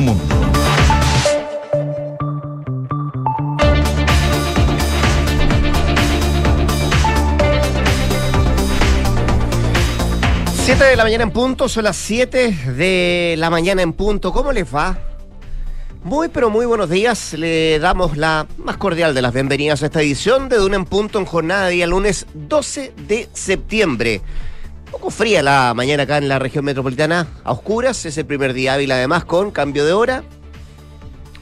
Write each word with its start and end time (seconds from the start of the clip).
mundo. 0.00 0.24
Siete 10.70 10.84
de 10.84 10.96
la 10.96 11.02
mañana 11.02 11.24
en 11.24 11.30
punto, 11.32 11.68
son 11.68 11.84
las 11.84 11.96
7 11.96 12.52
de 12.76 13.34
la 13.36 13.50
mañana 13.50 13.82
en 13.82 13.92
punto. 13.92 14.32
¿Cómo 14.32 14.52
les 14.52 14.72
va? 14.72 14.98
Muy, 16.04 16.28
pero 16.28 16.48
muy 16.48 16.64
buenos 16.64 16.88
días. 16.88 17.34
Le 17.34 17.78
damos 17.80 18.16
la 18.16 18.46
más 18.56 18.76
cordial 18.76 19.12
de 19.12 19.20
las 19.20 19.34
bienvenidas 19.34 19.82
a 19.82 19.86
esta 19.86 20.00
edición 20.00 20.48
de 20.48 20.56
Duna 20.56 20.76
en 20.76 20.84
Punto 20.84 21.18
en 21.18 21.24
jornada 21.24 21.66
de 21.66 21.72
día 21.72 21.86
lunes 21.86 22.26
12 22.34 22.94
de 23.08 23.28
septiembre. 23.32 24.22
Poco 24.90 25.10
fría 25.10 25.42
la 25.42 25.72
mañana 25.74 26.02
acá 26.02 26.18
en 26.18 26.28
la 26.28 26.38
región 26.38 26.64
metropolitana, 26.64 27.28
a 27.44 27.52
oscuras. 27.52 28.04
Es 28.06 28.18
el 28.18 28.26
primer 28.26 28.52
día 28.52 28.74
hábil, 28.74 28.90
además, 28.90 29.24
con 29.24 29.50
cambio 29.50 29.84
de 29.84 29.92
hora. 29.92 30.24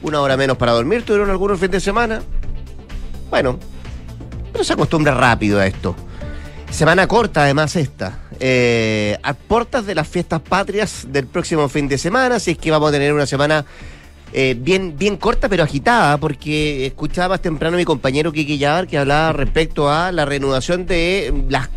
Una 0.03 0.21
hora 0.21 0.37
menos 0.37 0.57
para 0.57 0.73
dormir. 0.73 1.03
Tuvieron 1.03 1.31
algunos 1.31 1.59
fin 1.59 1.71
de 1.71 1.81
semana. 1.81 2.21
Bueno, 3.31 3.59
pero 4.53 4.65
se 4.65 4.73
acostumbra 4.73 5.15
rápido 5.15 5.59
a 5.59 5.67
esto. 5.67 5.97
Semana 6.71 7.07
corta, 7.07 7.45
además, 7.45 7.75
esta. 7.77 8.21
Eh, 8.39 9.19
a 9.23 9.35
portas 9.35 9.87
de 9.87 9.95
las 9.95 10.07
fiestas 10.07 10.41
patrias 10.41 11.07
del 11.09 11.27
próximo 11.27 11.69
fin 11.69 11.89
de 11.89 11.99
semana, 11.99 12.37
así 12.37 12.53
es 12.53 12.59
que 12.59 12.71
vamos 12.71 12.91
a 12.91 12.93
tener 12.93 13.13
una 13.13 13.27
semana 13.27 13.65
eh, 14.33 14.55
bien, 14.57 14.97
bien 14.97 15.17
corta 15.17 15.49
pero 15.49 15.65
agitada, 15.65 16.19
porque 16.19 16.87
escuchaba 16.87 17.31
más 17.31 17.43
temprano 17.43 17.77
a 17.77 17.79
mi 17.79 17.85
compañero 17.85 18.31
Kiki 18.31 18.59
Yar 18.59 18.87
que 18.87 18.99
hablaba 18.99 19.33
respecto 19.33 19.91
a 19.91 20.13
la 20.13 20.25
reanudación 20.25 20.87
de 20.87 21.35
las 21.49 21.69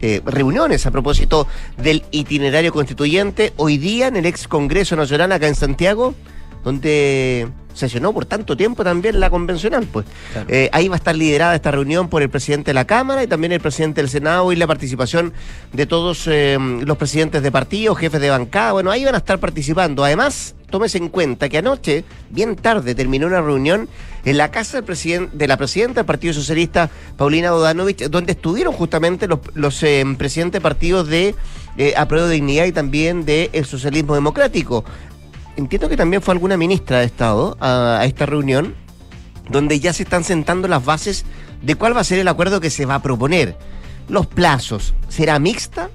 eh, 0.00 0.20
reuniones 0.24 0.86
a 0.86 0.90
propósito 0.90 1.46
del 1.76 2.04
itinerario 2.10 2.72
constituyente. 2.72 3.52
Hoy 3.56 3.78
día 3.78 4.08
en 4.08 4.16
el 4.16 4.26
ex 4.26 4.48
Congreso 4.48 4.96
Nacional 4.96 5.32
acá 5.32 5.48
en 5.48 5.54
Santiago, 5.54 6.14
donde 6.64 7.48
sesionó 7.78 8.12
por 8.12 8.26
tanto 8.26 8.56
tiempo 8.56 8.84
también 8.84 9.20
la 9.20 9.30
convencional, 9.30 9.86
pues. 9.90 10.04
Eh, 10.48 10.68
ahí 10.72 10.88
va 10.88 10.96
a 10.96 10.98
estar 10.98 11.16
liderada 11.16 11.54
esta 11.54 11.70
reunión 11.70 12.08
por 12.08 12.22
el 12.22 12.28
presidente 12.28 12.70
de 12.70 12.74
la 12.74 12.86
Cámara 12.86 13.22
y 13.22 13.26
también 13.26 13.52
el 13.52 13.60
presidente 13.60 14.00
del 14.00 14.10
Senado 14.10 14.52
y 14.52 14.56
la 14.56 14.66
participación 14.66 15.32
de 15.72 15.86
todos 15.86 16.26
eh, 16.26 16.58
los 16.58 16.96
presidentes 16.96 17.42
de 17.42 17.52
partidos, 17.52 17.96
jefes 17.98 18.20
de 18.20 18.30
bancada. 18.30 18.72
Bueno, 18.72 18.90
ahí 18.90 19.04
van 19.04 19.14
a 19.14 19.18
estar 19.18 19.38
participando. 19.38 20.04
Además, 20.04 20.54
tómese 20.70 20.98
en 20.98 21.08
cuenta 21.08 21.48
que 21.48 21.58
anoche, 21.58 22.04
bien 22.30 22.56
tarde, 22.56 22.94
terminó 22.94 23.26
una 23.26 23.40
reunión 23.40 23.88
en 24.24 24.36
la 24.36 24.50
casa 24.50 24.80
del 24.80 25.30
de 25.32 25.48
la 25.48 25.56
presidenta 25.56 26.00
del 26.00 26.06
Partido 26.06 26.34
Socialista, 26.34 26.90
Paulina 27.16 27.52
Bodanovich, 27.52 28.08
donde 28.08 28.32
estuvieron 28.32 28.72
justamente 28.72 29.26
los, 29.26 29.40
los 29.54 29.82
eh, 29.82 30.04
presidentes 30.16 30.58
de 30.58 30.62
partidos 30.62 31.08
de 31.08 31.34
eh, 31.76 31.94
Apruebo 31.96 32.26
de 32.26 32.34
Dignidad 32.34 32.66
y 32.66 32.72
también 32.72 33.24
del 33.24 33.64
Socialismo 33.64 34.14
Democrático 34.14 34.84
entiendo 35.58 35.88
que 35.88 35.96
también 35.96 36.22
fue 36.22 36.32
alguna 36.34 36.56
ministra 36.56 37.00
de 37.00 37.06
Estado 37.06 37.56
a, 37.60 37.98
a, 38.00 38.04
esta 38.04 38.26
reunión, 38.26 38.76
donde 39.50 39.80
ya 39.80 39.92
se 39.92 40.04
están 40.04 40.22
sentando 40.22 40.68
las 40.68 40.84
bases 40.84 41.24
de 41.62 41.74
cuál 41.74 41.96
va 41.96 42.00
a 42.00 42.04
ser 42.04 42.20
el 42.20 42.28
acuerdo 42.28 42.60
que 42.60 42.70
se 42.70 42.86
va 42.86 42.94
a 42.94 43.02
proponer. 43.02 43.56
Los 44.08 44.26
plazos, 44.26 44.94
¿será 45.08 45.38
mixta 45.38 45.90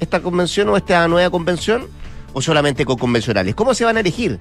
esta 0.00 0.20
convención 0.20 0.68
o 0.68 0.76
esta 0.76 1.06
nueva 1.08 1.30
convención 1.30 1.86
o 2.32 2.42
solamente 2.42 2.84
con 2.84 2.98
convencionales? 2.98 3.54
¿Cómo 3.54 3.74
se 3.74 3.84
van 3.84 3.96
a 3.96 4.00
elegir? 4.00 4.38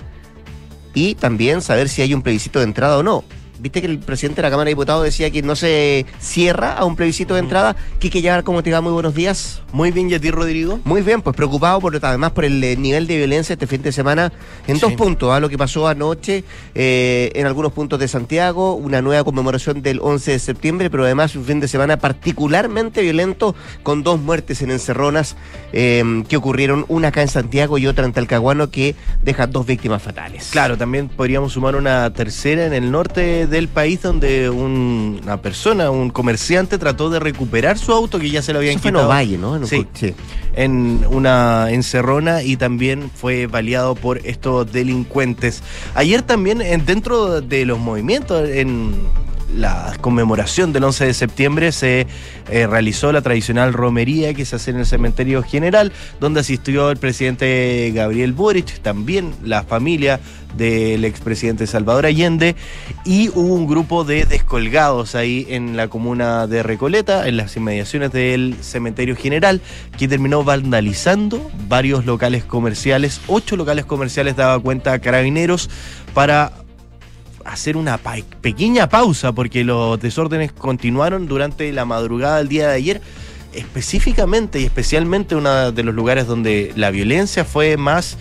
Y 0.95 1.13
también 1.15 1.61
saber 1.61 1.89
si 1.89 2.01
hay 2.01 2.13
un 2.13 2.23
plebiscito 2.23 2.59
de 2.59 2.65
entrada 2.65 2.97
o 2.97 3.03
no. 3.03 3.23
Viste 3.65 3.81
que 3.81 3.87
el 3.87 3.97
presidente 3.97 4.35
de 4.35 4.43
la 4.43 4.51
Cámara 4.51 4.65
de 4.65 4.73
Diputados 4.73 5.03
decía 5.03 5.31
que 5.31 5.41
no 5.41 5.55
se 5.55 6.05
cierra 6.19 6.73
a 6.73 6.85
un 6.85 6.95
plebiscito 6.95 7.33
de 7.33 7.39
entrada. 7.39 7.75
Quique 7.97 8.21
Llevar, 8.21 8.43
¿cómo 8.43 8.61
te 8.61 8.71
va? 8.71 8.79
Muy 8.79 8.91
buenos 8.91 9.15
días. 9.15 9.63
Muy 9.71 9.89
bien, 9.89 10.07
¿y 10.07 10.13
a 10.13 10.19
ti, 10.19 10.29
Rodrigo? 10.29 10.79
Muy 10.83 11.01
bien, 11.01 11.23
pues 11.23 11.35
preocupado 11.35 11.79
por 11.81 11.95
además 11.99 12.31
por 12.31 12.45
el 12.45 12.63
eh, 12.63 12.77
nivel 12.77 13.07
de 13.07 13.17
violencia 13.17 13.53
este 13.53 13.65
fin 13.65 13.81
de 13.81 13.91
semana 13.91 14.31
en 14.67 14.75
sí. 14.75 14.81
dos 14.81 14.93
puntos. 14.93 15.31
¿ah? 15.31 15.39
Lo 15.39 15.49
que 15.49 15.57
pasó 15.57 15.87
anoche 15.87 16.43
eh, 16.75 17.31
en 17.33 17.47
algunos 17.47 17.71
puntos 17.71 17.99
de 17.99 18.07
Santiago, 18.07 18.75
una 18.75 19.01
nueva 19.01 19.23
conmemoración 19.23 19.81
del 19.81 19.99
11 19.99 20.33
de 20.33 20.39
septiembre, 20.39 20.91
pero 20.91 21.03
además 21.03 21.35
un 21.35 21.45
fin 21.45 21.59
de 21.59 21.67
semana 21.67 21.97
particularmente 21.97 23.01
violento 23.01 23.55
con 23.81 24.03
dos 24.03 24.19
muertes 24.19 24.61
en 24.61 24.69
encerronas 24.69 25.37
eh, 25.73 26.03
que 26.29 26.37
ocurrieron, 26.37 26.85
una 26.87 27.07
acá 27.07 27.23
en 27.23 27.29
Santiago 27.29 27.79
y 27.79 27.87
otra 27.87 28.05
en 28.05 28.13
Talcahuano, 28.13 28.69
que 28.69 28.95
deja 29.23 29.47
dos 29.47 29.65
víctimas 29.65 30.03
fatales. 30.03 30.49
Claro, 30.51 30.77
también 30.77 31.09
podríamos 31.09 31.53
sumar 31.53 31.75
una 31.75 32.13
tercera 32.13 32.67
en 32.67 32.73
el 32.73 32.91
norte 32.91 33.47
del 33.55 33.67
país 33.69 34.01
donde 34.01 34.49
un, 34.49 35.19
una 35.23 35.41
persona, 35.41 35.89
un 35.89 36.09
comerciante, 36.09 36.77
trató 36.77 37.09
de 37.09 37.19
recuperar 37.19 37.77
su 37.77 37.93
auto 37.93 38.19
que 38.19 38.29
ya 38.29 38.41
se 38.41 38.51
lo 38.53 38.59
habían 38.59 38.75
Eso 38.75 38.81
fue 38.83 38.91
quitado. 38.91 39.05
en 39.05 39.11
Ovalle, 39.11 39.37
¿no? 39.37 39.55
En 39.55 39.65
sí, 39.65 39.87
sí, 39.93 40.13
en 40.55 41.05
una 41.09 41.71
encerrona 41.71 42.43
y 42.43 42.57
también 42.57 43.09
fue 43.13 43.47
baleado 43.47 43.95
por 43.95 44.19
estos 44.25 44.71
delincuentes. 44.71 45.63
Ayer 45.93 46.21
también 46.21 46.61
en, 46.61 46.85
dentro 46.85 47.41
de 47.41 47.65
los 47.65 47.79
movimientos 47.79 48.47
en 48.49 48.93
la 49.55 49.93
conmemoración 50.01 50.73
del 50.73 50.83
11 50.83 51.05
de 51.05 51.13
septiembre 51.13 51.71
se 51.71 52.07
eh, 52.49 52.67
realizó 52.67 53.11
la 53.11 53.21
tradicional 53.21 53.73
romería 53.73 54.33
que 54.33 54.45
se 54.45 54.57
hace 54.57 54.71
en 54.71 54.77
el 54.77 54.85
cementerio 54.85 55.41
general, 55.43 55.91
donde 56.19 56.41
asistió 56.41 56.91
el 56.91 56.97
presidente 56.97 57.91
Gabriel 57.93 58.33
Boric, 58.33 58.79
también 58.81 59.33
la 59.43 59.63
familia 59.63 60.19
del 60.57 61.03
expresidente 61.05 61.67
Salvador 61.67 62.05
Allende, 62.05 62.55
y 63.03 63.29
hubo 63.29 63.53
un 63.53 63.67
grupo 63.67 64.03
de 64.03 64.25
descolgados 64.25 65.15
ahí 65.15 65.45
en 65.49 65.75
la 65.75 65.87
comuna 65.87 66.47
de 66.47 66.63
Recoleta, 66.63 67.27
en 67.27 67.37
las 67.37 67.55
inmediaciones 67.57 68.11
del 68.11 68.55
cementerio 68.61 69.15
general, 69.15 69.61
que 69.97 70.07
terminó 70.07 70.43
vandalizando 70.43 71.49
varios 71.67 72.05
locales 72.05 72.43
comerciales, 72.43 73.21
ocho 73.27 73.55
locales 73.55 73.85
comerciales 73.85 74.35
daba 74.35 74.59
cuenta 74.59 74.99
carabineros 74.99 75.69
para 76.13 76.64
hacer 77.45 77.77
una 77.77 77.97
pa 77.97 78.15
pequeña 78.41 78.89
pausa 78.89 79.31
porque 79.31 79.63
los 79.63 79.99
desórdenes 79.99 80.51
continuaron 80.51 81.27
durante 81.27 81.71
la 81.71 81.85
madrugada 81.85 82.37
del 82.37 82.49
día 82.49 82.67
de 82.67 82.73
ayer, 82.75 83.01
específicamente 83.53 84.59
y 84.59 84.65
especialmente 84.65 85.35
uno 85.35 85.71
de 85.71 85.83
los 85.83 85.95
lugares 85.95 86.27
donde 86.27 86.73
la 86.75 86.91
violencia 86.91 87.45
fue 87.45 87.77
más 87.77 88.17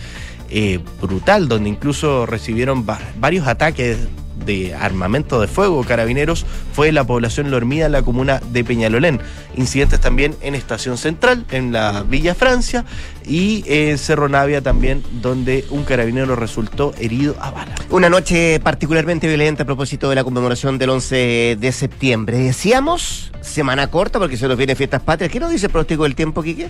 eh, 0.49 0.79
brutal, 1.01 1.47
donde 1.47 1.69
incluso 1.69 2.25
recibieron 2.25 2.85
va 2.87 2.99
varios 3.19 3.47
ataques 3.47 3.97
de 4.45 4.73
armamento 4.75 5.39
de 5.39 5.47
fuego 5.47 5.83
carabineros 5.83 6.45
fue 6.73 6.91
la 6.91 7.03
población 7.05 7.51
Lormida 7.51 7.85
en 7.85 7.91
la 7.91 8.01
comuna 8.01 8.41
de 8.51 8.63
Peñalolén. 8.63 9.19
Incidentes 9.55 9.99
también 9.99 10.35
en 10.41 10.55
Estación 10.55 10.97
Central, 10.97 11.45
en 11.51 11.71
la 11.71 12.03
Villa 12.03 12.35
Francia 12.35 12.85
y 13.25 13.63
en 13.67 13.97
Cerro 13.97 14.29
Navia 14.29 14.61
también, 14.61 15.03
donde 15.21 15.65
un 15.69 15.83
carabinero 15.83 16.35
resultó 16.35 16.93
herido 16.99 17.35
a 17.39 17.51
bala. 17.51 17.75
Una 17.89 18.09
noche 18.09 18.59
particularmente 18.59 19.27
violenta 19.27 19.63
a 19.63 19.65
propósito 19.65 20.09
de 20.09 20.15
la 20.15 20.23
conmemoración 20.23 20.77
del 20.77 20.89
11 20.89 21.57
de 21.59 21.71
septiembre. 21.71 22.37
Decíamos, 22.37 23.31
semana 23.41 23.87
corta 23.87 24.19
porque 24.19 24.37
se 24.37 24.47
nos 24.47 24.57
viene 24.57 24.75
fiestas 24.75 25.01
patrias. 25.01 25.31
¿Qué 25.31 25.39
nos 25.39 25.51
dice 25.51 25.67
el 25.67 25.71
pronóstico 25.71 26.03
del 26.03 26.15
tiempo, 26.15 26.43
Quique? 26.43 26.69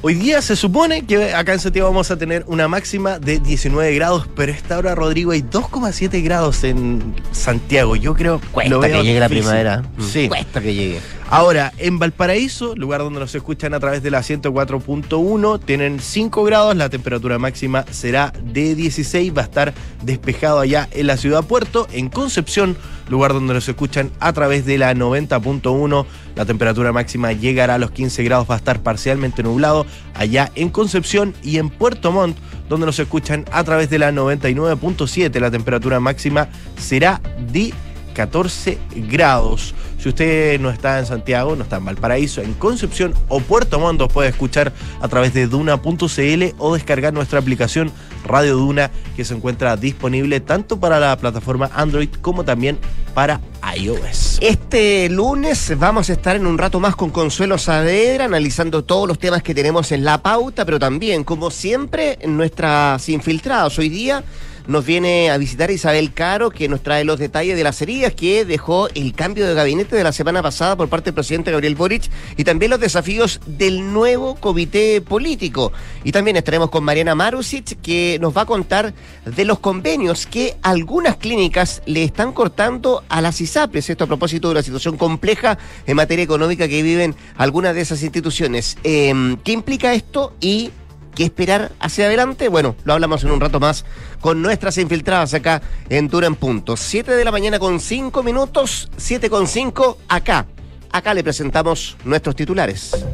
Hoy 0.00 0.14
día 0.14 0.40
se 0.42 0.54
supone 0.54 1.04
que 1.06 1.34
acá 1.34 1.54
en 1.54 1.58
Santiago 1.58 1.88
vamos 1.88 2.12
a 2.12 2.16
tener 2.16 2.44
una 2.46 2.68
máxima 2.68 3.18
de 3.18 3.40
19 3.40 3.92
grados, 3.96 4.28
pero 4.36 4.52
a 4.52 4.54
esta 4.54 4.78
hora, 4.78 4.94
Rodrigo, 4.94 5.32
hay 5.32 5.42
2,7 5.42 6.22
grados 6.22 6.62
en 6.62 7.16
Santiago. 7.32 7.96
Yo 7.96 8.14
creo 8.14 8.40
Cuesta 8.52 8.70
lo 8.70 8.78
veo 8.78 8.98
que 8.98 9.02
llegue 9.02 9.18
la 9.18 9.28
primavera. 9.28 9.82
Sí. 9.98 10.28
Cuesta 10.28 10.60
que 10.60 10.72
llegue. 10.72 11.00
Ahora, 11.30 11.74
en 11.76 11.98
Valparaíso, 11.98 12.74
lugar 12.74 13.02
donde 13.02 13.20
nos 13.20 13.34
escuchan 13.34 13.74
a 13.74 13.80
través 13.80 14.02
de 14.02 14.10
la 14.10 14.20
104.1, 14.20 15.60
tienen 15.62 16.00
5 16.00 16.42
grados, 16.44 16.74
la 16.74 16.88
temperatura 16.88 17.38
máxima 17.38 17.84
será 17.90 18.32
de 18.42 18.74
16, 18.74 19.36
va 19.36 19.42
a 19.42 19.44
estar 19.44 19.74
despejado 20.02 20.60
allá 20.60 20.88
en 20.90 21.06
la 21.06 21.18
ciudad 21.18 21.44
puerto. 21.44 21.86
En 21.92 22.08
Concepción, 22.08 22.78
lugar 23.10 23.34
donde 23.34 23.52
nos 23.52 23.68
escuchan 23.68 24.10
a 24.20 24.32
través 24.32 24.64
de 24.64 24.78
la 24.78 24.94
90.1, 24.94 26.06
la 26.34 26.46
temperatura 26.46 26.92
máxima 26.92 27.32
llegará 27.32 27.74
a 27.74 27.78
los 27.78 27.90
15 27.90 28.24
grados, 28.24 28.48
va 28.48 28.54
a 28.54 28.58
estar 28.58 28.82
parcialmente 28.82 29.42
nublado 29.42 29.84
allá 30.14 30.50
en 30.54 30.70
Concepción 30.70 31.34
y 31.42 31.58
en 31.58 31.68
Puerto 31.68 32.10
Montt, 32.10 32.38
donde 32.70 32.86
nos 32.86 32.98
escuchan 32.98 33.44
a 33.52 33.64
través 33.64 33.90
de 33.90 33.98
la 33.98 34.12
99.7, 34.12 35.40
la 35.40 35.50
temperatura 35.50 36.00
máxima 36.00 36.48
será 36.78 37.20
de 37.52 37.74
14 38.18 38.78
grados. 39.08 39.76
Si 39.96 40.08
usted 40.08 40.58
no 40.58 40.70
está 40.70 40.98
en 40.98 41.06
Santiago, 41.06 41.54
no 41.54 41.62
está 41.62 41.76
en 41.76 41.84
Valparaíso, 41.84 42.42
en 42.42 42.52
Concepción 42.54 43.14
o 43.28 43.38
Puerto 43.38 43.78
Montt, 43.78 44.12
puede 44.12 44.28
escuchar 44.28 44.72
a 45.00 45.06
través 45.06 45.32
de 45.34 45.46
duna.cl 45.46 46.44
o 46.58 46.74
descargar 46.74 47.12
nuestra 47.12 47.38
aplicación 47.38 47.92
Radio 48.24 48.56
Duna, 48.56 48.90
que 49.14 49.24
se 49.24 49.34
encuentra 49.34 49.76
disponible 49.76 50.40
tanto 50.40 50.80
para 50.80 50.98
la 50.98 51.16
plataforma 51.16 51.70
Android 51.72 52.08
como 52.20 52.44
también 52.44 52.76
para 53.14 53.40
iOS. 53.76 54.38
Este 54.40 55.08
lunes 55.08 55.78
vamos 55.78 56.10
a 56.10 56.14
estar 56.14 56.34
en 56.34 56.44
un 56.48 56.58
rato 56.58 56.80
más 56.80 56.96
con 56.96 57.10
Consuelo 57.10 57.56
Saavedra, 57.56 58.24
analizando 58.24 58.82
todos 58.82 59.06
los 59.06 59.20
temas 59.20 59.44
que 59.44 59.54
tenemos 59.54 59.92
en 59.92 60.04
la 60.04 60.20
pauta, 60.20 60.64
pero 60.64 60.80
también, 60.80 61.22
como 61.22 61.52
siempre, 61.52 62.18
en 62.20 62.36
nuestras 62.36 63.08
infiltradas. 63.08 63.78
Hoy 63.78 63.88
día 63.88 64.24
nos 64.68 64.84
viene 64.84 65.30
a 65.30 65.38
visitar 65.38 65.70
Isabel 65.70 66.12
Caro, 66.12 66.50
que 66.50 66.68
nos 66.68 66.82
trae 66.82 67.02
los 67.02 67.18
detalles 67.18 67.56
de 67.56 67.64
las 67.64 67.80
heridas 67.80 68.12
que 68.12 68.44
dejó 68.44 68.88
el 68.90 69.14
cambio 69.14 69.46
de 69.46 69.54
gabinete 69.54 69.96
de 69.96 70.04
la 70.04 70.12
semana 70.12 70.42
pasada 70.42 70.76
por 70.76 70.90
parte 70.90 71.06
del 71.06 71.14
presidente 71.14 71.50
Gabriel 71.50 71.74
Boric 71.74 72.10
y 72.36 72.44
también 72.44 72.70
los 72.70 72.78
desafíos 72.78 73.40
del 73.46 73.94
nuevo 73.94 74.34
comité 74.34 75.00
político. 75.00 75.72
Y 76.04 76.12
también 76.12 76.36
estaremos 76.36 76.68
con 76.68 76.84
Mariana 76.84 77.14
Marusic, 77.14 77.80
que 77.80 78.18
nos 78.20 78.36
va 78.36 78.42
a 78.42 78.46
contar 78.46 78.92
de 79.24 79.44
los 79.46 79.58
convenios 79.58 80.26
que 80.26 80.56
algunas 80.60 81.16
clínicas 81.16 81.80
le 81.86 82.04
están 82.04 82.32
cortando 82.32 83.02
a 83.08 83.22
las 83.22 83.40
ISAPRES. 83.40 83.88
Esto 83.88 84.04
a 84.04 84.06
propósito 84.06 84.48
de 84.48 84.54
la 84.54 84.62
situación 84.62 84.98
compleja 84.98 85.56
en 85.86 85.96
materia 85.96 86.22
económica 86.22 86.68
que 86.68 86.82
viven 86.82 87.14
algunas 87.38 87.74
de 87.74 87.80
esas 87.80 88.02
instituciones. 88.02 88.76
Em, 88.84 89.38
¿Qué 89.38 89.52
implica 89.52 89.94
esto? 89.94 90.34
Y 90.42 90.72
¿Qué 91.18 91.24
esperar 91.24 91.72
hacia 91.80 92.04
adelante? 92.04 92.46
Bueno, 92.46 92.76
lo 92.84 92.92
hablamos 92.92 93.24
en 93.24 93.32
un 93.32 93.40
rato 93.40 93.58
más 93.58 93.84
con 94.20 94.40
nuestras 94.40 94.78
infiltradas 94.78 95.34
acá 95.34 95.60
en 95.88 96.08
Tura 96.08 96.28
en 96.28 96.36
Punto. 96.36 96.76
7 96.76 97.10
de 97.10 97.24
la 97.24 97.32
mañana 97.32 97.58
con 97.58 97.80
5 97.80 98.22
minutos, 98.22 98.88
7 98.96 99.28
con 99.28 99.48
5 99.48 99.98
acá. 100.06 100.46
Acá 100.92 101.14
le 101.14 101.24
presentamos 101.24 101.96
nuestros 102.04 102.36
titulares. 102.36 103.04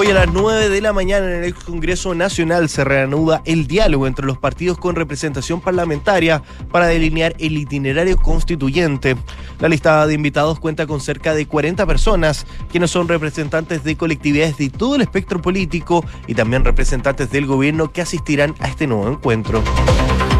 Hoy 0.00 0.06
a 0.06 0.14
las 0.14 0.32
9 0.32 0.70
de 0.70 0.80
la 0.80 0.94
mañana 0.94 1.26
en 1.26 1.44
el 1.44 1.54
Congreso 1.54 2.14
Nacional 2.14 2.70
se 2.70 2.84
reanuda 2.84 3.42
el 3.44 3.66
diálogo 3.66 4.06
entre 4.06 4.24
los 4.24 4.38
partidos 4.38 4.78
con 4.78 4.96
representación 4.96 5.60
parlamentaria 5.60 6.42
para 6.72 6.86
delinear 6.86 7.34
el 7.38 7.58
itinerario 7.58 8.16
constituyente. 8.16 9.18
La 9.58 9.68
lista 9.68 10.06
de 10.06 10.14
invitados 10.14 10.58
cuenta 10.58 10.86
con 10.86 11.02
cerca 11.02 11.34
de 11.34 11.44
40 11.44 11.84
personas, 11.84 12.46
quienes 12.70 12.90
son 12.90 13.08
representantes 13.08 13.84
de 13.84 13.98
colectividades 13.98 14.56
de 14.56 14.70
todo 14.70 14.94
el 14.94 15.02
espectro 15.02 15.42
político 15.42 16.02
y 16.26 16.34
también 16.34 16.64
representantes 16.64 17.30
del 17.30 17.44
gobierno 17.44 17.92
que 17.92 18.00
asistirán 18.00 18.54
a 18.60 18.68
este 18.68 18.86
nuevo 18.86 19.06
encuentro. 19.06 19.62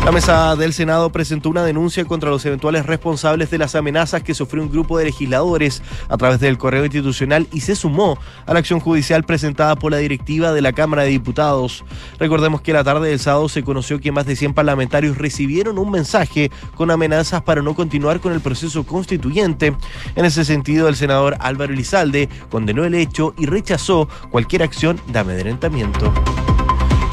La 0.05 0.13
mesa 0.13 0.57
del 0.57 0.73
Senado 0.73 1.13
presentó 1.13 1.51
una 1.51 1.63
denuncia 1.63 2.05
contra 2.07 2.31
los 2.31 2.45
eventuales 2.47 2.87
responsables 2.87 3.51
de 3.51 3.59
las 3.59 3.75
amenazas 3.75 4.23
que 4.23 4.35
sufrió 4.35 4.63
un 4.63 4.71
grupo 4.71 4.99
de 4.99 5.05
legisladores 5.05 5.83
a 6.09 6.17
través 6.17 6.41
del 6.41 6.57
correo 6.57 6.85
institucional 6.85 7.47
y 7.53 7.61
se 7.61 7.77
sumó 7.77 8.19
a 8.47 8.53
la 8.55 8.61
acción 8.61 8.81
judicial 8.81 9.25
presentada 9.25 9.77
por 9.77 9.93
la 9.93 9.99
directiva 9.99 10.53
de 10.53 10.63
la 10.63 10.73
Cámara 10.73 11.03
de 11.03 11.11
Diputados. 11.11 11.85
Recordemos 12.19 12.63
que 12.63 12.73
la 12.73 12.83
tarde 12.83 13.11
del 13.11 13.21
sábado 13.21 13.49
se 13.51 13.63
conoció 13.63 14.01
que 14.01 14.11
más 14.11 14.27
de 14.27 14.37
100 14.37 14.55
parlamentarios 14.55 15.19
recibieron 15.19 15.79
un 15.79 15.91
mensaje 15.91 16.51
con 16.75 16.91
amenazas 16.91 17.43
para 17.43 17.63
no 17.63 17.75
continuar 17.75 18.21
con 18.21 18.33
el 18.33 18.41
proceso 18.41 18.85
constituyente. 18.85 19.77
En 20.17 20.25
ese 20.25 20.47
sentido, 20.47 20.89
el 20.89 20.97
senador 20.97 21.37
Álvaro 21.41 21.75
Elizalde 21.75 22.29
condenó 22.51 22.85
el 22.85 22.95
hecho 22.95 23.35
y 23.39 23.47
rechazó 23.47 24.09
cualquier 24.31 24.63
acción 24.63 24.99
de 25.09 25.19
amedrentamiento. 25.19 26.13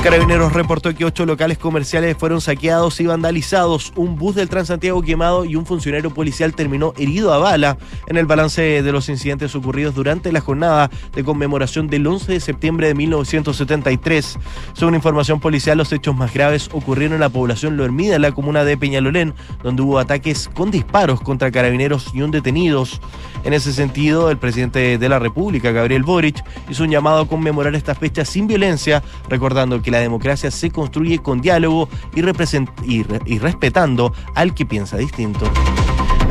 Carabineros 0.07 0.53
reportó 0.53 0.95
que 0.95 1.03
ocho 1.03 1.25
locales 1.25 1.57
comerciales 1.57 2.15
fueron 2.15 2.39
saqueados 2.39 3.01
y 3.01 3.05
vandalizados, 3.07 3.91
un 3.97 4.15
bus 4.15 4.35
del 4.35 4.47
Transantiago 4.47 5.01
quemado 5.01 5.43
y 5.43 5.57
un 5.57 5.65
funcionario 5.65 6.13
policial 6.13 6.53
terminó 6.53 6.93
herido 6.97 7.33
a 7.33 7.39
bala 7.39 7.77
en 8.07 8.15
el 8.15 8.25
balance 8.25 8.61
de 8.61 8.91
los 8.93 9.09
incidentes 9.09 9.53
ocurridos 9.53 9.95
durante 9.95 10.31
la 10.31 10.39
jornada 10.39 10.89
de 11.13 11.25
conmemoración 11.25 11.89
del 11.89 12.07
11 12.07 12.31
de 12.31 12.39
septiembre 12.39 12.87
de 12.87 12.93
1973. 12.93 14.39
Según 14.71 14.95
información 14.95 15.41
policial, 15.41 15.77
los 15.77 15.91
hechos 15.91 16.15
más 16.15 16.33
graves 16.33 16.69
ocurrieron 16.71 17.15
en 17.15 17.19
la 17.19 17.27
población 17.27 17.75
Lormida, 17.75 18.15
en 18.15 18.21
la 18.21 18.31
comuna 18.31 18.63
de 18.63 18.77
Peñalolén, 18.77 19.33
donde 19.61 19.81
hubo 19.81 19.99
ataques 19.99 20.49
con 20.53 20.71
disparos 20.71 21.19
contra 21.19 21.51
carabineros 21.51 22.11
y 22.13 22.21
un 22.21 22.31
detenidos. 22.31 23.01
En 23.43 23.51
ese 23.51 23.73
sentido, 23.73 24.31
el 24.31 24.37
presidente 24.37 24.97
de 24.97 25.09
la 25.09 25.19
República, 25.19 25.71
Gabriel 25.71 26.03
Boric, 26.03 26.43
hizo 26.69 26.83
un 26.83 26.91
llamado 26.91 27.19
a 27.19 27.27
conmemorar 27.27 27.75
estas 27.75 27.97
fechas 27.97 28.29
sin 28.29 28.47
violencia, 28.47 29.03
recordando 29.29 29.81
que 29.81 29.91
la 29.91 29.96
democracia 29.99 30.51
se 30.51 30.71
construye 30.71 31.19
con 31.19 31.41
diálogo 31.41 31.89
y, 32.15 32.21
y 33.25 33.39
respetando 33.39 34.13
al 34.35 34.53
que 34.53 34.65
piensa 34.65 34.97
distinto. 34.97 35.49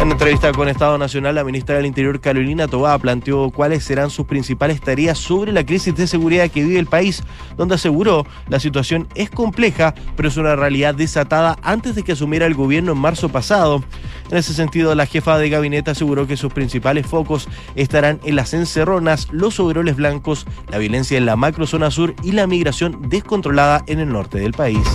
En 0.07 0.13
entrevista 0.13 0.53
con 0.53 0.69
Estado 0.69 0.97
Nacional, 0.99 1.35
la 1.35 1.43
ministra 1.43 1.75
del 1.75 1.85
Interior, 1.85 2.21
Carolina 2.21 2.69
Tobá, 2.69 2.97
planteó 2.97 3.51
cuáles 3.51 3.83
serán 3.83 4.09
sus 4.09 4.25
principales 4.25 4.81
tareas 4.81 5.19
sobre 5.19 5.51
la 5.51 5.67
crisis 5.67 5.97
de 5.97 6.07
seguridad 6.07 6.49
que 6.49 6.63
vive 6.63 6.79
el 6.79 6.87
país, 6.87 7.25
donde 7.57 7.75
aseguró 7.75 8.25
la 8.49 8.61
situación 8.61 9.09
es 9.17 9.31
compleja, 9.31 9.97
pero 10.15 10.29
es 10.29 10.37
una 10.37 10.55
realidad 10.55 10.95
desatada 10.95 11.59
antes 11.61 11.97
de 11.97 12.05
que 12.05 12.13
asumiera 12.13 12.47
el 12.47 12.55
gobierno 12.55 12.93
en 12.93 12.99
marzo 12.99 13.31
pasado. 13.31 13.83
En 14.31 14.37
ese 14.37 14.55
sentido, 14.55 14.95
la 14.95 15.07
jefa 15.07 15.39
de 15.39 15.51
gabinete 15.51 15.91
aseguró 15.91 16.29
que 16.29 16.37
sus 16.37 16.53
principales 16.53 17.05
focos 17.05 17.49
estarán 17.75 18.21
en 18.23 18.37
las 18.37 18.55
encerronas, 18.55 19.27
los 19.33 19.59
overoles 19.59 19.97
blancos, 19.97 20.47
la 20.69 20.79
violencia 20.79 21.19
en 21.19 21.27
la 21.27 21.35
macrozona 21.35 21.91
sur 21.91 22.15
y 22.23 22.31
la 22.31 22.47
migración 22.47 23.09
descontrolada 23.09 23.83
en 23.89 23.99
el 23.99 24.11
norte 24.11 24.39
del 24.39 24.53
país. 24.53 24.87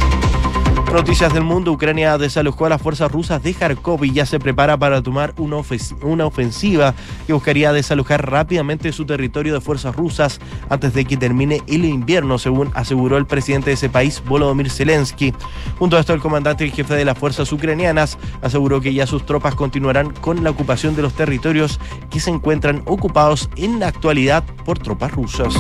Noticias 0.94 1.34
del 1.34 1.44
mundo, 1.44 1.72
Ucrania 1.72 2.18
desalojó 2.18 2.66
a 2.66 2.70
las 2.70 2.82
fuerzas 2.82 3.10
rusas 3.10 3.42
de 3.42 3.54
Kharkov 3.54 4.04
y 4.04 4.12
ya 4.12 4.26
se 4.26 4.40
prepara 4.40 4.78
para 4.78 5.02
tomar 5.02 5.34
una, 5.38 5.58
una 6.02 6.26
ofensiva 6.26 6.94
que 7.26 7.32
buscaría 7.32 7.72
desalojar 7.72 8.30
rápidamente 8.30 8.92
su 8.92 9.06
territorio 9.06 9.54
de 9.54 9.62
fuerzas 9.62 9.96
rusas 9.96 10.42
antes 10.70 10.94
de 10.94 11.06
que 11.06 11.16
termine 11.16 11.62
el 11.68 11.86
invierno, 11.86 12.38
según 12.38 12.72
aseguró 12.74 13.18
el 13.18 13.26
presidente 13.26 13.70
de 13.70 13.76
ese 13.76 13.88
país, 13.88 14.22
Volodymyr 14.28 14.70
Zelensky. 14.70 15.34
Junto 15.80 15.96
a 15.96 16.02
esto, 16.02 16.14
el 16.14 16.20
comandante 16.20 16.66
y 16.66 16.72
jefe 16.72 16.94
de 16.94 17.06
las 17.06 17.18
fuerzas 17.18 17.52
ucranianas 17.54 18.18
aseguró 18.42 18.82
que 18.82 18.94
ya 18.94 19.08
sus 19.08 19.26
tropas 19.26 19.56
continuarán 19.56 20.12
con 20.12 20.44
la 20.44 20.50
ocupación 20.50 20.96
de 20.96 21.04
los 21.04 21.14
territorios 21.14 21.80
que 22.10 22.20
se 22.20 22.32
encuentran 22.32 22.84
ocupados 22.86 23.50
en 23.56 23.80
la 23.80 23.88
actualidad 23.88 24.44
por 24.66 24.78
tropas 24.78 25.14
rusas. 25.14 25.56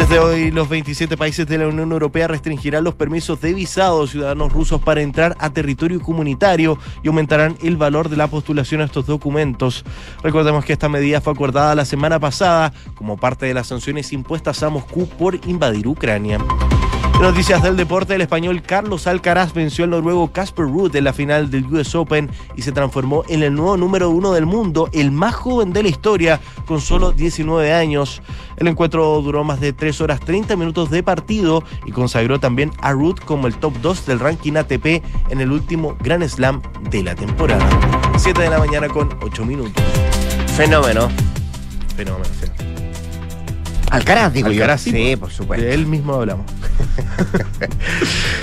Desde 0.00 0.18
hoy, 0.18 0.50
los 0.50 0.66
27 0.66 1.18
países 1.18 1.46
de 1.46 1.58
la 1.58 1.68
Unión 1.68 1.92
Europea 1.92 2.26
restringirán 2.26 2.84
los 2.84 2.94
permisos 2.94 3.38
de 3.42 3.52
visado 3.52 4.02
a 4.02 4.06
ciudadanos 4.06 4.50
rusos 4.50 4.80
para 4.80 5.02
entrar 5.02 5.36
a 5.38 5.50
territorio 5.50 6.00
comunitario 6.00 6.78
y 7.02 7.08
aumentarán 7.08 7.58
el 7.62 7.76
valor 7.76 8.08
de 8.08 8.16
la 8.16 8.26
postulación 8.26 8.80
a 8.80 8.84
estos 8.84 9.04
documentos. 9.04 9.84
Recordemos 10.22 10.64
que 10.64 10.72
esta 10.72 10.88
medida 10.88 11.20
fue 11.20 11.34
acordada 11.34 11.74
la 11.74 11.84
semana 11.84 12.18
pasada 12.18 12.72
como 12.94 13.18
parte 13.18 13.44
de 13.44 13.52
las 13.52 13.66
sanciones 13.66 14.10
impuestas 14.14 14.62
a 14.62 14.70
Moscú 14.70 15.06
por 15.06 15.38
invadir 15.46 15.86
Ucrania. 15.86 16.38
Noticias 17.20 17.62
del 17.62 17.76
deporte, 17.76 18.14
el 18.14 18.22
español 18.22 18.62
Carlos 18.62 19.06
Alcaraz 19.06 19.52
venció 19.52 19.84
al 19.84 19.90
noruego 19.90 20.32
Casper 20.32 20.64
Ruud 20.64 20.96
en 20.96 21.04
la 21.04 21.12
final 21.12 21.50
del 21.50 21.66
US 21.66 21.94
Open 21.94 22.30
y 22.56 22.62
se 22.62 22.72
transformó 22.72 23.24
en 23.28 23.42
el 23.42 23.54
nuevo 23.54 23.76
número 23.76 24.08
uno 24.08 24.32
del 24.32 24.46
mundo, 24.46 24.88
el 24.94 25.10
más 25.10 25.34
joven 25.34 25.74
de 25.74 25.82
la 25.82 25.90
historia, 25.90 26.40
con 26.64 26.80
solo 26.80 27.12
19 27.12 27.74
años. 27.74 28.22
El 28.56 28.68
encuentro 28.68 29.20
duró 29.20 29.44
más 29.44 29.60
de 29.60 29.74
3 29.74 30.00
horas 30.00 30.20
30 30.20 30.56
minutos 30.56 30.88
de 30.88 31.02
partido 31.02 31.62
y 31.84 31.92
consagró 31.92 32.40
también 32.40 32.72
a 32.80 32.92
Ruud 32.92 33.18
como 33.18 33.46
el 33.46 33.54
top 33.56 33.74
2 33.82 34.06
del 34.06 34.18
ranking 34.18 34.56
ATP 34.56 35.04
en 35.28 35.40
el 35.42 35.52
último 35.52 35.98
Grand 36.00 36.26
Slam 36.26 36.62
de 36.90 37.02
la 37.02 37.14
temporada. 37.14 37.68
7 38.16 38.40
de 38.40 38.48
la 38.48 38.58
mañana 38.58 38.88
con 38.88 39.10
8 39.22 39.44
minutos. 39.44 39.84
Fenómeno. 40.56 41.10
Fenómeno, 41.94 42.24
fenómeno. 42.24 42.69
Alcaraz, 43.90 44.32
digo 44.32 44.48
Alcaraz, 44.48 44.84
yo. 44.84 44.92
sí, 44.92 44.96
Sí, 44.96 45.16
por- 45.16 45.28
por 45.28 45.32
supuesto. 45.32 45.66
De 45.66 45.74
él 45.74 45.86
mismo 45.86 46.14
hablamos. 46.14 46.46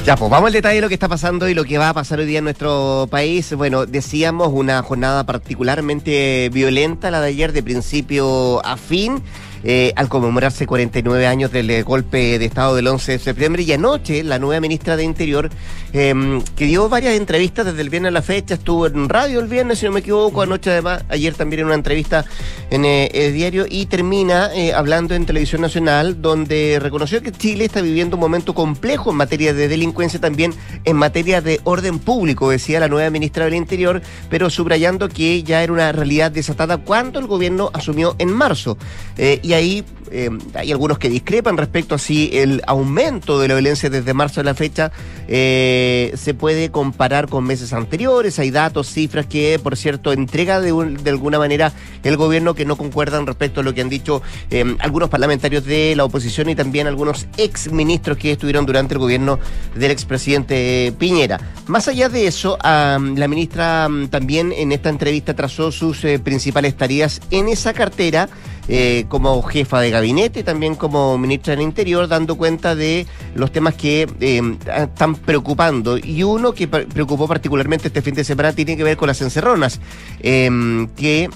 Ya, 0.05 0.15
pues 0.15 0.31
vamos 0.31 0.47
al 0.47 0.53
detalle 0.53 0.75
de 0.75 0.81
lo 0.81 0.87
que 0.87 0.93
está 0.93 1.09
pasando 1.09 1.49
y 1.49 1.53
lo 1.53 1.65
que 1.65 1.77
va 1.77 1.89
a 1.89 1.93
pasar 1.93 2.19
hoy 2.19 2.25
día 2.25 2.37
en 2.37 2.45
nuestro 2.45 3.07
país. 3.11 3.53
Bueno, 3.53 3.85
decíamos 3.85 4.49
una 4.53 4.81
jornada 4.81 5.25
particularmente 5.25 6.49
violenta, 6.53 7.11
la 7.11 7.19
de 7.19 7.27
ayer, 7.27 7.51
de 7.51 7.61
principio 7.61 8.65
a 8.65 8.77
fin. 8.77 9.21
Eh, 9.69 9.91
al 9.97 10.07
conmemorarse 10.07 10.65
49 10.65 11.27
años 11.27 11.51
del 11.51 11.69
eh, 11.69 11.83
golpe 11.83 12.39
de 12.39 12.45
Estado 12.45 12.73
del 12.73 12.87
11 12.87 13.11
de 13.11 13.19
septiembre 13.19 13.63
y 13.63 13.73
anoche 13.73 14.23
la 14.23 14.39
nueva 14.39 14.61
ministra 14.61 14.95
de 14.95 15.03
Interior 15.03 15.49
eh, 15.91 16.13
que 16.55 16.65
dio 16.65 16.87
varias 16.87 17.15
entrevistas 17.15 17.65
desde 17.65 17.81
el 17.81 17.89
viernes 17.89 18.11
a 18.11 18.13
la 18.13 18.21
fecha, 18.21 18.53
estuvo 18.53 18.87
en 18.87 19.09
radio 19.09 19.41
el 19.41 19.47
viernes 19.47 19.79
si 19.79 19.85
no 19.85 19.91
me 19.91 19.99
equivoco, 19.99 20.41
anoche 20.41 20.71
además, 20.71 21.03
ayer 21.09 21.33
también 21.33 21.59
en 21.59 21.65
una 21.65 21.75
entrevista 21.75 22.23
en 22.69 22.85
eh, 22.85 23.09
el 23.13 23.33
diario 23.33 23.65
y 23.69 23.87
termina 23.87 24.51
hablando 24.73 25.15
en 25.15 25.25
Televisión 25.25 25.59
Nacional 25.59 26.21
donde 26.21 26.79
reconoció 26.81 27.21
que 27.21 27.33
Chile 27.33 27.65
está 27.65 27.81
viviendo 27.81 28.15
un 28.15 28.21
momento 28.21 28.53
complejo 28.53 29.11
en 29.11 29.17
materia 29.17 29.53
de 29.53 29.67
delincuencia, 29.67 30.21
también 30.21 30.53
en 30.85 30.95
materia 30.95 31.41
de 31.41 31.59
orden 31.65 31.99
público, 31.99 32.51
decía 32.51 32.79
la 32.79 32.87
nueva 32.87 33.09
ministra 33.09 33.43
del 33.43 33.55
Interior, 33.55 34.01
pero 34.29 34.49
subrayando 34.49 35.09
que 35.09 35.43
ya 35.43 35.61
era 35.61 35.73
una 35.73 35.91
realidad 35.91 36.31
desatada 36.31 36.77
cuando 36.77 37.19
el 37.19 37.27
gobierno 37.27 37.69
asumió 37.73 38.15
en 38.17 38.31
marzo. 38.31 38.77
Y 39.17 39.56
ahí 39.57 39.83
eh, 40.09 40.29
hay 40.53 40.71
algunos 40.71 40.97
que 40.99 41.09
discrepan 41.09 41.57
respecto 41.57 41.95
a 41.95 41.97
si 41.97 42.29
el 42.33 42.61
aumento 42.65 43.39
de 43.39 43.49
la 43.49 43.55
violencia 43.55 43.89
desde 43.89 44.13
marzo 44.13 44.39
a 44.39 44.43
la 44.45 44.53
fecha 44.53 44.91
eh, 45.27 46.13
se 46.15 46.33
puede 46.33 46.71
comparar 46.71 47.27
con 47.27 47.43
meses 47.43 47.73
anteriores. 47.73 48.39
Hay 48.39 48.49
datos, 48.51 48.87
cifras 48.87 49.25
que, 49.25 49.59
por 49.61 49.75
cierto, 49.75 50.13
entrega 50.13 50.61
de, 50.61 50.71
un- 50.71 50.95
de 51.03 51.09
alguna 51.09 51.39
manera 51.39 51.73
el 52.03 52.15
gobierno 52.15 52.53
que 52.55 52.63
no 52.63 52.77
concuerdan 52.77 53.27
respecto 53.27 53.59
a 53.59 53.63
lo 53.63 53.73
que 53.73 53.81
han 53.81 53.89
dicho 53.89 54.21
eh, 54.49 54.63
algunos 54.79 55.09
parlamentarios 55.09 55.65
de 55.65 55.93
la 55.97 56.05
oposición 56.05 56.49
y 56.49 56.55
también 56.55 56.87
algunos 56.87 57.27
ex 57.37 57.69
ministros 57.71 58.17
que 58.17 58.31
estuvieron 58.31 58.65
durante 58.65 58.93
el 58.93 58.99
gobierno 58.99 59.39
del 59.75 59.91
expresidente 59.91 60.93
Piñera. 60.97 61.39
Más 61.67 61.87
allá 61.89 62.07
de 62.07 62.27
eso, 62.27 62.57
la 62.63 63.27
ministra 63.27 63.83
am, 63.85 64.07
también 64.07 64.53
en 64.53 64.71
esta 64.71 64.89
entrevista 64.89 65.35
trazó 65.35 65.71
sus 65.71 65.97
principales 66.23 66.77
tareas 66.77 67.19
en 67.31 67.49
esa 67.49 67.73
cartera 67.73 68.29
eh, 68.67 69.05
como 69.07 69.41
jefa 69.43 69.79
de 69.79 69.91
gabinete, 69.91 70.43
también 70.43 70.75
como 70.75 71.17
ministra 71.17 71.55
del 71.55 71.63
Interior, 71.63 72.07
dando 72.07 72.35
cuenta 72.35 72.75
de 72.75 73.05
los 73.35 73.51
temas 73.51 73.75
que 73.75 74.07
eh, 74.19 74.57
están 74.65 75.15
preocupando. 75.15 75.97
Y 75.97 76.23
uno 76.23 76.53
que 76.53 76.67
preocupó 76.67 77.27
particularmente 77.27 77.87
este 77.87 78.01
fin 78.01 78.15
de 78.15 78.23
semana 78.23 78.53
tiene 78.53 78.75
que 78.75 78.83
ver 78.83 78.97
con 78.97 79.07
las 79.07 79.21
encerronas, 79.21 79.79
eh, 80.19 80.49
que 80.95 81.29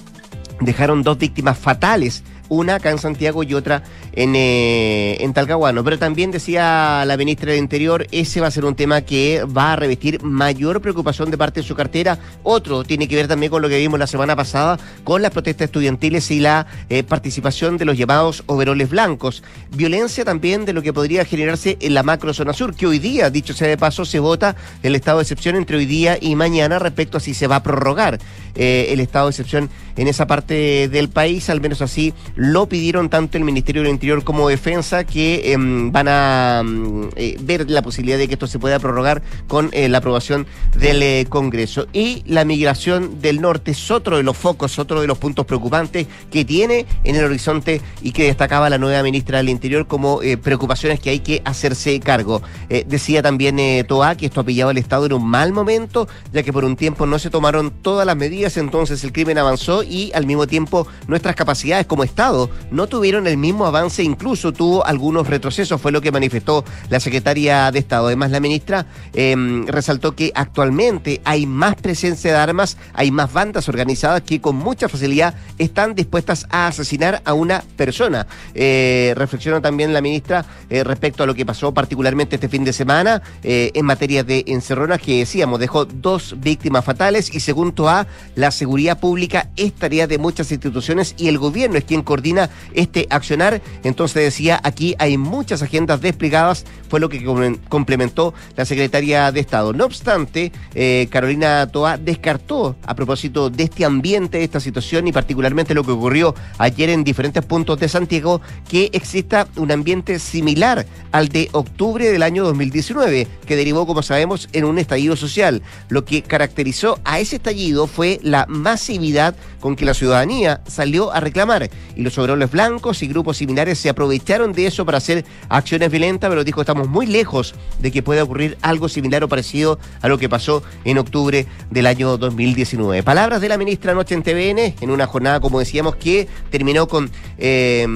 dejaron 0.60 1.02
dos 1.02 1.18
víctimas 1.18 1.58
fatales 1.58 2.22
una 2.52 2.76
acá 2.76 2.90
en 2.90 2.98
Santiago 2.98 3.42
y 3.42 3.54
otra 3.54 3.82
en, 4.12 4.34
eh, 4.36 5.16
en 5.20 5.32
Talcahuano. 5.32 5.82
Pero 5.82 5.98
también 5.98 6.30
decía 6.30 7.04
la 7.06 7.16
ministra 7.16 7.52
del 7.52 7.60
Interior, 7.60 8.06
ese 8.12 8.40
va 8.40 8.48
a 8.48 8.50
ser 8.50 8.64
un 8.64 8.74
tema 8.74 9.00
que 9.00 9.44
va 9.44 9.72
a 9.72 9.76
revestir 9.76 10.22
mayor 10.22 10.80
preocupación 10.82 11.30
de 11.30 11.38
parte 11.38 11.60
de 11.60 11.66
su 11.66 11.74
cartera. 11.74 12.18
Otro 12.42 12.84
tiene 12.84 13.08
que 13.08 13.16
ver 13.16 13.26
también 13.26 13.50
con 13.50 13.62
lo 13.62 13.68
que 13.68 13.78
vimos 13.78 13.98
la 13.98 14.06
semana 14.06 14.36
pasada, 14.36 14.78
con 15.02 15.22
las 15.22 15.30
protestas 15.30 15.66
estudiantiles 15.66 16.30
y 16.30 16.40
la 16.40 16.66
eh, 16.90 17.02
participación 17.02 17.78
de 17.78 17.86
los 17.86 17.96
llamados 17.96 18.44
overoles 18.46 18.90
blancos. 18.90 19.42
Violencia 19.74 20.24
también 20.24 20.66
de 20.66 20.74
lo 20.74 20.82
que 20.82 20.92
podría 20.92 21.24
generarse 21.24 21.78
en 21.80 21.94
la 21.94 22.02
macro 22.02 22.34
zona 22.34 22.52
sur, 22.52 22.74
que 22.74 22.86
hoy 22.86 22.98
día, 22.98 23.30
dicho 23.30 23.54
sea 23.54 23.68
de 23.68 23.78
paso, 23.78 24.04
se 24.04 24.18
vota 24.18 24.56
el 24.82 24.94
estado 24.94 25.18
de 25.18 25.22
excepción 25.22 25.56
entre 25.56 25.78
hoy 25.78 25.86
día 25.86 26.18
y 26.20 26.34
mañana 26.34 26.78
respecto 26.78 27.16
a 27.16 27.20
si 27.20 27.32
se 27.32 27.46
va 27.46 27.56
a 27.56 27.62
prorrogar 27.62 28.18
eh, 28.54 28.88
el 28.90 29.00
estado 29.00 29.26
de 29.26 29.30
excepción 29.30 29.70
en 29.96 30.08
esa 30.08 30.26
parte 30.26 30.88
del 30.88 31.08
país, 31.08 31.48
al 31.50 31.60
menos 31.60 31.82
así 31.82 32.12
lo 32.42 32.66
pidieron 32.66 33.08
tanto 33.08 33.38
el 33.38 33.44
Ministerio 33.44 33.82
del 33.82 33.92
Interior 33.92 34.24
como 34.24 34.48
Defensa, 34.48 35.04
que 35.04 35.52
em, 35.52 35.92
van 35.92 36.08
a 36.08 36.62
mm, 36.64 37.10
eh, 37.14 37.36
ver 37.40 37.70
la 37.70 37.82
posibilidad 37.82 38.18
de 38.18 38.26
que 38.26 38.34
esto 38.34 38.48
se 38.48 38.58
pueda 38.58 38.80
prorrogar 38.80 39.22
con 39.46 39.70
eh, 39.70 39.88
la 39.88 39.98
aprobación 39.98 40.48
del 40.76 41.04
eh, 41.04 41.26
Congreso. 41.28 41.86
Y 41.92 42.24
la 42.26 42.44
migración 42.44 43.20
del 43.20 43.40
norte 43.40 43.70
es 43.70 43.90
otro 43.92 44.16
de 44.16 44.24
los 44.24 44.36
focos, 44.36 44.80
otro 44.80 45.00
de 45.00 45.06
los 45.06 45.18
puntos 45.18 45.46
preocupantes 45.46 46.08
que 46.32 46.44
tiene 46.44 46.84
en 47.04 47.14
el 47.14 47.24
horizonte 47.24 47.80
y 48.00 48.10
que 48.10 48.24
destacaba 48.24 48.68
la 48.68 48.78
nueva 48.78 49.04
ministra 49.04 49.38
del 49.38 49.48
Interior 49.48 49.86
como 49.86 50.20
preocupaciones 50.42 50.98
que 50.98 51.10
hay 51.10 51.20
que 51.20 51.42
hacerse 51.44 52.00
cargo. 52.00 52.42
decía 52.86 53.22
también 53.22 53.58
Toa 53.86 54.16
que 54.16 54.26
esto 54.26 54.40
ha 54.40 54.44
pillado 54.44 54.70
al 54.70 54.78
Estado 54.78 55.06
en 55.06 55.12
un 55.12 55.26
mal 55.26 55.52
momento, 55.52 56.08
ya 56.32 56.42
que 56.42 56.52
por 56.52 56.64
un 56.64 56.76
tiempo 56.76 57.06
no 57.06 57.18
se 57.18 57.30
tomaron 57.30 57.70
todas 57.70 58.06
las 58.06 58.16
medidas, 58.16 58.56
entonces 58.56 59.04
el 59.04 59.12
crimen 59.12 59.38
avanzó 59.38 59.82
y 59.82 60.10
al 60.14 60.26
mismo 60.26 60.46
tiempo 60.46 60.86
nuestras 61.06 61.36
capacidades 61.36 61.86
como 61.86 62.04
Estado 62.04 62.21
no 62.70 62.86
tuvieron 62.86 63.26
el 63.26 63.36
mismo 63.36 63.66
avance, 63.66 64.02
incluso 64.02 64.52
tuvo 64.52 64.86
algunos 64.86 65.26
retrocesos, 65.26 65.80
fue 65.80 65.92
lo 65.92 66.00
que 66.00 66.12
manifestó 66.12 66.64
la 66.88 67.00
secretaria 67.00 67.70
de 67.70 67.80
Estado. 67.80 68.06
Además, 68.06 68.30
la 68.30 68.40
ministra 68.40 68.86
em, 69.12 69.66
resaltó 69.66 70.14
que 70.14 70.32
actualmente 70.34 71.20
hay 71.24 71.46
más 71.46 71.74
presencia 71.76 72.32
de 72.32 72.38
armas, 72.38 72.76
hay 72.94 73.10
más 73.10 73.32
bandas 73.32 73.68
organizadas 73.68 74.22
que 74.22 74.40
con 74.40 74.56
mucha 74.56 74.88
facilidad 74.88 75.34
están 75.58 75.94
dispuestas 75.94 76.46
a 76.50 76.68
asesinar 76.68 77.22
a 77.24 77.34
una 77.34 77.64
persona. 77.76 78.26
Eh, 78.54 79.12
reflexiona 79.16 79.60
también 79.60 79.92
la 79.92 80.00
ministra 80.00 80.44
eh, 80.70 80.84
respecto 80.84 81.24
a 81.24 81.26
lo 81.26 81.34
que 81.34 81.44
pasó 81.44 81.74
particularmente 81.74 82.36
este 82.36 82.48
fin 82.48 82.64
de 82.64 82.72
semana 82.72 83.22
eh, 83.42 83.72
en 83.74 83.84
materia 83.84 84.22
de 84.22 84.44
encerronas, 84.46 85.00
que 85.00 85.18
decíamos, 85.18 85.58
dejó 85.58 85.84
dos 85.84 86.36
víctimas 86.38 86.84
fatales 86.84 87.34
y 87.34 87.40
según 87.40 87.72
a 87.88 88.06
la 88.34 88.50
seguridad 88.50 88.98
pública 88.98 89.48
es 89.56 89.72
tarea 89.72 90.06
de 90.06 90.18
muchas 90.18 90.52
instituciones 90.52 91.14
y 91.16 91.28
el 91.28 91.38
gobierno 91.38 91.78
es 91.78 91.84
quien 91.84 92.02
coordina 92.12 92.50
este 92.74 93.06
accionar. 93.08 93.62
Entonces 93.84 94.22
decía, 94.22 94.60
aquí 94.62 94.94
hay 94.98 95.16
muchas 95.16 95.62
agendas 95.62 96.02
desplegadas, 96.02 96.66
fue 96.90 97.00
lo 97.00 97.08
que 97.08 97.24
complementó 97.70 98.34
la 98.54 98.66
secretaria 98.66 99.32
de 99.32 99.40
Estado. 99.40 99.72
No 99.72 99.86
obstante, 99.86 100.52
eh, 100.74 101.08
Carolina 101.10 101.66
Toa 101.68 101.96
descartó 101.96 102.76
a 102.84 102.94
propósito 102.94 103.48
de 103.48 103.64
este 103.64 103.86
ambiente, 103.86 104.36
de 104.36 104.44
esta 104.44 104.60
situación 104.60 105.08
y 105.08 105.12
particularmente 105.12 105.72
lo 105.72 105.84
que 105.84 105.92
ocurrió 105.92 106.34
ayer 106.58 106.90
en 106.90 107.02
diferentes 107.02 107.42
puntos 107.46 107.80
de 107.80 107.88
Santiago, 107.88 108.42
que 108.68 108.90
exista 108.92 109.48
un 109.56 109.72
ambiente 109.72 110.18
similar 110.18 110.84
al 111.12 111.28
de 111.28 111.48
octubre 111.52 112.10
del 112.10 112.22
año 112.22 112.44
2019, 112.44 113.26
que 113.46 113.56
derivó, 113.56 113.86
como 113.86 114.02
sabemos, 114.02 114.50
en 114.52 114.64
un 114.64 114.78
estallido 114.78 115.16
social. 115.16 115.62
Lo 115.88 116.04
que 116.04 116.20
caracterizó 116.20 116.98
a 117.04 117.20
ese 117.20 117.36
estallido 117.36 117.86
fue 117.86 118.20
la 118.22 118.44
masividad 118.50 119.34
con 119.60 119.76
que 119.76 119.86
la 119.86 119.94
ciudadanía 119.94 120.60
salió 120.66 121.10
a 121.10 121.20
reclamar 121.20 121.70
los 122.02 122.18
overoles 122.18 122.50
blancos 122.50 123.02
y 123.02 123.08
grupos 123.08 123.38
similares 123.38 123.78
se 123.78 123.88
aprovecharon 123.88 124.52
de 124.52 124.66
eso 124.66 124.84
para 124.84 124.98
hacer 124.98 125.24
acciones 125.48 125.90
violentas, 125.90 126.28
pero 126.28 126.44
dijo 126.44 126.60
estamos 126.60 126.88
muy 126.88 127.06
lejos 127.06 127.54
de 127.80 127.90
que 127.90 128.02
pueda 128.02 128.22
ocurrir 128.22 128.58
algo 128.62 128.88
similar 128.88 129.24
o 129.24 129.28
parecido 129.28 129.78
a 130.00 130.08
lo 130.08 130.18
que 130.18 130.28
pasó 130.28 130.62
en 130.84 130.98
octubre 130.98 131.46
del 131.70 131.86
año 131.86 132.16
2019. 132.16 133.02
Palabras 133.02 133.40
de 133.40 133.48
la 133.48 133.58
ministra 133.58 133.92
anoche 133.92 134.14
en 134.14 134.22
TVN, 134.22 134.74
en 134.80 134.90
una 134.90 135.06
jornada, 135.06 135.40
como 135.40 135.58
decíamos, 135.58 135.96
que 135.96 136.28
terminó 136.50 136.88
con 136.88 137.10
eh, 137.38 137.86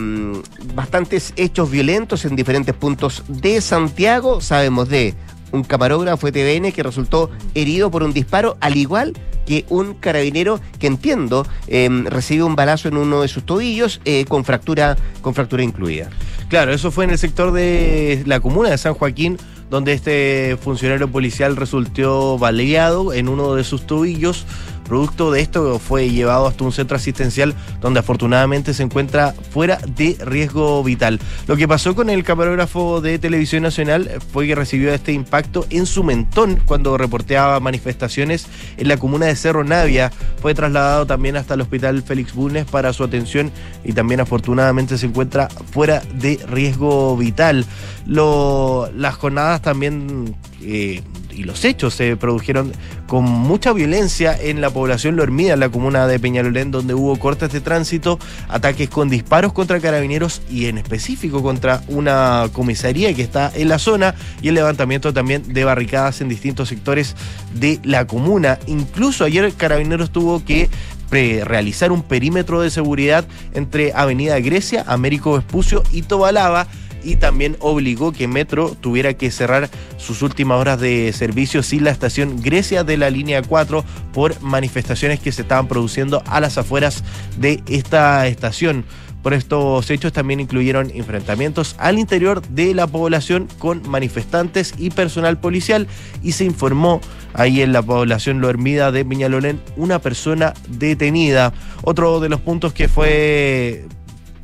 bastantes 0.74 1.32
hechos 1.36 1.70
violentos 1.70 2.24
en 2.24 2.36
diferentes 2.36 2.74
puntos 2.74 3.24
de 3.28 3.60
Santiago. 3.60 4.40
Sabemos 4.40 4.88
de 4.88 5.14
un 5.52 5.62
camarógrafo 5.62 6.30
de 6.30 6.32
TVN 6.32 6.72
que 6.72 6.82
resultó 6.82 7.30
herido 7.54 7.90
por 7.90 8.02
un 8.02 8.12
disparo, 8.12 8.56
al 8.60 8.76
igual 8.76 9.14
que 9.46 9.64
un 9.68 9.94
carabinero 9.94 10.60
que 10.78 10.88
entiendo 10.88 11.46
eh, 11.68 11.88
recibió 12.06 12.46
un 12.46 12.56
balazo 12.56 12.88
en 12.88 12.96
uno 12.96 13.22
de 13.22 13.28
sus 13.28 13.44
tobillos 13.44 14.00
eh, 14.04 14.24
con 14.26 14.44
fractura 14.44 14.96
con 15.22 15.34
fractura 15.34 15.62
incluida. 15.62 16.10
Claro, 16.48 16.72
eso 16.72 16.90
fue 16.90 17.04
en 17.04 17.10
el 17.10 17.18
sector 17.18 17.52
de 17.52 18.22
la 18.26 18.40
comuna 18.40 18.70
de 18.70 18.78
San 18.78 18.94
Joaquín 18.94 19.38
donde 19.70 19.92
este 19.92 20.56
funcionario 20.60 21.10
policial 21.10 21.56
resultó 21.56 22.38
baleado 22.38 23.12
en 23.12 23.28
uno 23.28 23.54
de 23.54 23.64
sus 23.64 23.86
tobillos. 23.86 24.44
Producto 24.86 25.30
de 25.30 25.40
esto 25.40 25.78
fue 25.78 26.10
llevado 26.10 26.46
hasta 26.46 26.64
un 26.64 26.72
centro 26.72 26.96
asistencial 26.96 27.54
donde 27.80 28.00
afortunadamente 28.00 28.74
se 28.74 28.82
encuentra 28.82 29.34
fuera 29.50 29.78
de 29.96 30.16
riesgo 30.24 30.82
vital. 30.84 31.20
Lo 31.46 31.56
que 31.56 31.68
pasó 31.68 31.94
con 31.94 32.10
el 32.10 32.22
camarógrafo 32.22 33.00
de 33.00 33.18
Televisión 33.18 33.62
Nacional 33.62 34.10
fue 34.32 34.46
que 34.46 34.54
recibió 34.54 34.92
este 34.92 35.12
impacto 35.12 35.66
en 35.70 35.86
su 35.86 36.04
mentón 36.04 36.60
cuando 36.64 36.96
reporteaba 36.96 37.58
manifestaciones 37.60 38.46
en 38.76 38.88
la 38.88 38.96
comuna 38.96 39.26
de 39.26 39.36
Cerro 39.36 39.64
Navia. 39.64 40.12
Fue 40.40 40.54
trasladado 40.54 41.06
también 41.06 41.36
hasta 41.36 41.54
el 41.54 41.62
hospital 41.62 42.02
Félix 42.02 42.34
Bulnes 42.34 42.64
para 42.64 42.92
su 42.92 43.04
atención 43.04 43.50
y 43.84 43.92
también 43.92 44.20
afortunadamente 44.20 44.98
se 44.98 45.06
encuentra 45.06 45.48
fuera 45.48 46.02
de 46.14 46.38
riesgo 46.48 47.16
vital. 47.16 47.64
las 48.06 49.14
jornadas 49.16 49.62
también 49.62 50.36
eh, 50.62 51.02
y 51.36 51.44
los 51.44 51.64
hechos 51.64 51.94
se 51.94 52.16
produjeron 52.16 52.72
con 53.06 53.24
mucha 53.24 53.72
violencia 53.72 54.36
en 54.40 54.60
la 54.60 54.70
población 54.70 55.16
Lormida, 55.16 55.54
en 55.54 55.60
la 55.60 55.68
comuna 55.68 56.06
de 56.06 56.18
Peñalolén, 56.18 56.70
donde 56.70 56.94
hubo 56.94 57.16
cortes 57.18 57.52
de 57.52 57.60
tránsito, 57.60 58.18
ataques 58.48 58.88
con 58.88 59.08
disparos 59.08 59.52
contra 59.52 59.80
carabineros 59.80 60.42
y 60.50 60.66
en 60.66 60.78
específico 60.78 61.42
contra 61.42 61.82
una 61.88 62.48
comisaría 62.52 63.14
que 63.14 63.22
está 63.22 63.52
en 63.54 63.68
la 63.68 63.78
zona 63.78 64.14
y 64.40 64.48
el 64.48 64.54
levantamiento 64.54 65.12
también 65.12 65.52
de 65.52 65.64
barricadas 65.64 66.20
en 66.20 66.28
distintos 66.28 66.68
sectores 66.68 67.14
de 67.54 67.78
la 67.84 68.06
comuna. 68.06 68.58
Incluso 68.66 69.24
ayer 69.24 69.52
Carabineros 69.54 70.10
tuvo 70.10 70.44
que 70.44 70.68
realizar 71.10 71.92
un 71.92 72.02
perímetro 72.02 72.60
de 72.60 72.70
seguridad 72.70 73.26
entre 73.54 73.92
Avenida 73.94 74.38
Grecia, 74.40 74.84
Américo 74.86 75.34
Vespucio 75.34 75.82
y 75.92 76.02
Tobalaba 76.02 76.66
y 77.06 77.16
también 77.16 77.56
obligó 77.60 78.12
que 78.12 78.26
Metro 78.26 78.76
tuviera 78.80 79.14
que 79.14 79.30
cerrar 79.30 79.70
sus 79.96 80.22
últimas 80.22 80.58
horas 80.58 80.80
de 80.80 81.12
servicio 81.12 81.62
sin 81.62 81.84
la 81.84 81.90
estación 81.90 82.42
Grecia 82.42 82.82
de 82.82 82.96
la 82.96 83.10
línea 83.10 83.42
4 83.42 83.84
por 84.12 84.40
manifestaciones 84.42 85.20
que 85.20 85.30
se 85.30 85.42
estaban 85.42 85.68
produciendo 85.68 86.22
a 86.26 86.40
las 86.40 86.58
afueras 86.58 87.04
de 87.38 87.62
esta 87.68 88.26
estación. 88.26 88.84
Por 89.22 89.34
estos 89.34 89.90
hechos 89.90 90.12
también 90.12 90.40
incluyeron 90.40 90.90
enfrentamientos 90.94 91.74
al 91.78 91.98
interior 91.98 92.42
de 92.48 92.74
la 92.74 92.86
población 92.86 93.48
con 93.58 93.82
manifestantes 93.88 94.74
y 94.78 94.90
personal 94.90 95.38
policial 95.38 95.88
y 96.22 96.32
se 96.32 96.44
informó 96.44 97.00
ahí 97.34 97.60
en 97.60 97.72
la 97.72 97.82
población 97.82 98.40
Lo 98.40 98.48
Hermida 98.48 98.92
de 98.92 99.04
Piñalolén 99.04 99.60
una 99.76 100.00
persona 100.00 100.54
detenida. 100.68 101.52
Otro 101.82 102.20
de 102.20 102.28
los 102.28 102.40
puntos 102.40 102.72
que 102.72 102.88
fue 102.88 103.86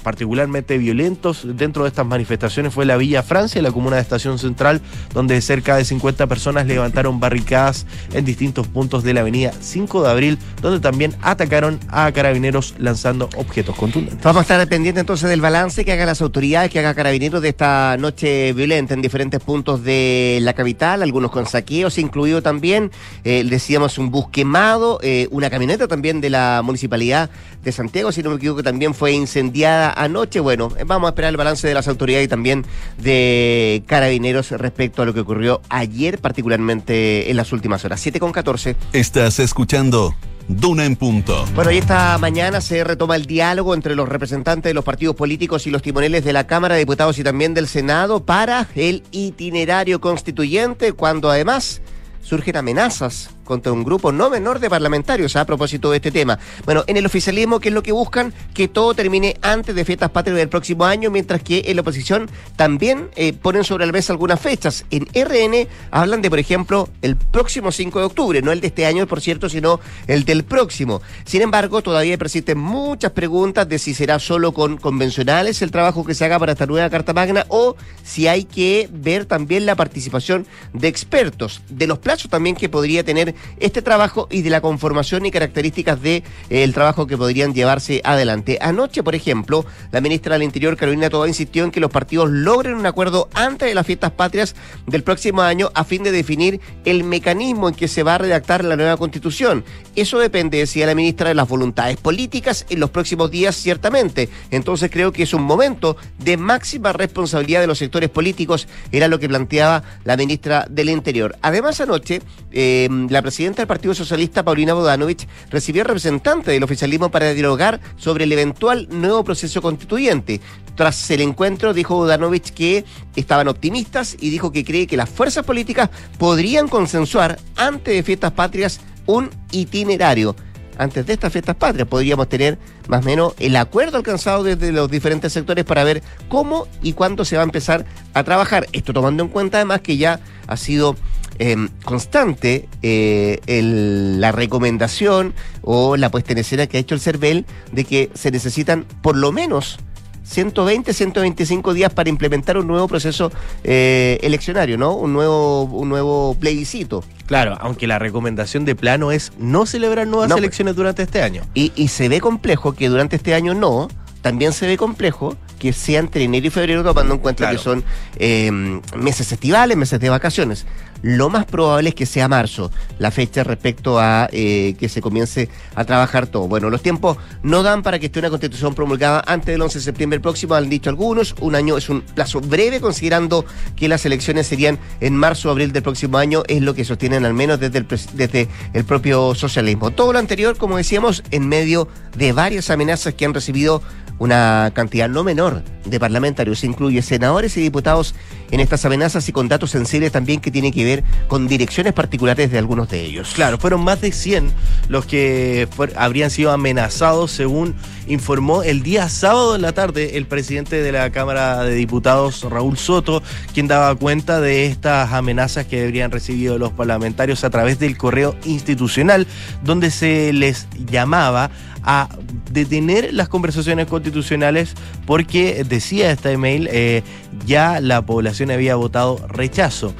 particularmente 0.02 0.78
violentos 0.78 1.42
dentro 1.44 1.84
de 1.84 1.88
estas 1.88 2.06
manifestaciones 2.06 2.74
fue 2.74 2.84
la 2.84 2.96
Villa 2.96 3.22
Francia, 3.22 3.62
la 3.62 3.72
comuna 3.72 3.96
de 3.96 4.02
Estación 4.02 4.38
Central, 4.38 4.80
donde 5.14 5.40
cerca 5.40 5.76
de 5.76 5.84
50 5.84 6.26
personas 6.26 6.66
levantaron 6.66 7.20
barricadas 7.20 7.86
en 8.12 8.24
distintos 8.24 8.66
puntos 8.66 9.04
de 9.04 9.14
la 9.14 9.20
avenida 9.20 9.52
5 9.60 10.02
de 10.02 10.10
abril, 10.10 10.38
donde 10.60 10.80
también 10.80 11.14
atacaron 11.22 11.78
a 11.88 12.10
carabineros 12.12 12.74
lanzando 12.78 13.28
objetos 13.36 13.76
contundentes. 13.76 14.22
Vamos 14.22 14.40
a 14.40 14.42
estar 14.42 14.68
pendientes 14.68 15.00
entonces 15.00 15.28
del 15.28 15.40
balance 15.40 15.84
que 15.84 15.92
hagan 15.92 16.06
las 16.06 16.20
autoridades, 16.20 16.70
que 16.70 16.78
haga 16.78 16.94
carabineros 16.94 17.42
de 17.42 17.50
esta 17.50 17.96
noche 17.98 18.52
violenta 18.52 18.94
en 18.94 19.02
diferentes 19.02 19.40
puntos 19.40 19.84
de 19.84 20.38
la 20.42 20.52
capital, 20.52 21.02
algunos 21.02 21.30
con 21.30 21.46
saqueos, 21.46 21.98
incluido 21.98 22.42
también, 22.42 22.90
eh, 23.24 23.44
decíamos, 23.48 23.98
un 23.98 24.10
bus 24.10 24.28
quemado, 24.30 24.98
eh, 25.02 25.28
una 25.30 25.50
camioneta 25.50 25.88
también 25.88 26.20
de 26.20 26.30
la 26.30 26.62
municipalidad 26.64 27.30
de 27.62 27.72
Santiago, 27.72 28.12
si 28.12 28.22
no 28.22 28.30
me 28.30 28.36
equivoco, 28.36 28.62
también 28.62 28.94
fue 28.94 29.12
incendiada 29.12 29.91
anoche. 29.96 30.40
Bueno, 30.40 30.70
vamos 30.86 31.08
a 31.08 31.10
esperar 31.10 31.30
el 31.30 31.36
balance 31.36 31.66
de 31.66 31.74
las 31.74 31.88
autoridades 31.88 32.26
y 32.26 32.28
también 32.28 32.64
de 32.98 33.82
carabineros 33.86 34.50
respecto 34.52 35.02
a 35.02 35.04
lo 35.04 35.14
que 35.14 35.20
ocurrió 35.20 35.60
ayer, 35.68 36.18
particularmente 36.18 37.30
en 37.30 37.36
las 37.36 37.52
últimas 37.52 37.84
horas. 37.84 38.00
7 38.00 38.20
con 38.20 38.32
14. 38.32 38.76
Estás 38.92 39.38
escuchando 39.38 40.14
Duna 40.48 40.84
en 40.84 40.96
punto. 40.96 41.44
Bueno, 41.54 41.70
y 41.70 41.78
esta 41.78 42.18
mañana 42.18 42.60
se 42.60 42.82
retoma 42.84 43.16
el 43.16 43.26
diálogo 43.26 43.74
entre 43.74 43.94
los 43.94 44.08
representantes 44.08 44.70
de 44.70 44.74
los 44.74 44.84
partidos 44.84 45.14
políticos 45.14 45.66
y 45.66 45.70
los 45.70 45.82
timoneles 45.82 46.24
de 46.24 46.32
la 46.32 46.46
Cámara 46.46 46.74
de 46.74 46.80
Diputados 46.80 47.18
y 47.18 47.24
también 47.24 47.54
del 47.54 47.68
Senado 47.68 48.24
para 48.24 48.68
el 48.74 49.02
itinerario 49.12 50.00
constituyente, 50.00 50.92
cuando 50.92 51.30
además 51.30 51.80
surgen 52.22 52.56
amenazas 52.56 53.30
contra 53.44 53.72
un 53.72 53.84
grupo 53.84 54.12
no 54.12 54.30
menor 54.30 54.58
de 54.58 54.70
parlamentarios 54.70 55.36
a 55.36 55.44
propósito 55.44 55.90
de 55.90 55.96
este 55.96 56.10
tema. 56.10 56.38
Bueno, 56.64 56.84
en 56.86 56.96
el 56.96 57.06
oficialismo, 57.06 57.60
¿qué 57.60 57.68
es 57.68 57.74
lo 57.74 57.82
que 57.82 57.92
buscan? 57.92 58.32
Que 58.54 58.68
todo 58.68 58.94
termine 58.94 59.36
antes 59.42 59.74
de 59.74 59.84
fiestas 59.84 60.10
patrias 60.10 60.38
del 60.38 60.48
próximo 60.48 60.84
año, 60.84 61.10
mientras 61.10 61.42
que 61.42 61.64
en 61.66 61.76
la 61.76 61.82
oposición 61.82 62.30
también 62.56 63.08
eh, 63.16 63.32
ponen 63.32 63.64
sobre 63.64 63.86
la 63.86 63.92
mesa 63.92 64.12
algunas 64.12 64.40
fechas. 64.40 64.84
En 64.90 65.06
RN 65.06 65.68
hablan 65.90 66.22
de, 66.22 66.30
por 66.30 66.38
ejemplo, 66.38 66.88
el 67.02 67.16
próximo 67.16 67.72
5 67.72 67.98
de 67.98 68.04
octubre, 68.04 68.42
no 68.42 68.52
el 68.52 68.60
de 68.60 68.68
este 68.68 68.86
año, 68.86 69.06
por 69.06 69.20
cierto, 69.20 69.48
sino 69.48 69.80
el 70.06 70.24
del 70.24 70.44
próximo. 70.44 71.02
Sin 71.24 71.42
embargo, 71.42 71.82
todavía 71.82 72.18
persisten 72.18 72.58
muchas 72.58 73.12
preguntas 73.12 73.68
de 73.68 73.78
si 73.78 73.94
será 73.94 74.18
solo 74.18 74.52
con 74.52 74.76
convencionales 74.76 75.62
el 75.62 75.70
trabajo 75.70 76.04
que 76.04 76.14
se 76.14 76.24
haga 76.24 76.38
para 76.38 76.52
esta 76.52 76.66
nueva 76.66 76.90
Carta 76.90 77.12
Magna 77.12 77.44
o 77.48 77.76
si 78.02 78.28
hay 78.28 78.44
que 78.44 78.88
ver 78.92 79.26
también 79.26 79.66
la 79.66 79.74
participación 79.74 80.46
de 80.72 80.88
expertos, 80.88 81.62
de 81.68 81.86
los 81.86 81.98
plazos 81.98 82.30
también 82.30 82.56
que 82.56 82.68
podría 82.68 83.04
tener 83.04 83.31
este 83.58 83.82
trabajo 83.82 84.28
y 84.30 84.42
de 84.42 84.50
la 84.50 84.60
conformación 84.60 85.26
y 85.26 85.30
características 85.30 86.00
del 86.00 86.22
de, 86.48 86.62
eh, 86.64 86.72
trabajo 86.72 87.06
que 87.06 87.16
podrían 87.16 87.54
llevarse 87.54 88.00
adelante. 88.04 88.58
Anoche, 88.60 89.02
por 89.02 89.14
ejemplo, 89.14 89.64
la 89.90 90.00
ministra 90.00 90.34
del 90.34 90.42
Interior, 90.42 90.76
Carolina 90.76 91.10
Toba, 91.10 91.28
insistió 91.28 91.64
en 91.64 91.70
que 91.70 91.80
los 91.80 91.90
partidos 91.90 92.30
logren 92.30 92.74
un 92.74 92.86
acuerdo 92.86 93.28
antes 93.34 93.68
de 93.68 93.74
las 93.74 93.86
fiestas 93.86 94.12
patrias 94.12 94.54
del 94.86 95.02
próximo 95.02 95.42
año 95.42 95.70
a 95.74 95.84
fin 95.84 96.02
de 96.02 96.12
definir 96.12 96.60
el 96.84 97.04
mecanismo 97.04 97.68
en 97.68 97.74
que 97.74 97.88
se 97.88 98.02
va 98.02 98.14
a 98.14 98.18
redactar 98.18 98.64
la 98.64 98.76
nueva 98.76 98.96
constitución. 98.96 99.64
Eso 99.94 100.18
depende, 100.18 100.58
decía 100.58 100.86
la 100.86 100.94
ministra, 100.94 101.28
de 101.28 101.34
las 101.34 101.48
voluntades 101.48 101.96
políticas 101.96 102.66
en 102.70 102.80
los 102.80 102.90
próximos 102.90 103.30
días, 103.30 103.56
ciertamente. 103.56 104.28
Entonces 104.50 104.90
creo 104.90 105.12
que 105.12 105.22
es 105.22 105.34
un 105.34 105.42
momento 105.42 105.96
de 106.18 106.36
máxima 106.36 106.92
responsabilidad 106.92 107.60
de 107.60 107.66
los 107.66 107.78
sectores 107.78 108.10
políticos, 108.10 108.68
era 108.90 109.08
lo 109.08 109.18
que 109.18 109.28
planteaba 109.28 109.82
la 110.04 110.16
ministra 110.16 110.66
del 110.68 110.88
Interior. 110.90 111.36
Además, 111.42 111.80
anoche, 111.80 112.22
eh, 112.50 112.88
la 113.08 113.21
presidenta 113.22 113.62
del 113.62 113.66
Partido 113.66 113.94
Socialista, 113.94 114.42
Paulina 114.42 114.74
Bodanovich, 114.74 115.26
recibió 115.50 115.84
representantes 115.84 116.52
del 116.52 116.62
oficialismo 116.62 117.10
para 117.10 117.32
dialogar 117.32 117.80
sobre 117.96 118.24
el 118.24 118.32
eventual 118.32 118.88
nuevo 118.90 119.24
proceso 119.24 119.62
constituyente. 119.62 120.40
Tras 120.74 121.10
el 121.10 121.20
encuentro, 121.20 121.74
dijo 121.74 121.96
Bodanovich 121.96 122.52
que 122.52 122.84
estaban 123.16 123.48
optimistas 123.48 124.16
y 124.20 124.30
dijo 124.30 124.52
que 124.52 124.64
cree 124.64 124.86
que 124.86 124.96
las 124.96 125.08
fuerzas 125.08 125.44
políticas 125.44 125.90
podrían 126.18 126.68
consensuar 126.68 127.38
antes 127.56 127.94
de 127.94 128.02
fiestas 128.02 128.32
patrias 128.32 128.80
un 129.06 129.30
itinerario 129.50 130.36
antes 130.78 131.06
de 131.06 131.12
estas 131.12 131.32
fiestas 131.32 131.56
patrias. 131.56 131.88
Podríamos 131.88 132.28
tener 132.28 132.58
más 132.88 133.02
o 133.02 133.04
menos 133.04 133.34
el 133.38 133.56
acuerdo 133.56 133.96
alcanzado 133.96 134.42
desde 134.42 134.72
los 134.72 134.90
diferentes 134.90 135.32
sectores 135.32 135.64
para 135.64 135.84
ver 135.84 136.02
cómo 136.28 136.66
y 136.82 136.92
cuándo 136.92 137.24
se 137.24 137.36
va 137.36 137.42
a 137.42 137.44
empezar 137.44 137.84
a 138.14 138.24
trabajar. 138.24 138.66
Esto 138.72 138.92
tomando 138.92 139.22
en 139.22 139.28
cuenta 139.28 139.58
además 139.58 139.80
que 139.80 139.96
ya 139.96 140.20
ha 140.46 140.56
sido 140.56 140.96
eh, 141.38 141.56
constante 141.84 142.68
eh, 142.82 143.40
el, 143.46 144.20
la 144.20 144.32
recomendación 144.32 145.34
o 145.62 145.96
la 145.96 146.10
puesta 146.10 146.32
en 146.32 146.38
escena 146.38 146.66
que 146.66 146.76
ha 146.76 146.80
hecho 146.80 146.94
el 146.94 147.00
CERVEL 147.00 147.46
de 147.72 147.84
que 147.84 148.10
se 148.14 148.30
necesitan 148.30 148.84
por 149.02 149.16
lo 149.16 149.32
menos 149.32 149.78
120, 150.24 150.92
125 150.92 151.74
días 151.74 151.92
para 151.92 152.08
implementar 152.08 152.56
un 152.56 152.66
nuevo 152.66 152.88
proceso 152.88 153.30
eh, 153.64 154.18
eleccionario, 154.22 154.78
¿no? 154.78 154.94
Un 154.94 155.12
nuevo, 155.12 155.64
un 155.64 155.88
nuevo 155.88 156.36
plebiscito. 156.38 157.04
Claro, 157.26 157.56
aunque 157.60 157.86
la 157.86 157.98
recomendación 157.98 158.64
de 158.64 158.74
plano 158.74 159.12
es 159.12 159.32
no 159.38 159.66
celebrar 159.66 160.06
nuevas 160.06 160.28
no, 160.28 160.36
elecciones 160.36 160.76
durante 160.76 161.02
este 161.02 161.22
año. 161.22 161.42
Y, 161.54 161.72
y 161.74 161.88
se 161.88 162.08
ve 162.08 162.20
complejo 162.20 162.74
que 162.74 162.88
durante 162.88 163.16
este 163.16 163.34
año 163.34 163.54
no, 163.54 163.88
también 164.22 164.52
se 164.52 164.66
ve 164.66 164.76
complejo 164.76 165.36
que 165.58 165.72
sea 165.72 166.00
entre 166.00 166.24
enero 166.24 166.46
y 166.46 166.50
febrero, 166.50 166.82
tomando 166.82 167.14
en 167.14 167.20
cuenta 167.20 167.44
claro. 167.44 167.56
que 167.56 167.62
son 167.62 167.84
eh, 168.16 168.50
meses 168.96 169.30
estivales, 169.30 169.76
meses 169.76 170.00
de 170.00 170.08
vacaciones. 170.08 170.66
Lo 171.02 171.30
más 171.30 171.44
probable 171.44 171.90
es 171.90 171.94
que 171.94 172.06
sea 172.06 172.28
marzo, 172.28 172.70
la 172.98 173.10
fecha 173.10 173.44
respecto 173.44 173.98
a 173.98 174.28
eh, 174.32 174.74
que 174.78 174.88
se 174.88 175.02
comience 175.02 175.48
a 175.74 175.84
trabajar 175.84 176.28
todo. 176.28 176.46
Bueno, 176.48 176.70
los 176.70 176.82
tiempos 176.82 177.18
no 177.42 177.62
dan 177.62 177.82
para 177.82 177.98
que 177.98 178.06
esté 178.06 178.20
una 178.20 178.30
constitución 178.30 178.74
promulgada 178.74 179.22
antes 179.26 179.46
del 179.46 179.60
11 179.60 179.78
de 179.78 179.84
septiembre 179.84 180.20
próximo, 180.20 180.54
han 180.54 180.68
dicho 180.68 180.90
algunos. 180.90 181.34
Un 181.40 181.56
año 181.56 181.76
es 181.76 181.88
un 181.88 182.02
plazo 182.02 182.40
breve, 182.40 182.80
considerando 182.80 183.44
que 183.74 183.88
las 183.88 184.06
elecciones 184.06 184.46
serían 184.46 184.78
en 185.00 185.16
marzo 185.16 185.48
o 185.48 185.52
abril 185.52 185.72
del 185.72 185.82
próximo 185.82 186.18
año, 186.18 186.44
es 186.46 186.62
lo 186.62 186.74
que 186.74 186.84
sostienen 186.84 187.24
al 187.24 187.34
menos 187.34 187.58
desde 187.58 187.78
el, 187.78 187.86
desde 188.14 188.48
el 188.72 188.84
propio 188.84 189.34
socialismo. 189.34 189.90
Todo 189.90 190.12
lo 190.12 190.18
anterior, 190.18 190.56
como 190.56 190.76
decíamos, 190.76 191.24
en 191.30 191.48
medio 191.48 191.88
de 192.16 192.32
varias 192.32 192.70
amenazas 192.70 193.14
que 193.14 193.24
han 193.24 193.34
recibido 193.34 193.82
una 194.18 194.70
cantidad 194.74 195.08
no 195.08 195.24
menor 195.24 195.62
de 195.84 195.98
parlamentarios, 195.98 196.62
incluye 196.64 197.02
senadores 197.02 197.56
y 197.56 197.60
diputados 197.60 198.14
en 198.50 198.60
estas 198.60 198.84
amenazas 198.84 199.28
y 199.28 199.32
con 199.32 199.48
datos 199.48 199.70
sensibles 199.70 200.12
también 200.12 200.40
que 200.40 200.50
tienen 200.50 200.72
que 200.72 200.84
ver 200.84 201.04
con 201.26 201.48
direcciones 201.48 201.92
particulares 201.92 202.50
de 202.50 202.58
algunos 202.58 202.88
de 202.88 203.00
ellos. 203.00 203.32
Claro, 203.34 203.58
fueron 203.58 203.82
más 203.82 204.00
de 204.00 204.12
100 204.12 204.52
los 204.88 205.06
que 205.06 205.68
habrían 205.96 206.30
sido 206.30 206.52
amenazados, 206.52 207.32
según 207.32 207.74
informó 208.06 208.62
el 208.62 208.82
día 208.82 209.08
sábado 209.08 209.56
en 209.56 209.62
la 209.62 209.72
tarde 209.72 210.16
el 210.16 210.26
presidente 210.26 210.82
de 210.82 210.92
la 210.92 211.10
Cámara 211.10 211.64
de 211.64 211.74
Diputados, 211.74 212.42
Raúl 212.48 212.76
Soto, 212.76 213.22
quien 213.54 213.68
daba 213.68 213.94
cuenta 213.94 214.40
de 214.40 214.66
estas 214.66 215.12
amenazas 215.12 215.66
que 215.66 215.84
habrían 215.84 216.10
recibido 216.10 216.58
los 216.58 216.72
parlamentarios 216.72 217.44
a 217.44 217.50
través 217.50 217.78
del 217.78 217.96
correo 217.96 218.36
institucional, 218.44 219.26
donde 219.64 219.90
se 219.90 220.32
les 220.32 220.68
llamaba 220.86 221.50
a 221.82 222.08
detener 222.50 223.12
las 223.12 223.28
conversaciones 223.28 223.86
constitucionales 223.86 224.74
porque 225.06 225.64
decía 225.64 226.10
esta 226.10 226.30
email 226.30 226.68
eh, 226.70 227.02
ya 227.46 227.80
la 227.80 228.02
población 228.02 228.50
había 228.50 228.76
votado 228.76 229.18
rechazo. 229.28 229.94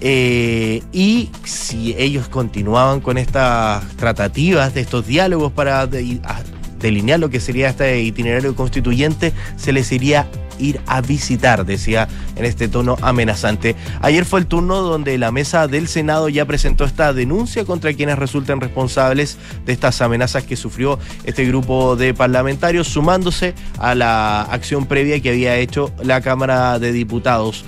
Eh, 0.00 0.82
y 0.92 1.30
si 1.44 1.94
ellos 1.96 2.28
continuaban 2.28 3.00
con 3.00 3.16
estas 3.16 3.88
tratativas 3.96 4.74
de 4.74 4.82
estos 4.82 5.06
diálogos 5.06 5.52
para 5.52 5.86
delinear 6.84 7.18
lo 7.18 7.30
que 7.30 7.40
sería 7.40 7.70
este 7.70 8.02
itinerario 8.02 8.54
constituyente, 8.54 9.32
se 9.56 9.72
les 9.72 9.90
iría 9.90 10.28
ir 10.58 10.80
a 10.86 11.00
visitar, 11.00 11.64
decía 11.64 12.08
en 12.36 12.44
este 12.44 12.68
tono 12.68 12.96
amenazante. 13.00 13.74
Ayer 14.02 14.26
fue 14.26 14.40
el 14.40 14.46
turno 14.46 14.82
donde 14.82 15.16
la 15.16 15.32
mesa 15.32 15.66
del 15.66 15.88
Senado 15.88 16.28
ya 16.28 16.44
presentó 16.44 16.84
esta 16.84 17.14
denuncia 17.14 17.64
contra 17.64 17.94
quienes 17.94 18.18
resulten 18.18 18.60
responsables 18.60 19.38
de 19.64 19.72
estas 19.72 20.02
amenazas 20.02 20.44
que 20.44 20.56
sufrió 20.56 20.98
este 21.24 21.46
grupo 21.46 21.96
de 21.96 22.12
parlamentarios, 22.12 22.86
sumándose 22.86 23.54
a 23.78 23.94
la 23.94 24.42
acción 24.42 24.84
previa 24.84 25.20
que 25.20 25.30
había 25.30 25.56
hecho 25.56 25.90
la 26.02 26.20
Cámara 26.20 26.78
de 26.78 26.92
Diputados. 26.92 27.64